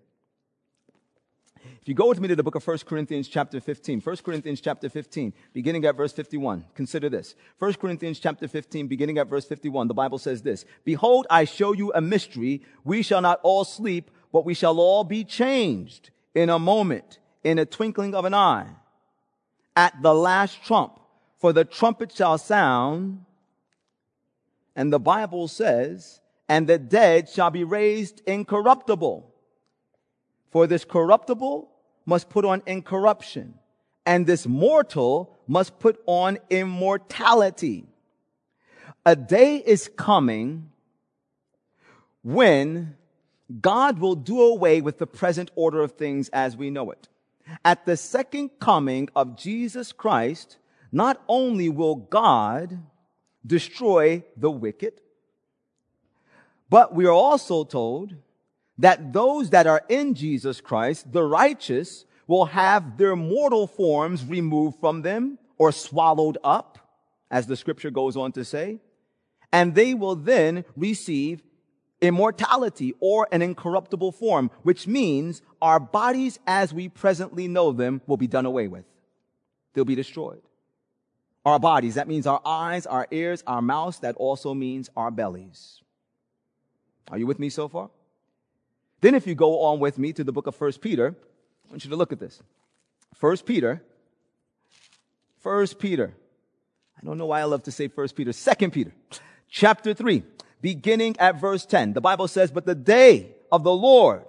If 1.85 1.89
you 1.89 1.95
go 1.95 2.09
with 2.09 2.19
me 2.19 2.29
to 2.29 2.35
the 2.35 2.43
book 2.43 2.55
of 2.55 2.67
1 2.67 2.79
Corinthians 2.87 3.29
chapter 3.29 3.61
15, 3.61 4.01
1 4.01 4.17
Corinthians 4.25 4.63
chapter 4.63 4.89
15, 4.89 5.35
beginning 5.53 5.85
at 5.85 5.95
verse 5.95 6.15
51, 6.15 6.65
consider 6.75 7.11
this. 7.11 7.35
1 7.59 7.75
Corinthians 7.75 8.19
chapter 8.19 8.49
15, 8.49 8.87
beginning 8.87 9.19
at 9.19 9.27
verse 9.27 9.45
51, 9.45 9.89
the 9.89 9.93
Bible 9.93 10.17
says 10.17 10.41
this, 10.41 10.65
Behold, 10.87 11.27
I 11.29 11.45
show 11.45 11.75
you 11.75 11.93
a 11.95 12.01
mystery. 12.01 12.63
We 12.85 13.03
shall 13.03 13.21
not 13.21 13.39
all 13.43 13.67
sleep, 13.67 14.11
but 14.33 14.47
we 14.47 14.55
shall 14.55 14.81
all 14.81 15.05
be 15.05 15.25
changed 15.25 16.09
in 16.35 16.49
a 16.49 16.59
moment, 16.59 17.19
in 17.43 17.59
a 17.59 17.67
twinkling 17.67 18.15
of 18.15 18.25
an 18.25 18.33
eye, 18.33 18.69
at 19.77 19.93
the 20.01 20.15
last 20.15 20.65
trump. 20.65 20.99
For 21.37 21.53
the 21.53 21.67
trumpet 21.67 22.13
shall 22.13 22.39
sound, 22.39 23.27
and 24.75 24.91
the 24.91 24.99
Bible 24.99 25.49
says, 25.49 26.23
and 26.49 26.67
the 26.67 26.79
dead 26.79 27.29
shall 27.29 27.51
be 27.51 27.63
raised 27.63 28.23
incorruptible. 28.27 29.31
For 30.51 30.67
this 30.67 30.87
corruptible 30.87 31.73
must 32.07 32.29
put 32.29 32.45
on 32.45 32.63
incorruption, 32.67 33.55
and 34.07 34.27
this 34.27 34.47
mortal 34.47 35.37
must 35.47 35.79
put 35.79 36.01
on 36.07 36.39
immortality. 36.51 37.87
A 39.07 39.17
day 39.17 39.57
is 39.57 39.91
coming 39.97 40.71
when 42.23 42.97
God 43.61 43.99
will 43.99 44.15
do 44.15 44.41
away 44.41 44.81
with 44.81 44.99
the 44.99 45.07
present 45.07 45.51
order 45.55 45.83
of 45.83 45.93
things 45.93 46.29
as 46.31 46.57
we 46.57 46.71
know 46.71 46.91
it. 46.91 47.09
At 47.65 47.85
the 47.85 47.97
second 47.97 48.51
coming 48.59 49.09
of 49.15 49.37
Jesus 49.37 49.93
Christ, 49.93 50.57
not 50.91 51.23
only 51.29 51.69
will 51.69 51.97
God 51.97 52.79
destroy 53.47 54.25
the 54.37 54.51
wicked, 54.51 55.01
but 56.71 56.95
we 56.95 57.05
are 57.05 57.13
also 57.13 57.65
told 57.65 58.15
that 58.79 59.13
those 59.13 59.51
that 59.51 59.67
are 59.67 59.83
in 59.89 60.15
Jesus 60.15 60.61
Christ, 60.61 61.13
the 61.13 61.23
righteous, 61.23 62.05
will 62.27 62.47
have 62.47 62.97
their 62.97 63.17
mortal 63.17 63.67
forms 63.67 64.25
removed 64.25 64.79
from 64.81 65.03
them 65.03 65.39
or 65.59 65.71
swallowed 65.73 66.39
up, 66.43 66.79
as 67.31 67.47
the 67.47 67.57
scripture 67.57 67.91
goes 67.91 68.17
on 68.17 68.33
to 68.33 68.45
say, 68.45 68.79
and 69.53 69.75
they 69.75 69.95
will 69.95 70.17
then 70.17 70.65
receive 70.77 71.43
immortality 72.01 72.95
or 73.01 73.29
an 73.33 73.43
incorruptible 73.43 74.13
form, 74.13 74.51
which 74.63 74.87
means 74.87 75.43
our 75.63 75.81
bodies 75.81 76.39
as 76.47 76.75
we 76.75 76.89
presently 76.89 77.49
know 77.49 77.73
them 77.73 78.01
will 78.07 78.17
be 78.17 78.27
done 78.27 78.47
away 78.47 78.69
with. 78.69 78.85
They'll 79.73 79.85
be 79.85 79.95
destroyed. 79.95 80.43
Our 81.45 81.59
bodies, 81.59 81.95
that 81.95 82.09
means 82.09 82.27
our 82.27 82.41
eyes, 82.45 82.87
our 82.87 83.07
ears, 83.11 83.43
our 83.47 83.63
mouths, 83.63 83.99
that 84.01 84.17
also 84.17 84.55
means 84.55 84.89
our 84.97 85.11
bellies. 85.11 85.81
Are 87.11 87.19
you 87.19 87.27
with 87.27 87.39
me 87.39 87.49
so 87.49 87.69
far? 87.69 87.91
Then 89.05 89.15
if 89.15 89.27
you 89.27 89.35
go 89.35 89.61
on 89.61 89.81
with 89.81 89.99
me 89.99 90.15
to 90.15 90.25
the 90.25 90.33
book 90.33 90.47
of 90.47 90.55
First 90.55 90.81
Peter, 90.81 91.15
I 91.15 91.71
want 91.71 91.85
you 91.85 91.91
to 91.91 91.97
look 91.97 92.11
at 92.11 92.19
this. 92.19 92.43
First 93.15 93.45
Peter, 93.45 93.83
First 95.43 95.79
Peter. 95.79 96.15
I 96.97 97.05
don't 97.05 97.19
know 97.19 97.27
why 97.27 97.43
I 97.43 97.45
love 97.45 97.65
to 97.65 97.71
say 97.71 97.89
First 97.89 98.17
Peter. 98.17 98.33
Second 98.33 98.71
Peter, 98.71 98.95
chapter 99.51 99.93
three, 99.93 100.23
beginning 100.63 101.17
at 101.19 101.39
verse 101.39 101.67
10. 101.67 101.93
The 101.93 102.01
Bible 102.01 102.29
says, 102.29 102.51
but 102.51 102.65
the 102.65 102.75
day 102.75 103.37
of 103.53 103.63
the 103.63 103.75
Lord 103.75 104.25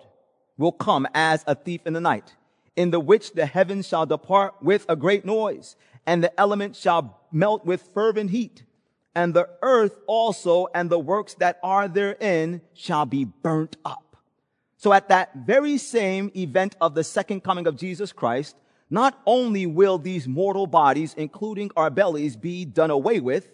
will 0.57 0.73
come 0.73 1.07
as 1.13 1.45
a 1.47 1.55
thief 1.55 1.87
in 1.87 1.93
the 1.93 2.01
night, 2.01 2.35
in 2.75 2.91
the 2.91 2.99
which 2.99 3.31
the 3.31 3.45
heavens 3.45 3.87
shall 3.87 4.05
depart 4.05 4.55
with 4.61 4.85
a 4.89 4.97
great 4.97 5.23
noise, 5.23 5.77
and 6.05 6.21
the 6.21 6.37
elements 6.37 6.81
shall 6.81 7.21
melt 7.31 7.65
with 7.65 7.81
fervent 7.93 8.31
heat, 8.31 8.63
and 9.15 9.33
the 9.33 9.47
earth 9.61 9.97
also 10.05 10.67
and 10.75 10.89
the 10.89 10.99
works 10.99 11.33
that 11.35 11.59
are 11.63 11.87
therein 11.87 12.59
shall 12.73 13.05
be 13.05 13.23
burnt 13.23 13.77
up. 13.85 14.04
So 14.85 14.93
at 14.93 15.09
that 15.09 15.31
very 15.33 15.79
same 15.79 16.29
event 16.35 16.75
of 16.79 16.93
the 16.93 17.03
second 17.03 17.43
coming 17.43 17.65
of 17.65 17.75
Jesus 17.75 18.11
Christ, 18.11 18.55
not 18.87 19.19
only 19.25 19.65
will 19.65 19.97
these 19.97 20.27
mortal 20.27 20.67
bodies, 20.67 21.15
including 21.17 21.71
our 21.75 21.89
bellies, 21.89 22.35
be 22.35 22.65
done 22.65 22.91
away 22.91 23.19
with, 23.19 23.49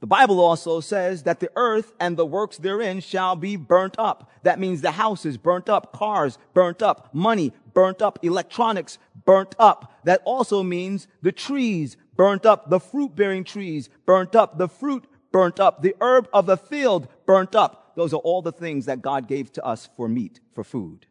the 0.00 0.06
Bible 0.06 0.38
also 0.38 0.80
says 0.80 1.22
that 1.22 1.40
the 1.40 1.50
earth 1.56 1.94
and 1.98 2.18
the 2.18 2.26
works 2.26 2.58
therein 2.58 3.00
shall 3.00 3.36
be 3.36 3.56
burnt 3.56 3.94
up. 3.98 4.30
That 4.42 4.60
means 4.60 4.82
the 4.82 4.90
houses 4.90 5.38
burnt 5.38 5.70
up, 5.70 5.94
cars 5.94 6.36
burnt 6.52 6.82
up, 6.82 7.14
money 7.14 7.54
burnt 7.72 8.02
up, 8.02 8.18
electronics 8.22 8.98
burnt 9.24 9.54
up. 9.58 9.98
That 10.04 10.20
also 10.26 10.62
means 10.62 11.08
the 11.22 11.32
trees 11.32 11.96
burnt 12.16 12.44
up, 12.44 12.68
the 12.68 12.80
fruit 12.80 13.16
bearing 13.16 13.44
trees 13.44 13.88
burnt 14.04 14.36
up, 14.36 14.58
the 14.58 14.68
fruit 14.68 15.06
burnt 15.32 15.58
up, 15.58 15.80
the 15.80 15.96
herb 16.02 16.28
of 16.34 16.44
the 16.44 16.58
field 16.58 17.08
burnt 17.24 17.54
up. 17.54 17.89
Those 18.00 18.14
are 18.14 18.24
all 18.24 18.40
the 18.40 18.50
things 18.50 18.86
that 18.86 19.02
God 19.02 19.28
gave 19.28 19.52
to 19.52 19.62
us 19.62 19.90
for 19.94 20.08
meat, 20.08 20.40
for 20.54 20.64
food. 20.64 21.04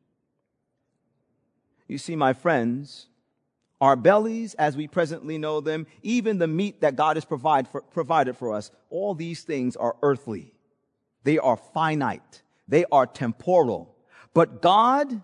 You 1.88 2.00
see, 2.00 2.16
my 2.16 2.34
friends, 2.34 3.10
our 3.80 3.96
bellies 3.96 4.56
as 4.56 4.76
we 4.76 4.88
presently 4.88 5.38
know 5.38 5.62
them, 5.62 5.86
even 6.02 6.40
the 6.40 6.48
meat 6.48 6.82
that 6.82 6.96
God 6.96 7.16
has 7.16 7.26
provide 7.26 7.68
for, 7.68 7.82
provided 7.82 8.38
for 8.38 8.56
us, 8.56 8.72
all 8.90 9.14
these 9.14 9.44
things 9.44 9.76
are 9.76 9.98
earthly. 10.02 10.56
They 11.26 11.38
are 11.38 11.58
finite. 11.58 12.42
They 12.68 12.86
are 12.92 13.06
temporal. 13.06 13.96
But 14.34 14.60
God 14.60 15.22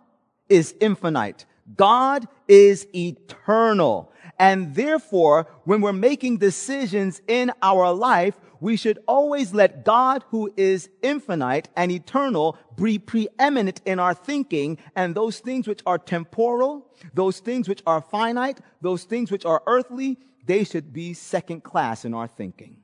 is 0.47 0.75
infinite. 0.79 1.45
God 1.75 2.27
is 2.47 2.85
eternal. 2.93 4.11
And 4.37 4.75
therefore, 4.75 5.47
when 5.63 5.81
we're 5.81 5.93
making 5.93 6.37
decisions 6.37 7.23
in 7.27 7.51
our 7.63 7.91
life, 7.91 8.35
we 8.65 8.77
should 8.77 8.97
always 9.07 9.53
let 9.53 9.85
God, 9.85 10.23
who 10.29 10.51
is 10.57 10.89
infinite 11.03 11.69
and 11.75 11.91
eternal, 11.91 12.57
be 12.75 12.97
preeminent 12.97 13.79
in 13.85 13.99
our 13.99 14.15
thinking. 14.15 14.79
And 14.95 15.13
those 15.13 15.37
things 15.37 15.67
which 15.67 15.81
are 15.85 15.99
temporal, 15.99 16.87
those 17.13 17.41
things 17.41 17.69
which 17.69 17.83
are 17.85 18.01
finite, 18.01 18.59
those 18.81 19.03
things 19.03 19.29
which 19.29 19.45
are 19.45 19.61
earthly, 19.67 20.17
they 20.47 20.63
should 20.63 20.91
be 20.91 21.13
second 21.13 21.63
class 21.63 22.05
in 22.05 22.15
our 22.15 22.25
thinking. 22.25 22.77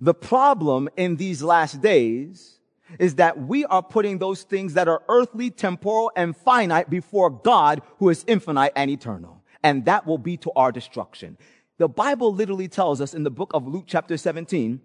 The 0.00 0.14
problem 0.14 0.88
in 0.96 1.16
these 1.16 1.42
last 1.42 1.82
days 1.82 2.58
is 2.98 3.16
that 3.16 3.38
we 3.38 3.66
are 3.66 3.82
putting 3.82 4.16
those 4.16 4.44
things 4.44 4.72
that 4.74 4.88
are 4.88 5.02
earthly, 5.10 5.50
temporal, 5.50 6.10
and 6.16 6.34
finite 6.34 6.88
before 6.88 7.28
God 7.28 7.82
who 7.98 8.08
is 8.08 8.24
infinite 8.26 8.72
and 8.74 8.90
eternal. 8.90 9.41
And 9.62 9.84
that 9.84 10.06
will 10.06 10.18
be 10.18 10.36
to 10.38 10.50
our 10.56 10.72
destruction. 10.72 11.38
The 11.78 11.88
Bible 11.88 12.34
literally 12.34 12.68
tells 12.68 13.00
us 13.00 13.14
in 13.14 13.22
the 13.22 13.30
book 13.30 13.50
of 13.54 13.66
Luke 13.66 13.84
chapter 13.86 14.16
17, 14.16 14.80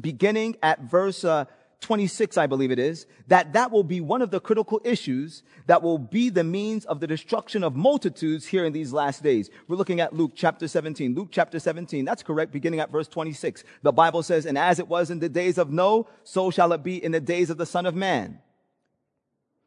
beginning 0.00 0.56
at 0.62 0.80
verse 0.80 1.24
uh, 1.24 1.44
26, 1.80 2.36
I 2.36 2.46
believe 2.46 2.70
it 2.70 2.78
is, 2.78 3.06
that 3.28 3.52
that 3.54 3.70
will 3.70 3.82
be 3.82 4.00
one 4.00 4.22
of 4.22 4.30
the 4.30 4.40
critical 4.40 4.80
issues 4.84 5.42
that 5.66 5.82
will 5.82 5.98
be 5.98 6.28
the 6.28 6.44
means 6.44 6.84
of 6.84 7.00
the 7.00 7.06
destruction 7.06 7.64
of 7.64 7.74
multitudes 7.74 8.46
here 8.46 8.64
in 8.64 8.72
these 8.72 8.92
last 8.92 9.22
days. 9.22 9.50
We're 9.66 9.76
looking 9.76 10.00
at 10.00 10.12
Luke 10.12 10.32
chapter 10.34 10.68
17. 10.68 11.14
Luke 11.14 11.28
chapter 11.30 11.58
17, 11.58 12.04
that's 12.04 12.22
correct, 12.22 12.52
beginning 12.52 12.80
at 12.80 12.90
verse 12.90 13.08
26. 13.08 13.64
The 13.82 13.92
Bible 13.92 14.22
says, 14.22 14.46
And 14.46 14.58
as 14.58 14.78
it 14.78 14.88
was 14.88 15.10
in 15.10 15.20
the 15.20 15.28
days 15.28 15.58
of 15.58 15.70
Noah, 15.70 16.04
so 16.22 16.50
shall 16.50 16.72
it 16.72 16.82
be 16.82 17.02
in 17.02 17.12
the 17.12 17.20
days 17.20 17.50
of 17.50 17.56
the 17.56 17.66
Son 17.66 17.86
of 17.86 17.94
Man. 17.94 18.40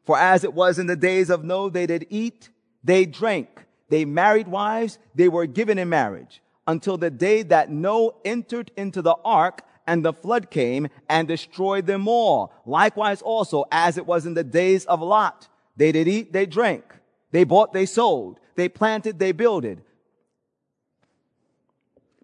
For 0.04 0.18
as 0.18 0.44
it 0.44 0.54
was 0.54 0.78
in 0.78 0.86
the 0.86 0.96
days 0.96 1.30
of 1.30 1.44
Noah, 1.44 1.70
they 1.70 1.86
did 1.86 2.06
eat, 2.10 2.50
they 2.82 3.06
drank, 3.06 3.64
they 3.94 4.04
married 4.04 4.48
wives, 4.48 4.98
they 5.14 5.28
were 5.28 5.46
given 5.46 5.78
in 5.78 5.88
marriage, 5.88 6.42
until 6.66 6.98
the 6.98 7.12
day 7.12 7.44
that 7.44 7.70
Noah 7.70 8.10
entered 8.24 8.72
into 8.76 9.00
the 9.00 9.14
ark, 9.24 9.62
and 9.86 10.04
the 10.04 10.12
flood 10.12 10.50
came 10.50 10.88
and 11.08 11.28
destroyed 11.28 11.86
them 11.86 12.08
all. 12.08 12.52
Likewise 12.66 13.22
also, 13.22 13.66
as 13.70 13.96
it 13.96 14.04
was 14.04 14.26
in 14.26 14.34
the 14.34 14.42
days 14.42 14.84
of 14.86 15.00
Lot, 15.00 15.46
they 15.76 15.92
did 15.92 16.08
eat, 16.08 16.32
they 16.32 16.44
drank, 16.44 16.82
they 17.30 17.44
bought, 17.44 17.72
they 17.72 17.86
sold, 17.86 18.40
they 18.56 18.68
planted, 18.68 19.20
they 19.20 19.30
builded. 19.30 19.80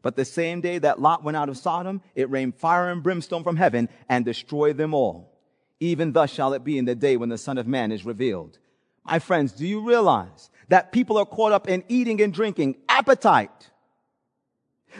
But 0.02 0.16
the 0.16 0.24
same 0.24 0.60
day 0.60 0.78
that 0.78 1.00
Lot 1.00 1.22
went 1.22 1.36
out 1.36 1.48
of 1.48 1.56
Sodom, 1.56 2.02
it 2.16 2.28
rained 2.30 2.56
fire 2.56 2.90
and 2.90 3.00
brimstone 3.00 3.44
from 3.44 3.54
heaven 3.54 3.88
and 4.08 4.24
destroyed 4.24 4.76
them 4.76 4.92
all. 4.92 5.30
Even 5.78 6.10
thus 6.10 6.32
shall 6.32 6.52
it 6.52 6.64
be 6.64 6.78
in 6.78 6.84
the 6.86 6.96
day 6.96 7.16
when 7.16 7.28
the 7.28 7.38
Son 7.38 7.58
of 7.58 7.68
Man 7.68 7.92
is 7.92 8.04
revealed. 8.04 8.58
My 9.04 9.18
friends, 9.18 9.52
do 9.52 9.66
you 9.66 9.86
realize 9.86 10.50
that 10.68 10.92
people 10.92 11.16
are 11.18 11.26
caught 11.26 11.52
up 11.52 11.68
in 11.68 11.84
eating 11.88 12.20
and 12.20 12.32
drinking, 12.32 12.76
appetite? 12.88 13.70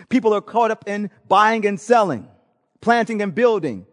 People 0.09 0.33
are 0.35 0.41
caught 0.41 0.71
up 0.71 0.85
in 0.87 1.11
buying 1.29 1.67
and 1.67 1.81
selling 1.81 2.29
planting 2.81 3.23
and 3.23 3.35
building. 3.35 3.87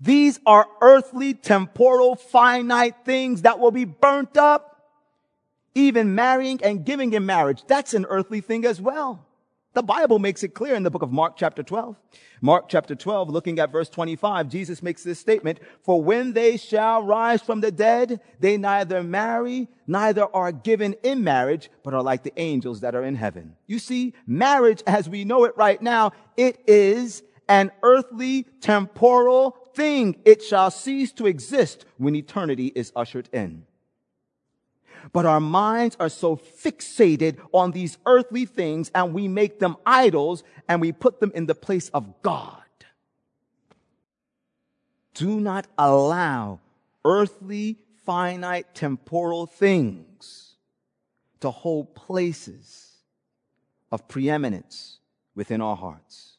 These 0.00 0.40
are 0.46 0.66
earthly, 0.80 1.34
temporal, 1.34 2.16
finite 2.16 3.04
things 3.04 3.42
that 3.42 3.58
will 3.58 3.70
be 3.70 3.84
burnt 3.84 4.36
up. 4.36 4.66
Even 5.74 6.14
marrying 6.14 6.60
and 6.64 6.84
giving 6.84 7.12
in 7.12 7.26
marriage, 7.26 7.62
that's 7.66 7.94
an 7.94 8.04
earthly 8.08 8.40
thing 8.40 8.64
as 8.64 8.80
well. 8.80 9.24
The 9.72 9.82
Bible 9.84 10.18
makes 10.18 10.42
it 10.42 10.48
clear 10.52 10.74
in 10.74 10.82
the 10.82 10.90
book 10.90 11.02
of 11.02 11.12
Mark 11.12 11.36
chapter 11.36 11.62
12. 11.62 11.96
Mark 12.40 12.68
chapter 12.68 12.96
12, 12.96 13.30
looking 13.30 13.60
at 13.60 13.70
verse 13.70 13.88
25, 13.88 14.48
Jesus 14.48 14.82
makes 14.82 15.04
this 15.04 15.20
statement, 15.20 15.60
for 15.82 16.02
when 16.02 16.32
they 16.32 16.56
shall 16.56 17.04
rise 17.04 17.40
from 17.40 17.60
the 17.60 17.70
dead, 17.70 18.20
they 18.40 18.56
neither 18.56 19.04
marry, 19.04 19.68
neither 19.86 20.24
are 20.34 20.50
given 20.50 20.96
in 21.04 21.22
marriage, 21.22 21.70
but 21.84 21.94
are 21.94 22.02
like 22.02 22.24
the 22.24 22.32
angels 22.36 22.80
that 22.80 22.96
are 22.96 23.04
in 23.04 23.14
heaven. 23.14 23.54
You 23.68 23.78
see, 23.78 24.12
marriage 24.26 24.82
as 24.88 25.08
we 25.08 25.24
know 25.24 25.44
it 25.44 25.56
right 25.56 25.80
now, 25.80 26.12
it 26.36 26.58
is 26.66 27.22
an 27.48 27.70
earthly, 27.84 28.46
temporal 28.60 29.56
thing. 29.74 30.16
It 30.24 30.42
shall 30.42 30.72
cease 30.72 31.12
to 31.12 31.26
exist 31.26 31.84
when 31.96 32.16
eternity 32.16 32.72
is 32.74 32.90
ushered 32.96 33.28
in. 33.32 33.66
But 35.12 35.26
our 35.26 35.40
minds 35.40 35.96
are 35.98 36.08
so 36.08 36.36
fixated 36.36 37.38
on 37.52 37.72
these 37.72 37.98
earthly 38.06 38.44
things 38.44 38.90
and 38.94 39.12
we 39.14 39.28
make 39.28 39.58
them 39.58 39.76
idols 39.84 40.42
and 40.68 40.80
we 40.80 40.92
put 40.92 41.20
them 41.20 41.32
in 41.34 41.46
the 41.46 41.54
place 41.54 41.88
of 41.90 42.22
God. 42.22 42.56
Do 45.14 45.40
not 45.40 45.66
allow 45.76 46.60
earthly, 47.04 47.78
finite, 48.04 48.74
temporal 48.74 49.46
things 49.46 50.54
to 51.40 51.50
hold 51.50 51.94
places 51.94 52.90
of 53.90 54.06
preeminence 54.08 54.98
within 55.34 55.60
our 55.60 55.76
hearts. 55.76 56.29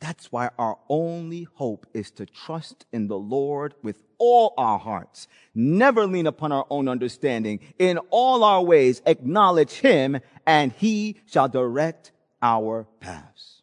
That's 0.00 0.32
why 0.32 0.48
our 0.58 0.78
only 0.88 1.46
hope 1.54 1.86
is 1.92 2.10
to 2.12 2.24
trust 2.24 2.86
in 2.90 3.06
the 3.06 3.18
Lord 3.18 3.74
with 3.82 4.02
all 4.16 4.54
our 4.56 4.78
hearts. 4.78 5.28
Never 5.54 6.06
lean 6.06 6.26
upon 6.26 6.52
our 6.52 6.66
own 6.70 6.88
understanding. 6.88 7.60
In 7.78 7.98
all 8.10 8.42
our 8.42 8.62
ways, 8.62 9.02
acknowledge 9.04 9.72
Him 9.72 10.20
and 10.46 10.72
He 10.72 11.20
shall 11.26 11.48
direct 11.48 12.12
our 12.40 12.86
paths. 13.00 13.60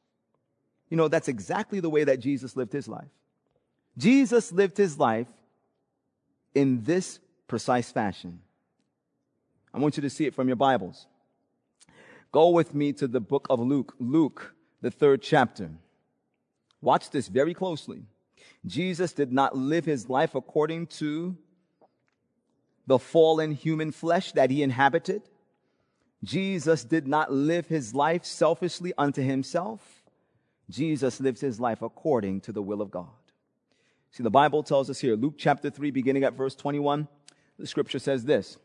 You 0.89 0.97
know, 0.97 1.07
that's 1.07 1.27
exactly 1.27 1.79
the 1.79 1.89
way 1.89 2.03
that 2.03 2.19
Jesus 2.19 2.55
lived 2.55 2.71
His 2.71 2.87
life. 2.87 3.09
Jesus 3.97 4.51
lived 4.51 4.77
His 4.77 4.99
life 4.99 5.27
in 6.53 6.83
this 6.83 7.19
precise 7.47 7.91
fashion. 7.91 8.41
I 9.73 9.79
want 9.79 9.97
you 9.97 10.01
to 10.01 10.09
see 10.09 10.25
it 10.25 10.35
from 10.35 10.47
your 10.47 10.55
Bibles. 10.55 11.07
Go 12.31 12.49
with 12.49 12.75
me 12.75 12.93
to 12.93 13.07
the 13.07 13.19
book 13.19 13.47
of 13.49 13.59
Luke, 13.59 13.95
Luke, 13.99 14.53
the 14.81 14.91
third 14.91 15.23
chapter. 15.23 15.71
Watch 16.81 17.09
this 17.09 17.27
very 17.27 17.53
closely. 17.53 18.03
Jesus 18.65 19.13
did 19.13 19.31
not 19.31 19.55
live 19.55 19.85
his 19.85 20.09
life 20.09 20.35
according 20.35 20.87
to 20.87 21.37
the 22.85 22.99
fallen 22.99 23.51
human 23.51 23.91
flesh 23.91 24.31
that 24.33 24.49
he 24.49 24.63
inhabited. 24.63 25.21
Jesus 26.23 26.83
did 26.83 27.07
not 27.07 27.31
live 27.31 27.67
his 27.67 27.93
life 27.93 28.25
selfishly 28.25 28.93
unto 28.97 29.21
himself. 29.21 30.03
Jesus 30.69 31.19
lived 31.19 31.39
his 31.39 31.59
life 31.59 31.81
according 31.81 32.41
to 32.41 32.51
the 32.51 32.61
will 32.61 32.81
of 32.81 32.91
God. 32.91 33.07
See, 34.11 34.23
the 34.23 34.29
Bible 34.29 34.63
tells 34.63 34.89
us 34.89 34.99
here, 34.99 35.15
Luke 35.15 35.35
chapter 35.37 35.69
3, 35.69 35.91
beginning 35.91 36.23
at 36.23 36.33
verse 36.33 36.55
21, 36.55 37.07
the 37.59 37.67
scripture 37.67 37.99
says 37.99 38.25
this. 38.25 38.57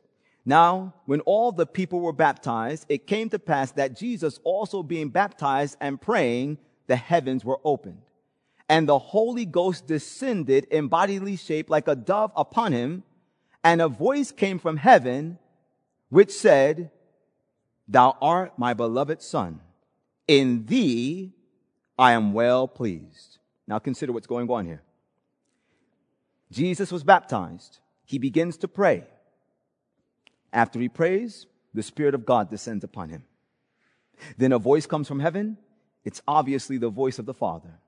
Now, 0.45 0.95
when 1.07 1.21
all 1.21 1.53
the 1.53 1.67
people 1.67 2.01
were 2.01 2.13
baptized, 2.13 2.87
it 2.89 3.07
came 3.07 3.29
to 3.31 3.39
pass 3.39 3.73
that 3.73 3.97
Jesus 3.97 4.41
also 4.45 4.83
being 4.83 5.11
baptized 5.11 5.77
and 5.81 6.01
praying, 6.01 6.59
the 6.93 6.97
heavens 6.97 7.43
were 7.43 7.59
opened. 7.64 8.03
And 8.68 8.86
the 8.86 8.99
Holy 8.99 9.47
Ghost 9.47 9.86
descended 9.86 10.66
in 10.66 10.88
bodily 10.88 11.36
shape 11.36 11.70
like 11.70 11.88
a 11.88 11.97
dove 11.97 12.32
upon 12.36 12.72
him. 12.72 13.03
And 13.64 13.80
a 13.80 13.88
voice 13.88 14.30
came 14.30 14.59
from 14.59 14.76
heaven, 14.76 15.38
which 16.11 16.30
said, 16.30 16.90
Thou 17.88 18.14
art 18.20 18.59
my 18.59 18.74
beloved 18.74 19.22
son. 19.22 19.61
In 20.28 20.66
thee 20.66 21.32
I 21.99 22.12
am 22.12 22.34
well 22.34 22.68
pleased. 22.68 23.38
Now 23.66 23.78
consider 23.78 24.12
what's 24.12 24.26
going 24.26 24.51
on 24.51 24.66
here. 24.66 24.82
Jesus 26.51 26.93
was 26.93 27.05
baptized. 27.05 27.78
He 28.05 28.18
begins 28.18 28.59
to 28.59 28.68
pray. 28.68 29.05
After 30.53 30.78
he 30.78 30.90
prays, 30.90 31.47
the 31.72 31.82
Spirit 31.82 32.14
of 32.14 32.26
God 32.26 32.51
descends 32.51 32.84
upon 32.84 33.09
him. 33.09 33.24
Then 34.36 34.53
a 34.53 34.59
voice 34.59 34.84
comes 34.84 35.09
from 35.09 35.20
heaven. 35.20 35.57
It's 36.05 36.23
obviously 36.27 36.79
the 36.79 36.91
voice 36.91 37.19
of 37.19 37.27
the 37.27 37.35
Father. 37.35 37.79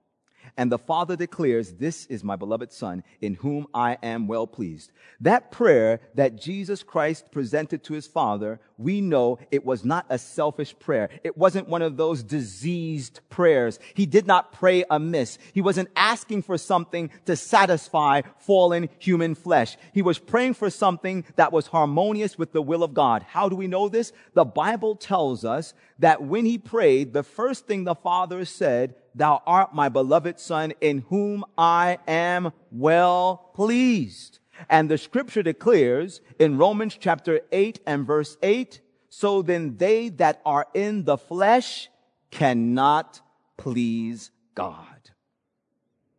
And 0.57 0.71
the 0.71 0.79
Father 0.79 1.17
declares, 1.17 1.73
This 1.73 2.07
is 2.07 2.23
my 2.23 2.37
beloved 2.37 2.73
Son, 2.73 3.03
in 3.21 3.35
whom 3.35 3.67
I 3.75 3.99
am 4.03 4.27
well 4.27 4.47
pleased. 4.47 4.93
That 5.21 5.51
prayer 5.51 6.01
that 6.15 6.41
Jesus 6.41 6.83
Christ 6.83 7.31
presented 7.33 7.83
to 7.85 7.95
his 7.95 8.07
Father, 8.07 8.61
we 8.77 9.01
know 9.01 9.39
it 9.51 9.65
was 9.65 9.85
not 9.85 10.07
a 10.09 10.19
selfish 10.19 10.77
prayer. 10.79 11.09
It 11.23 11.37
wasn't 11.37 11.69
one 11.69 11.83
of 11.83 11.97
those 11.97 12.23
diseased 12.23 13.21
prayers. 13.31 13.79
He 13.95 14.07
did 14.07 14.27
not 14.27 14.53
pray 14.53 14.85
amiss. 14.91 15.39
He 15.53 15.61
wasn't 15.61 15.91
asking 15.97 16.43
for 16.43 16.59
something 16.59 17.11
to 17.27 17.37
satisfy 17.37 18.23
fallen 18.39 18.89
human 18.99 19.35
flesh. 19.35 19.77
He 19.93 20.03
was 20.03 20.19
praying 20.19 20.55
for 20.55 20.71
something 20.71 21.25
that 21.37 21.53
was 21.53 21.69
harmonious 21.69 22.39
with 22.39 22.53
the 22.53 22.63
will 22.63 22.83
of 22.83 22.95
God. 22.95 23.25
How 23.29 23.49
do 23.49 23.57
we 23.57 23.67
know 23.67 23.89
this? 23.89 24.13
The 24.35 24.45
Bible 24.45 24.97
tells 24.97 25.45
us 25.45 25.75
that 25.99 26.23
when 26.23 26.45
he 26.45 26.59
prayed, 26.59 27.13
the 27.13 27.23
first 27.23 27.67
thing 27.67 27.85
the 27.85 27.95
Father 27.95 28.45
said 28.45 28.95
Thou 29.15 29.43
art 29.47 29.75
my 29.75 29.89
beloved 29.89 30.41
son 30.41 30.73
in 30.81 31.05
whom 31.09 31.45
I 31.57 31.99
am 32.07 32.53
well 32.71 33.51
pleased. 33.55 34.41
And 34.69 34.91
the 34.91 34.99
scripture 34.99 35.43
declares 35.43 36.21
in 36.39 36.59
Romans 36.59 36.97
chapter 36.99 37.41
8 37.53 37.81
and 37.87 38.07
verse 38.07 38.37
8, 38.43 38.81
so 39.09 39.43
then 39.43 39.77
they 39.77 40.09
that 40.11 40.41
are 40.45 40.67
in 40.75 41.05
the 41.05 41.17
flesh 41.17 41.89
cannot 42.31 43.21
please 43.57 44.31
God. 44.55 44.87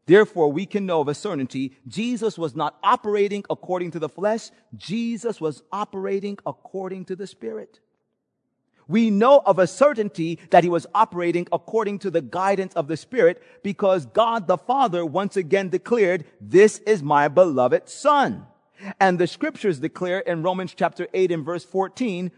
Therefore, 0.06 0.52
we 0.52 0.66
can 0.66 0.86
know 0.86 1.02
of 1.02 1.08
a 1.08 1.16
certainty 1.16 1.78
Jesus 1.88 2.38
was 2.38 2.56
not 2.56 2.78
operating 2.84 3.44
according 3.50 3.92
to 3.92 4.00
the 4.00 4.10
flesh. 4.10 4.52
Jesus 4.76 5.42
was 5.42 5.64
operating 5.72 6.38
according 6.46 7.06
to 7.06 7.16
the 7.16 7.28
Spirit 7.28 7.80
we 8.88 9.10
know 9.10 9.42
of 9.46 9.60
a 9.60 9.68
certainty 9.68 10.40
that 10.52 10.64
he 10.64 10.70
was 10.70 10.86
operating 10.94 11.48
according 11.52 12.00
to 12.00 12.12
the 12.12 12.22
guidance 12.22 12.74
of 12.74 12.88
the 12.88 12.98
Spirit 12.98 13.42
because 13.64 14.06
God 14.06 14.48
the 14.48 14.58
Father 14.58 15.06
once 15.06 15.38
again 15.38 15.70
declared, 15.70 16.26
this 16.40 16.80
is 16.80 17.02
my 17.02 17.28
beloved 17.28 17.90
son. 17.90 18.46
And 19.00 19.18
the 19.18 19.28
scriptures 19.28 19.80
declare 19.80 20.20
in 20.20 20.44
Romans 20.44 20.74
chapter 20.76 21.08
8 21.14 21.32
and 21.32 21.46
verse 21.46 21.64
14, 21.64 22.32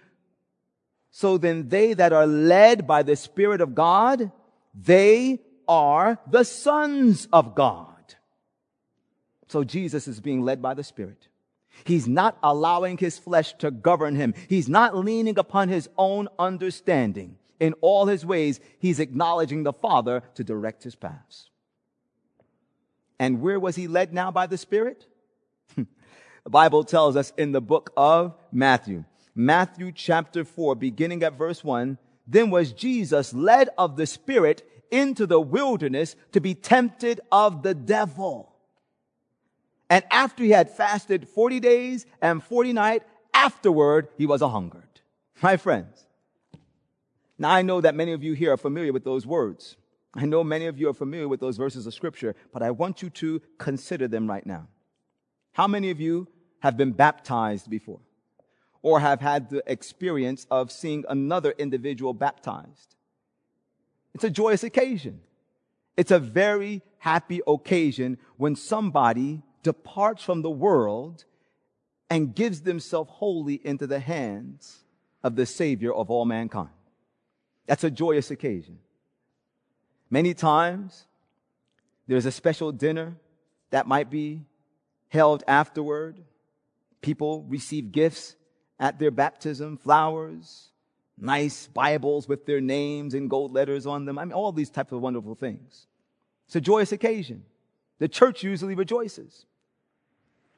so 1.09 1.37
then 1.37 1.69
they 1.69 1.93
that 1.93 2.13
are 2.13 2.27
led 2.27 2.85
by 2.85 3.03
the 3.03 3.15
Spirit 3.15 3.59
of 3.59 3.73
God, 3.73 4.31
they 4.73 5.41
are 5.67 6.19
the 6.29 6.43
sons 6.43 7.27
of 7.33 7.55
God. 7.55 7.93
So 9.47 9.63
Jesus 9.63 10.07
is 10.07 10.19
being 10.19 10.41
led 10.41 10.61
by 10.61 10.73
the 10.73 10.83
Spirit. 10.83 11.27
He's 11.83 12.07
not 12.07 12.37
allowing 12.43 12.97
his 12.97 13.17
flesh 13.17 13.53
to 13.59 13.71
govern 13.71 14.15
him. 14.15 14.33
He's 14.47 14.69
not 14.69 14.95
leaning 14.95 15.37
upon 15.37 15.69
his 15.69 15.89
own 15.97 16.27
understanding. 16.37 17.37
In 17.59 17.73
all 17.81 18.05
his 18.05 18.25
ways, 18.25 18.59
he's 18.79 18.99
acknowledging 18.99 19.63
the 19.63 19.73
Father 19.73 20.21
to 20.35 20.43
direct 20.43 20.83
his 20.83 20.95
paths. 20.95 21.49
And 23.19 23.41
where 23.41 23.59
was 23.59 23.75
he 23.75 23.87
led 23.87 24.13
now 24.13 24.31
by 24.31 24.47
the 24.47 24.57
Spirit? 24.57 25.07
the 25.75 26.49
Bible 26.49 26.83
tells 26.83 27.15
us 27.15 27.33
in 27.37 27.51
the 27.51 27.61
book 27.61 27.91
of 27.97 28.35
Matthew, 28.51 29.05
Matthew 29.33 29.91
chapter 29.91 30.43
4, 30.43 30.75
beginning 30.75 31.23
at 31.23 31.37
verse 31.37 31.63
1, 31.63 31.97
then 32.27 32.49
was 32.49 32.73
Jesus 32.73 33.33
led 33.33 33.69
of 33.77 33.95
the 33.95 34.05
Spirit 34.05 34.67
into 34.91 35.25
the 35.25 35.39
wilderness 35.39 36.15
to 36.31 36.41
be 36.41 36.53
tempted 36.53 37.21
of 37.31 37.63
the 37.63 37.73
devil. 37.73 38.53
And 39.89 40.03
after 40.11 40.43
he 40.43 40.51
had 40.51 40.69
fasted 40.69 41.29
40 41.29 41.59
days 41.59 42.05
and 42.21 42.43
40 42.43 42.73
nights, 42.73 43.05
afterward 43.33 44.09
he 44.17 44.25
was 44.25 44.41
a 44.41 44.49
hungered. 44.49 45.01
My 45.41 45.57
friends, 45.57 46.05
now 47.37 47.51
I 47.51 47.61
know 47.61 47.81
that 47.81 47.95
many 47.95 48.11
of 48.13 48.23
you 48.23 48.33
here 48.33 48.51
are 48.53 48.57
familiar 48.57 48.91
with 48.91 49.03
those 49.03 49.25
words. 49.25 49.77
I 50.13 50.25
know 50.25 50.43
many 50.43 50.65
of 50.65 50.79
you 50.79 50.89
are 50.89 50.93
familiar 50.93 51.27
with 51.27 51.39
those 51.39 51.57
verses 51.57 51.85
of 51.85 51.93
scripture, 51.93 52.35
but 52.51 52.63
I 52.63 52.71
want 52.71 53.01
you 53.01 53.09
to 53.11 53.41
consider 53.59 54.07
them 54.07 54.27
right 54.27 54.45
now. 54.45 54.67
How 55.53 55.67
many 55.67 55.91
of 55.91 56.01
you 56.01 56.27
have 56.59 56.75
been 56.75 56.91
baptized 56.91 57.69
before? 57.69 57.99
Or 58.81 58.99
have 58.99 59.21
had 59.21 59.49
the 59.49 59.63
experience 59.67 60.47
of 60.49 60.71
seeing 60.71 61.05
another 61.07 61.51
individual 61.57 62.13
baptized? 62.13 62.95
It's 64.13 64.23
a 64.23 64.29
joyous 64.29 64.63
occasion. 64.63 65.21
It's 65.95 66.11
a 66.11 66.19
very 66.19 66.81
happy 66.99 67.41
occasion 67.45 68.17
when 68.37 68.55
somebody 68.55 69.43
departs 69.67 70.23
from 70.23 70.43
the 70.43 70.49
world 70.49 71.25
and 72.09 72.33
gives 72.33 72.61
themselves 72.61 73.11
wholly 73.11 73.59
into 73.65 73.85
the 73.85 73.99
hands 73.99 74.79
of 75.25 75.35
the 75.35 75.45
Savior 75.45 75.93
of 75.93 76.09
all 76.09 76.23
mankind. 76.23 76.69
That's 77.65 77.83
a 77.83 77.91
joyous 77.91 78.31
occasion. 78.31 78.79
Many 80.09 80.33
times, 80.33 81.05
there's 82.07 82.25
a 82.25 82.31
special 82.31 82.71
dinner 82.71 83.17
that 83.71 83.87
might 83.87 84.09
be 84.09 84.39
held 85.09 85.43
afterward. 85.49 86.17
People 87.01 87.43
receive 87.49 87.91
gifts 87.91 88.37
at 88.79 88.99
their 88.99 89.11
baptism, 89.11 89.75
flowers, 89.75 90.69
nice 91.17 91.67
Bibles 91.67 92.25
with 92.25 92.45
their 92.45 92.61
names 92.61 93.15
and 93.15 93.29
gold 93.29 93.51
letters 93.51 93.85
on 93.85 94.05
them. 94.05 94.17
I 94.17 94.23
mean, 94.23 94.31
all 94.31 94.53
these 94.53 94.69
types 94.69 94.93
of 94.93 95.01
wonderful 95.01 95.35
things. 95.35 95.87
It's 96.45 96.55
a 96.55 96.61
joyous 96.61 96.93
occasion. 96.93 97.43
The 97.99 98.07
church 98.07 98.43
usually 98.43 98.75
rejoices. 98.75 99.45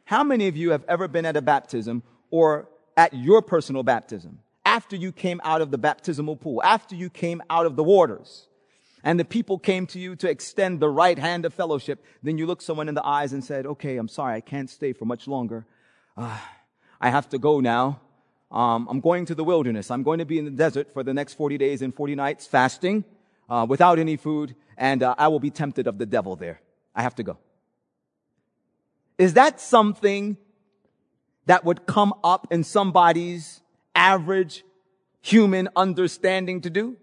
How 0.10 0.24
many 0.24 0.48
of 0.48 0.58
you 0.58 0.72
have 0.72 0.84
ever 0.88 1.08
been 1.08 1.28
at 1.28 1.38
a 1.38 1.42
baptism 1.42 2.02
or 2.32 2.68
at 2.98 3.14
your 3.14 3.44
personal 3.44 3.84
baptism 3.84 4.40
after 4.66 4.96
you 4.96 5.12
came 5.12 5.40
out 5.44 5.62
of 5.62 5.70
the 5.70 5.78
baptismal 5.78 6.36
pool, 6.36 6.64
after 6.64 6.96
you 6.96 7.12
came 7.12 7.44
out 7.48 7.68
of 7.68 7.76
the 7.76 7.84
waters? 7.84 8.48
and 9.04 9.20
the 9.20 9.24
people 9.24 9.60
came 9.60 9.86
to 9.86 10.00
you 10.00 10.16
to 10.16 10.28
extend 10.28 10.80
the 10.80 10.90
right 10.90 11.20
hand 11.20 11.46
of 11.46 11.54
fellowship, 11.54 12.04
then 12.24 12.40
you 12.40 12.48
looked 12.48 12.64
someone 12.64 12.90
in 12.90 12.96
the 12.96 13.06
eyes 13.06 13.34
and 13.34 13.44
said, 13.44 13.68
okay, 13.68 13.98
I'm 13.98 14.08
sorry, 14.08 14.36
I 14.36 14.42
can't 14.42 14.70
stay 14.70 14.94
for 14.94 15.06
much 15.06 15.28
longer. 15.28 15.68
Uh, 16.18 16.40
I 17.00 17.12
have 17.12 17.30
to 17.30 17.38
go 17.38 17.60
now. 17.60 18.02
Um, 18.52 18.88
I'm 18.90 19.00
going 19.00 19.26
to 19.28 19.36
the 19.36 19.44
wilderness. 19.44 19.92
I'm 19.92 20.02
going 20.02 20.18
to 20.20 20.26
be 20.26 20.40
in 20.40 20.46
the 20.46 20.52
desert 20.52 20.92
for 20.92 21.04
the 21.04 21.14
next 21.14 21.36
40 21.36 21.60
days 21.60 21.84
and 21.84 21.94
40 21.94 22.16
nights 22.16 22.48
fasting, 22.48 23.06
uh, 23.48 23.68
without 23.70 24.00
any 24.00 24.18
food, 24.18 24.56
and 24.76 25.04
uh, 25.04 25.14
I 25.20 25.28
will 25.28 25.40
be 25.40 25.52
tempted 25.52 25.86
of 25.86 26.00
the 26.00 26.08
devil 26.08 26.36
there. 26.36 26.60
I 26.96 27.04
have 27.04 27.16
to 27.16 27.24
go. 27.24 27.38
Is 29.20 29.34
that 29.34 29.60
something 29.60 30.38
that 31.46 31.66
would 31.66 31.86
come 31.86 32.14
up 32.24 32.48
in 32.52 32.64
somebody's 32.64 33.62
average 33.94 34.64
human 35.22 35.68
understanding 35.76 36.62
to 36.62 36.70
do? 36.70 36.98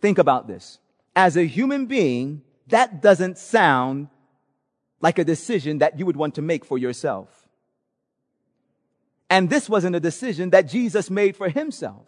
Think 0.00 0.18
about 0.18 0.48
this. 0.48 0.78
As 1.14 1.36
a 1.36 1.44
human 1.44 1.86
being, 1.86 2.42
that 2.68 3.02
doesn't 3.02 3.36
sound 3.36 4.08
like 5.00 5.18
a 5.18 5.24
decision 5.24 5.78
that 5.78 5.98
you 5.98 6.06
would 6.06 6.16
want 6.16 6.36
to 6.36 6.42
make 6.42 6.64
for 6.64 6.78
yourself. 6.78 7.28
And 9.28 9.50
this 9.50 9.68
wasn't 9.68 9.96
a 9.96 10.00
decision 10.00 10.50
that 10.50 10.62
Jesus 10.62 11.10
made 11.10 11.36
for 11.36 11.50
himself. 11.50 12.06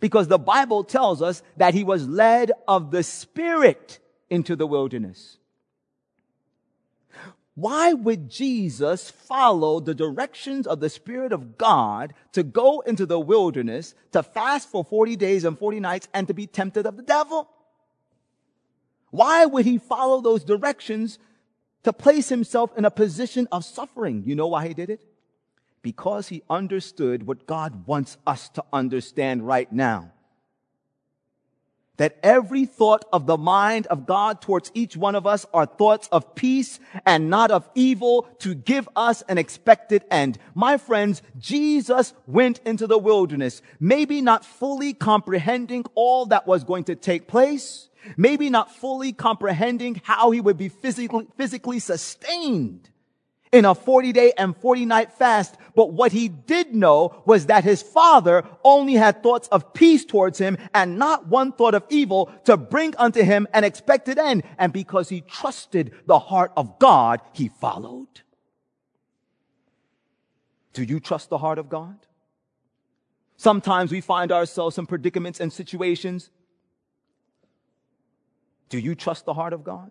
Because 0.00 0.28
the 0.28 0.38
Bible 0.38 0.84
tells 0.84 1.20
us 1.20 1.42
that 1.58 1.74
he 1.74 1.84
was 1.84 2.08
led 2.08 2.50
of 2.66 2.90
the 2.90 3.02
Spirit 3.02 3.98
into 4.30 4.56
the 4.56 4.66
wilderness. 4.66 5.36
Why 7.54 7.92
would 7.92 8.30
Jesus 8.30 9.10
follow 9.10 9.78
the 9.78 9.94
directions 9.94 10.66
of 10.66 10.80
the 10.80 10.88
Spirit 10.88 11.32
of 11.32 11.58
God 11.58 12.14
to 12.32 12.42
go 12.42 12.80
into 12.80 13.04
the 13.04 13.20
wilderness, 13.20 13.94
to 14.12 14.22
fast 14.22 14.70
for 14.70 14.84
40 14.84 15.16
days 15.16 15.44
and 15.44 15.58
40 15.58 15.80
nights, 15.80 16.08
and 16.14 16.26
to 16.28 16.34
be 16.34 16.46
tempted 16.46 16.86
of 16.86 16.96
the 16.96 17.02
devil? 17.02 17.48
Why 19.10 19.44
would 19.44 19.66
he 19.66 19.76
follow 19.76 20.22
those 20.22 20.44
directions 20.44 21.18
to 21.82 21.92
place 21.92 22.30
himself 22.30 22.70
in 22.78 22.86
a 22.86 22.90
position 22.90 23.46
of 23.52 23.64
suffering? 23.64 24.22
You 24.24 24.34
know 24.34 24.46
why 24.46 24.68
he 24.68 24.72
did 24.72 24.88
it? 24.88 25.04
Because 25.82 26.28
he 26.28 26.42
understood 26.48 27.26
what 27.26 27.46
God 27.46 27.86
wants 27.86 28.16
us 28.26 28.48
to 28.50 28.64
understand 28.72 29.46
right 29.46 29.70
now 29.70 30.12
that 32.02 32.18
every 32.24 32.66
thought 32.66 33.04
of 33.12 33.26
the 33.26 33.36
mind 33.36 33.86
of 33.86 34.06
God 34.06 34.40
towards 34.40 34.72
each 34.74 34.96
one 34.96 35.14
of 35.14 35.24
us 35.24 35.46
are 35.54 35.66
thoughts 35.66 36.08
of 36.10 36.34
peace 36.34 36.80
and 37.06 37.30
not 37.30 37.52
of 37.52 37.70
evil 37.76 38.26
to 38.40 38.56
give 38.56 38.88
us 38.96 39.22
an 39.28 39.38
expected 39.38 40.02
end. 40.10 40.36
My 40.52 40.78
friends, 40.78 41.22
Jesus 41.38 42.12
went 42.26 42.58
into 42.66 42.88
the 42.88 42.98
wilderness, 42.98 43.62
maybe 43.78 44.20
not 44.20 44.44
fully 44.44 44.94
comprehending 44.94 45.84
all 45.94 46.26
that 46.26 46.44
was 46.44 46.64
going 46.64 46.82
to 46.86 46.96
take 46.96 47.28
place, 47.28 47.88
maybe 48.16 48.50
not 48.50 48.74
fully 48.74 49.12
comprehending 49.12 50.02
how 50.02 50.32
he 50.32 50.40
would 50.40 50.58
be 50.58 50.70
physically, 50.70 51.28
physically 51.36 51.78
sustained 51.78 52.90
in 53.52 53.66
a 53.66 53.74
40 53.74 54.12
day 54.12 54.32
and 54.36 54.56
40 54.56 54.86
night 54.86 55.12
fast. 55.12 55.56
But 55.74 55.92
what 55.92 56.10
he 56.10 56.28
did 56.28 56.74
know 56.74 57.22
was 57.26 57.46
that 57.46 57.64
his 57.64 57.82
father 57.82 58.44
only 58.64 58.94
had 58.94 59.22
thoughts 59.22 59.48
of 59.48 59.72
peace 59.74 60.04
towards 60.04 60.38
him 60.38 60.58
and 60.74 60.98
not 60.98 61.28
one 61.28 61.52
thought 61.52 61.74
of 61.74 61.84
evil 61.90 62.32
to 62.44 62.56
bring 62.56 62.96
unto 62.96 63.22
him 63.22 63.46
an 63.52 63.64
expected 63.64 64.18
end. 64.18 64.42
And 64.58 64.72
because 64.72 65.08
he 65.08 65.20
trusted 65.20 65.92
the 66.06 66.18
heart 66.18 66.52
of 66.56 66.78
God, 66.78 67.20
he 67.32 67.48
followed. 67.48 68.08
Do 70.72 70.82
you 70.82 71.00
trust 71.00 71.28
the 71.28 71.38
heart 71.38 71.58
of 71.58 71.68
God? 71.68 71.98
Sometimes 73.36 73.92
we 73.92 74.00
find 74.00 74.32
ourselves 74.32 74.78
in 74.78 74.86
predicaments 74.86 75.40
and 75.40 75.52
situations. 75.52 76.30
Do 78.70 78.78
you 78.78 78.94
trust 78.94 79.26
the 79.26 79.34
heart 79.34 79.52
of 79.52 79.64
God? 79.64 79.90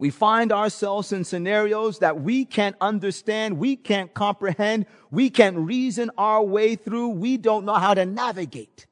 We 0.00 0.08
find 0.08 0.50
ourselves 0.50 1.12
in 1.12 1.24
scenarios 1.24 1.98
that 1.98 2.22
we 2.22 2.46
can't 2.46 2.74
understand, 2.80 3.58
we 3.58 3.76
can't 3.76 4.14
comprehend, 4.14 4.86
we 5.10 5.28
can't 5.28 5.58
reason 5.58 6.10
our 6.16 6.42
way 6.42 6.74
through, 6.74 7.08
we 7.08 7.36
don't 7.36 7.66
know 7.66 7.74
how 7.74 7.92
to 7.92 8.06
navigate 8.06 8.86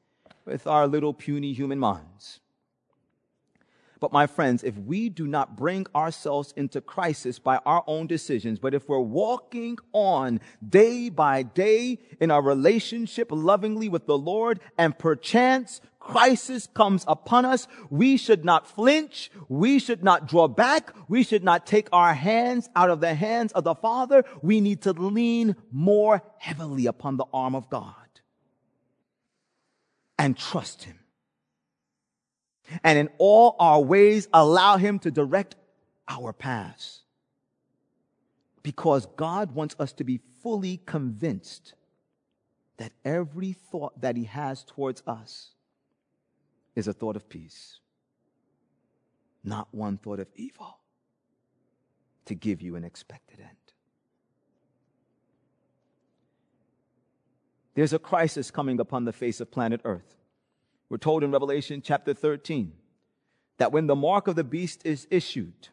with 0.45 0.67
our 0.67 0.85
little 0.85 1.15
puny 1.15 1.51
human 1.51 1.79
minds. 1.79 2.41
But 3.99 4.13
my 4.13 4.27
friends, 4.27 4.63
if 4.63 4.77
we 4.77 5.09
do 5.09 5.25
not 5.25 5.57
bring 5.57 5.87
ourselves 5.95 6.53
into 6.55 6.79
crisis 6.79 7.39
by 7.39 7.57
our 7.65 7.83
own 7.87 8.05
decisions, 8.05 8.59
but 8.59 8.75
if 8.75 8.87
we're 8.87 8.99
walking 8.99 9.79
on 9.93 10.39
day 10.69 11.09
by 11.09 11.41
day 11.41 11.97
in 12.19 12.29
our 12.29 12.43
relationship 12.43 13.29
lovingly 13.31 13.89
with 13.89 14.05
the 14.05 14.17
Lord 14.17 14.59
and 14.77 14.95
perchance 14.95 15.81
crisis 16.09 16.67
comes 16.73 17.05
upon 17.07 17.45
us, 17.45 17.67
we 17.89 18.17
should 18.17 18.43
not 18.43 18.67
flinch. 18.67 19.29
We 19.47 19.77
should 19.79 20.03
not 20.03 20.27
draw 20.27 20.47
back. 20.47 20.93
We 21.07 21.23
should 21.23 21.43
not 21.43 21.67
take 21.67 21.87
our 21.93 22.13
hands 22.13 22.67
out 22.75 22.89
of 22.89 22.99
the 22.99 23.13
hands 23.13 23.51
of 23.51 23.63
the 23.63 23.75
Father. 23.75 24.25
We 24.41 24.59
need 24.59 24.81
to 24.81 24.93
lean 24.93 25.55
more 25.71 26.23
heavily 26.37 26.87
upon 26.87 27.17
the 27.17 27.25
arm 27.31 27.53
of 27.55 27.69
God 27.69 27.93
and 30.17 30.35
trust 30.35 30.83
Him. 30.83 30.97
And 32.83 32.97
in 32.97 33.09
all 33.19 33.55
our 33.59 33.81
ways, 33.81 34.27
allow 34.33 34.77
Him 34.77 34.97
to 34.99 35.11
direct 35.11 35.55
our 36.07 36.33
paths. 36.33 37.01
Because 38.63 39.05
God 39.15 39.51
wants 39.51 39.75
us 39.79 39.93
to 39.93 40.03
be 40.03 40.19
fully 40.41 40.81
convinced 40.85 41.73
that 42.77 42.93
every 43.05 43.53
thought 43.53 44.01
that 44.01 44.15
He 44.15 44.23
has 44.23 44.63
towards 44.63 45.03
us 45.05 45.51
is 46.79 46.87
a 46.87 46.93
thought 46.93 47.15
of 47.15 47.29
peace, 47.29 47.79
not 49.43 49.67
one 49.71 49.97
thought 49.97 50.19
of 50.19 50.27
evil 50.35 50.79
to 52.25 52.33
give 52.33 52.61
you 52.61 52.75
an 52.75 52.83
expected 52.83 53.39
end. 53.39 53.49
There's 57.75 57.93
a 57.93 57.99
crisis 57.99 58.49
coming 58.49 58.79
upon 58.79 59.05
the 59.05 59.13
face 59.13 59.39
of 59.39 59.51
planet 59.51 59.81
Earth. 59.83 60.17
We're 60.89 60.97
told 60.97 61.23
in 61.23 61.31
Revelation 61.31 61.81
chapter 61.83 62.13
13 62.13 62.73
that 63.57 63.71
when 63.71 63.87
the 63.87 63.95
mark 63.95 64.27
of 64.27 64.35
the 64.35 64.43
beast 64.43 64.81
is 64.85 65.07
issued, 65.11 65.69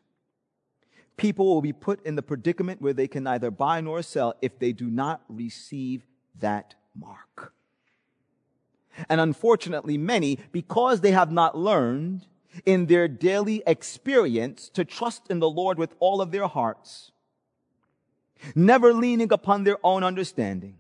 people 1.16 1.46
will 1.46 1.62
be 1.62 1.72
put 1.72 2.04
in 2.04 2.16
the 2.16 2.22
predicament 2.22 2.82
where 2.82 2.92
they 2.92 3.08
can 3.08 3.24
neither 3.24 3.50
buy 3.50 3.80
nor 3.80 4.02
sell 4.02 4.34
if 4.42 4.58
they 4.58 4.72
do 4.72 4.90
not 4.90 5.22
receive 5.28 6.06
that 6.38 6.74
mark. 6.94 7.54
And 9.08 9.20
unfortunately, 9.20 9.98
many, 9.98 10.38
because 10.52 11.00
they 11.00 11.10
have 11.12 11.30
not 11.30 11.56
learned 11.56 12.26
in 12.64 12.86
their 12.86 13.08
daily 13.08 13.62
experience 13.66 14.70
to 14.70 14.84
trust 14.84 15.30
in 15.30 15.40
the 15.40 15.50
Lord 15.50 15.78
with 15.78 15.94
all 15.98 16.20
of 16.20 16.30
their 16.30 16.46
hearts, 16.46 17.12
never 18.54 18.92
leaning 18.92 19.32
upon 19.32 19.64
their 19.64 19.78
own 19.84 20.02
understanding, 20.02 20.76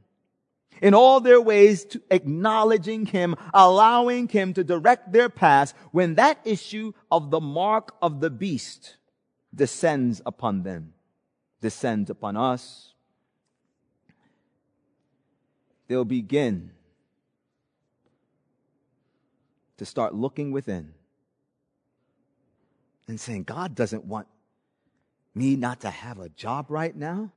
in 0.80 0.94
all 0.94 1.20
their 1.20 1.40
ways 1.40 1.84
to 1.86 2.02
acknowledging 2.10 3.06
Him, 3.06 3.34
allowing 3.52 4.28
Him 4.28 4.52
to 4.54 4.64
direct 4.64 5.12
their 5.12 5.28
paths, 5.28 5.74
when 5.92 6.14
that 6.14 6.38
issue 6.44 6.92
of 7.10 7.30
the 7.30 7.40
mark 7.40 7.94
of 8.02 8.20
the 8.20 8.30
beast 8.30 8.96
descends 9.54 10.20
upon 10.26 10.62
them, 10.62 10.92
descends 11.60 12.10
upon 12.10 12.36
us, 12.36 12.92
they'll 15.88 16.04
begin 16.04 16.70
to 19.78 19.84
start 19.84 20.14
looking 20.14 20.52
within 20.52 20.94
and 23.08 23.20
saying, 23.20 23.44
God 23.44 23.74
doesn't 23.74 24.04
want 24.04 24.26
me 25.34 25.56
not 25.56 25.80
to 25.80 25.90
have 25.90 26.18
a 26.18 26.28
job 26.30 26.66
right 26.68 26.94
now. 26.96 27.32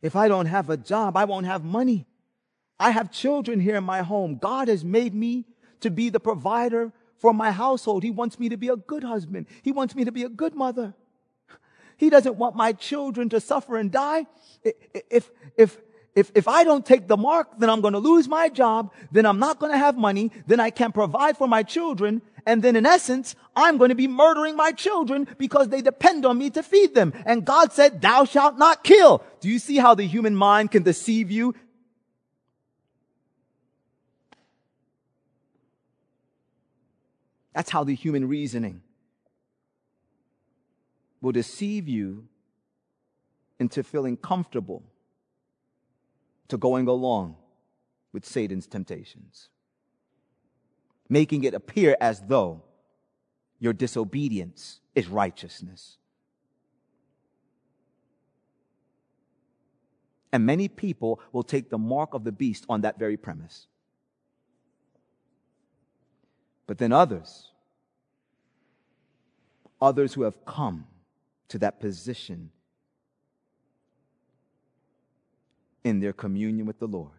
If 0.00 0.16
I 0.16 0.28
don't 0.28 0.46
have 0.46 0.70
a 0.70 0.76
job, 0.76 1.16
I 1.16 1.24
won't 1.24 1.46
have 1.46 1.64
money. 1.64 2.06
I 2.78 2.90
have 2.90 3.12
children 3.12 3.60
here 3.60 3.76
in 3.76 3.84
my 3.84 4.02
home. 4.02 4.36
God 4.36 4.68
has 4.68 4.84
made 4.84 5.14
me 5.14 5.44
to 5.80 5.90
be 5.90 6.08
the 6.08 6.20
provider 6.20 6.92
for 7.18 7.32
my 7.32 7.52
household. 7.52 8.02
He 8.02 8.10
wants 8.10 8.38
me 8.38 8.48
to 8.48 8.56
be 8.56 8.68
a 8.68 8.76
good 8.76 9.04
husband. 9.04 9.46
He 9.62 9.70
wants 9.70 9.94
me 9.94 10.04
to 10.04 10.12
be 10.12 10.24
a 10.24 10.28
good 10.28 10.54
mother. 10.54 10.94
He 11.96 12.10
doesn't 12.10 12.36
want 12.36 12.56
my 12.56 12.72
children 12.72 13.28
to 13.28 13.40
suffer 13.40 13.76
and 13.76 13.92
die. 13.92 14.26
If, 14.64 15.30
if, 15.56 15.78
if, 16.14 16.30
if 16.34 16.46
I 16.46 16.62
don't 16.62 16.84
take 16.84 17.08
the 17.08 17.16
mark, 17.16 17.58
then 17.58 17.70
I'm 17.70 17.80
going 17.80 17.94
to 17.94 17.98
lose 17.98 18.28
my 18.28 18.50
job. 18.50 18.92
Then 19.10 19.24
I'm 19.24 19.38
not 19.38 19.58
going 19.58 19.72
to 19.72 19.78
have 19.78 19.96
money. 19.96 20.30
Then 20.46 20.60
I 20.60 20.68
can't 20.68 20.92
provide 20.92 21.38
for 21.38 21.48
my 21.48 21.62
children. 21.62 22.20
And 22.44 22.62
then 22.62 22.76
in 22.76 22.84
essence, 22.84 23.34
I'm 23.56 23.78
going 23.78 23.88
to 23.88 23.94
be 23.94 24.08
murdering 24.08 24.54
my 24.54 24.72
children 24.72 25.26
because 25.38 25.68
they 25.68 25.80
depend 25.80 26.26
on 26.26 26.36
me 26.36 26.50
to 26.50 26.62
feed 26.62 26.94
them. 26.94 27.14
And 27.24 27.46
God 27.46 27.72
said, 27.72 28.02
thou 28.02 28.26
shalt 28.26 28.58
not 28.58 28.84
kill. 28.84 29.24
Do 29.40 29.48
you 29.48 29.58
see 29.58 29.76
how 29.76 29.94
the 29.94 30.06
human 30.06 30.36
mind 30.36 30.70
can 30.70 30.82
deceive 30.82 31.30
you? 31.30 31.54
That's 37.54 37.70
how 37.70 37.84
the 37.84 37.94
human 37.94 38.28
reasoning 38.28 38.82
will 41.22 41.32
deceive 41.32 41.88
you 41.88 42.26
into 43.58 43.82
feeling 43.82 44.16
comfortable 44.16 44.82
to 46.52 46.58
going 46.58 46.86
along 46.86 47.34
with 48.12 48.26
Satan's 48.26 48.66
temptations, 48.66 49.48
making 51.08 51.44
it 51.44 51.54
appear 51.54 51.96
as 51.98 52.20
though 52.20 52.62
your 53.58 53.72
disobedience 53.72 54.80
is 54.94 55.08
righteousness. 55.08 55.96
And 60.30 60.44
many 60.44 60.68
people 60.68 61.20
will 61.32 61.42
take 61.42 61.70
the 61.70 61.78
mark 61.78 62.12
of 62.12 62.22
the 62.22 62.32
beast 62.32 62.66
on 62.68 62.82
that 62.82 62.98
very 62.98 63.16
premise. 63.16 63.66
But 66.66 66.76
then 66.76 66.92
others, 66.92 67.48
others 69.80 70.12
who 70.12 70.20
have 70.24 70.44
come 70.44 70.84
to 71.48 71.58
that 71.60 71.80
position 71.80 72.50
in 75.84 76.00
their 76.00 76.12
communion 76.12 76.66
with 76.66 76.78
the 76.78 76.86
Lord. 76.86 77.10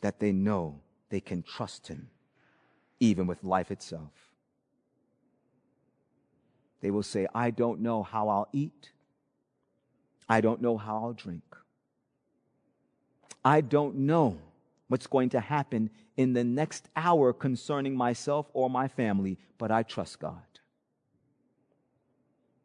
That 0.00 0.20
they 0.20 0.32
know 0.32 0.80
they 1.10 1.20
can 1.20 1.42
trust 1.42 1.88
Him 1.88 2.08
even 3.00 3.26
with 3.26 3.42
life 3.44 3.70
itself. 3.70 4.12
They 6.80 6.90
will 6.90 7.02
say, 7.02 7.26
I 7.34 7.50
don't 7.50 7.80
know 7.80 8.02
how 8.02 8.28
I'll 8.28 8.48
eat. 8.52 8.90
I 10.28 10.40
don't 10.40 10.60
know 10.60 10.76
how 10.76 10.96
I'll 10.96 11.12
drink. 11.12 11.42
I 13.44 13.60
don't 13.60 13.96
know 13.96 14.38
what's 14.88 15.06
going 15.06 15.30
to 15.30 15.40
happen 15.40 15.90
in 16.16 16.32
the 16.32 16.44
next 16.44 16.88
hour 16.96 17.32
concerning 17.32 17.96
myself 17.96 18.46
or 18.52 18.70
my 18.70 18.88
family, 18.88 19.38
but 19.58 19.70
I 19.70 19.82
trust 19.82 20.18
God. 20.18 20.42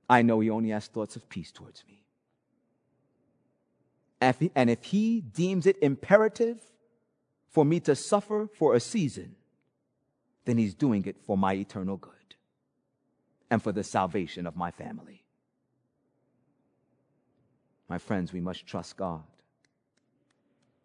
I 0.09 0.21
know 0.21 0.39
He 0.39 0.49
only 0.49 0.69
has 0.69 0.87
thoughts 0.87 1.15
of 1.15 1.29
peace 1.29 1.51
towards 1.51 1.83
me. 1.87 2.03
And 4.21 4.69
if 4.69 4.83
he 4.83 5.21
deems 5.21 5.65
it 5.65 5.77
imperative 5.81 6.59
for 7.49 7.63
me 7.63 7.79
to 7.81 7.95
suffer 7.95 8.47
for 8.53 8.73
a 8.73 8.79
season, 8.79 9.35
then 10.45 10.57
he's 10.57 10.73
doing 10.73 11.05
it 11.05 11.17
for 11.25 11.37
my 11.37 11.53
eternal 11.53 11.97
good 11.97 12.13
and 13.49 13.61
for 13.61 13.71
the 13.71 13.83
salvation 13.83 14.45
of 14.45 14.55
my 14.55 14.71
family. 14.71 15.23
My 17.87 17.97
friends, 17.97 18.31
we 18.33 18.41
must 18.41 18.67
trust 18.67 18.97
God 18.97 19.23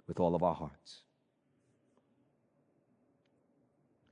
with 0.07 0.21
all 0.21 0.35
of 0.35 0.43
our 0.43 0.55
hearts. 0.55 1.01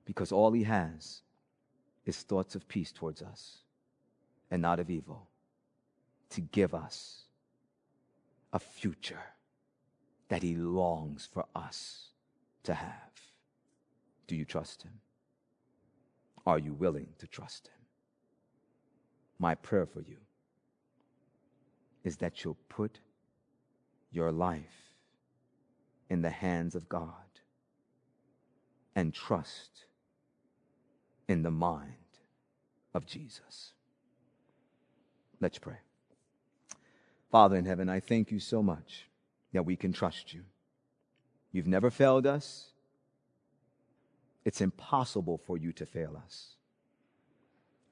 Because 0.04 0.32
all 0.32 0.52
he 0.52 0.64
has 0.64 1.22
is 2.04 2.18
thoughts 2.18 2.54
of 2.54 2.68
peace 2.68 2.92
towards 2.92 3.22
us 3.22 3.58
and 4.50 4.60
not 4.60 4.80
of 4.80 4.90
evil 4.90 5.28
to 6.30 6.40
give 6.40 6.74
us 6.74 7.21
a 8.52 8.58
future 8.58 9.22
that 10.28 10.42
He 10.42 10.54
longs 10.54 11.28
for 11.32 11.44
us 11.54 12.08
to 12.64 12.74
have. 12.74 13.12
Do 14.26 14.36
you 14.36 14.44
trust 14.44 14.82
Him? 14.82 15.00
Are 16.46 16.58
you 16.58 16.72
willing 16.72 17.08
to 17.18 17.26
trust 17.26 17.68
Him? 17.68 17.86
My 19.38 19.54
prayer 19.54 19.86
for 19.86 20.00
you 20.00 20.18
is 22.04 22.16
that 22.18 22.44
you'll 22.44 22.58
put 22.68 23.00
your 24.10 24.32
life 24.32 24.96
in 26.10 26.22
the 26.22 26.30
hands 26.30 26.74
of 26.74 26.88
God 26.88 27.14
and 28.94 29.14
trust 29.14 29.86
in 31.28 31.42
the 31.42 31.50
mind 31.50 31.94
of 32.94 33.06
Jesus. 33.06 33.72
Let's 35.40 35.58
pray. 35.58 35.78
Father 37.32 37.56
in 37.56 37.64
heaven, 37.64 37.88
I 37.88 37.98
thank 37.98 38.30
you 38.30 38.38
so 38.38 38.62
much 38.62 39.08
that 39.54 39.64
we 39.64 39.74
can 39.74 39.90
trust 39.90 40.34
you. 40.34 40.42
You've 41.50 41.66
never 41.66 41.90
failed 41.90 42.26
us. 42.26 42.66
It's 44.44 44.60
impossible 44.60 45.38
for 45.38 45.56
you 45.56 45.72
to 45.72 45.86
fail 45.86 46.20
us. 46.22 46.56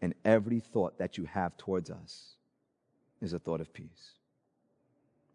And 0.03 0.15
every 0.27 0.61
thought 0.61 0.99
that 0.99 1.17
you 1.17 1.25
have 1.25 1.57
towards 1.57 1.91
us 1.91 2.35
is 3.23 3.33
a 3.33 3.39
thought 3.39 3.63
of 3.63 3.73
peace. 3.73 4.13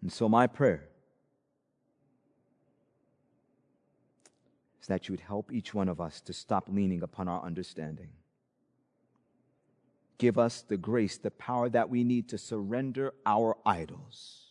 And 0.03 0.13
so, 0.13 0.29
my 0.29 0.45
prayer 0.45 0.83
is 4.79 4.87
that 4.87 5.07
you 5.07 5.13
would 5.13 5.21
help 5.21 5.51
each 5.51 5.73
one 5.73 5.89
of 5.89 5.99
us 5.99 6.21
to 6.21 6.33
stop 6.33 6.69
leaning 6.69 7.01
upon 7.01 7.27
our 7.27 7.43
understanding. 7.43 8.09
Give 10.17 10.37
us 10.37 10.61
the 10.61 10.77
grace, 10.77 11.17
the 11.17 11.31
power 11.31 11.69
that 11.69 11.89
we 11.89 12.03
need 12.03 12.29
to 12.29 12.37
surrender 12.37 13.13
our 13.25 13.57
idols 13.65 14.45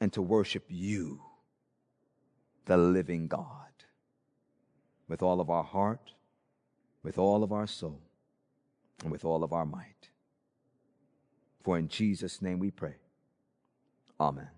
and 0.00 0.12
to 0.12 0.22
worship 0.22 0.64
you, 0.68 1.20
the 2.64 2.76
living 2.76 3.28
God, 3.28 3.46
with 5.08 5.22
all 5.22 5.40
of 5.40 5.50
our 5.50 5.64
heart, 5.64 6.12
with 7.02 7.18
all 7.18 7.42
of 7.42 7.52
our 7.52 7.66
soul, 7.66 8.00
and 9.02 9.12
with 9.12 9.24
all 9.24 9.44
of 9.44 9.52
our 9.52 9.66
might. 9.66 10.10
For 11.62 11.78
in 11.78 11.88
Jesus' 11.88 12.40
name 12.40 12.58
we 12.58 12.70
pray. 12.70 12.96
Amen. 14.18 14.48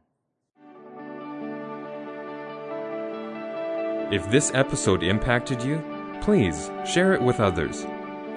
If 4.11 4.31
this 4.31 4.51
episode 4.55 5.03
impacted 5.03 5.63
you, 5.63 5.98
please 6.21 6.71
share 6.85 7.15
it 7.15 7.23
with 7.23 7.41
others. 7.41 7.87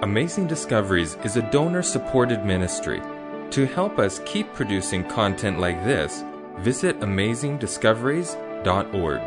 Amazing 0.02 0.48
Discoveries 0.48 1.18
is 1.24 1.38
a 1.38 1.48
donor 1.52 1.84
supported 1.84 2.46
ministry. 2.46 3.02
To 3.52 3.66
help 3.66 4.00
us 4.00 4.22
keep 4.26 4.52
producing 4.54 5.04
content 5.04 5.60
like 5.60 5.84
this, 5.84 6.24
visit 6.58 7.00
amazingdiscoveries.org. 7.02 9.22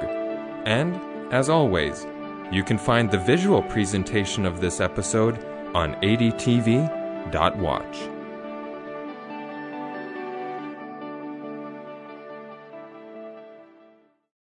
And, 0.66 1.00
as 1.32 1.48
always, 1.48 2.04
you 2.50 2.64
can 2.64 2.78
find 2.78 3.10
the 3.10 3.18
visual 3.18 3.62
presentation 3.62 4.46
of 4.46 4.60
this 4.60 4.80
episode 4.80 5.38
on 5.74 5.94
adtv.watch. 6.02 7.98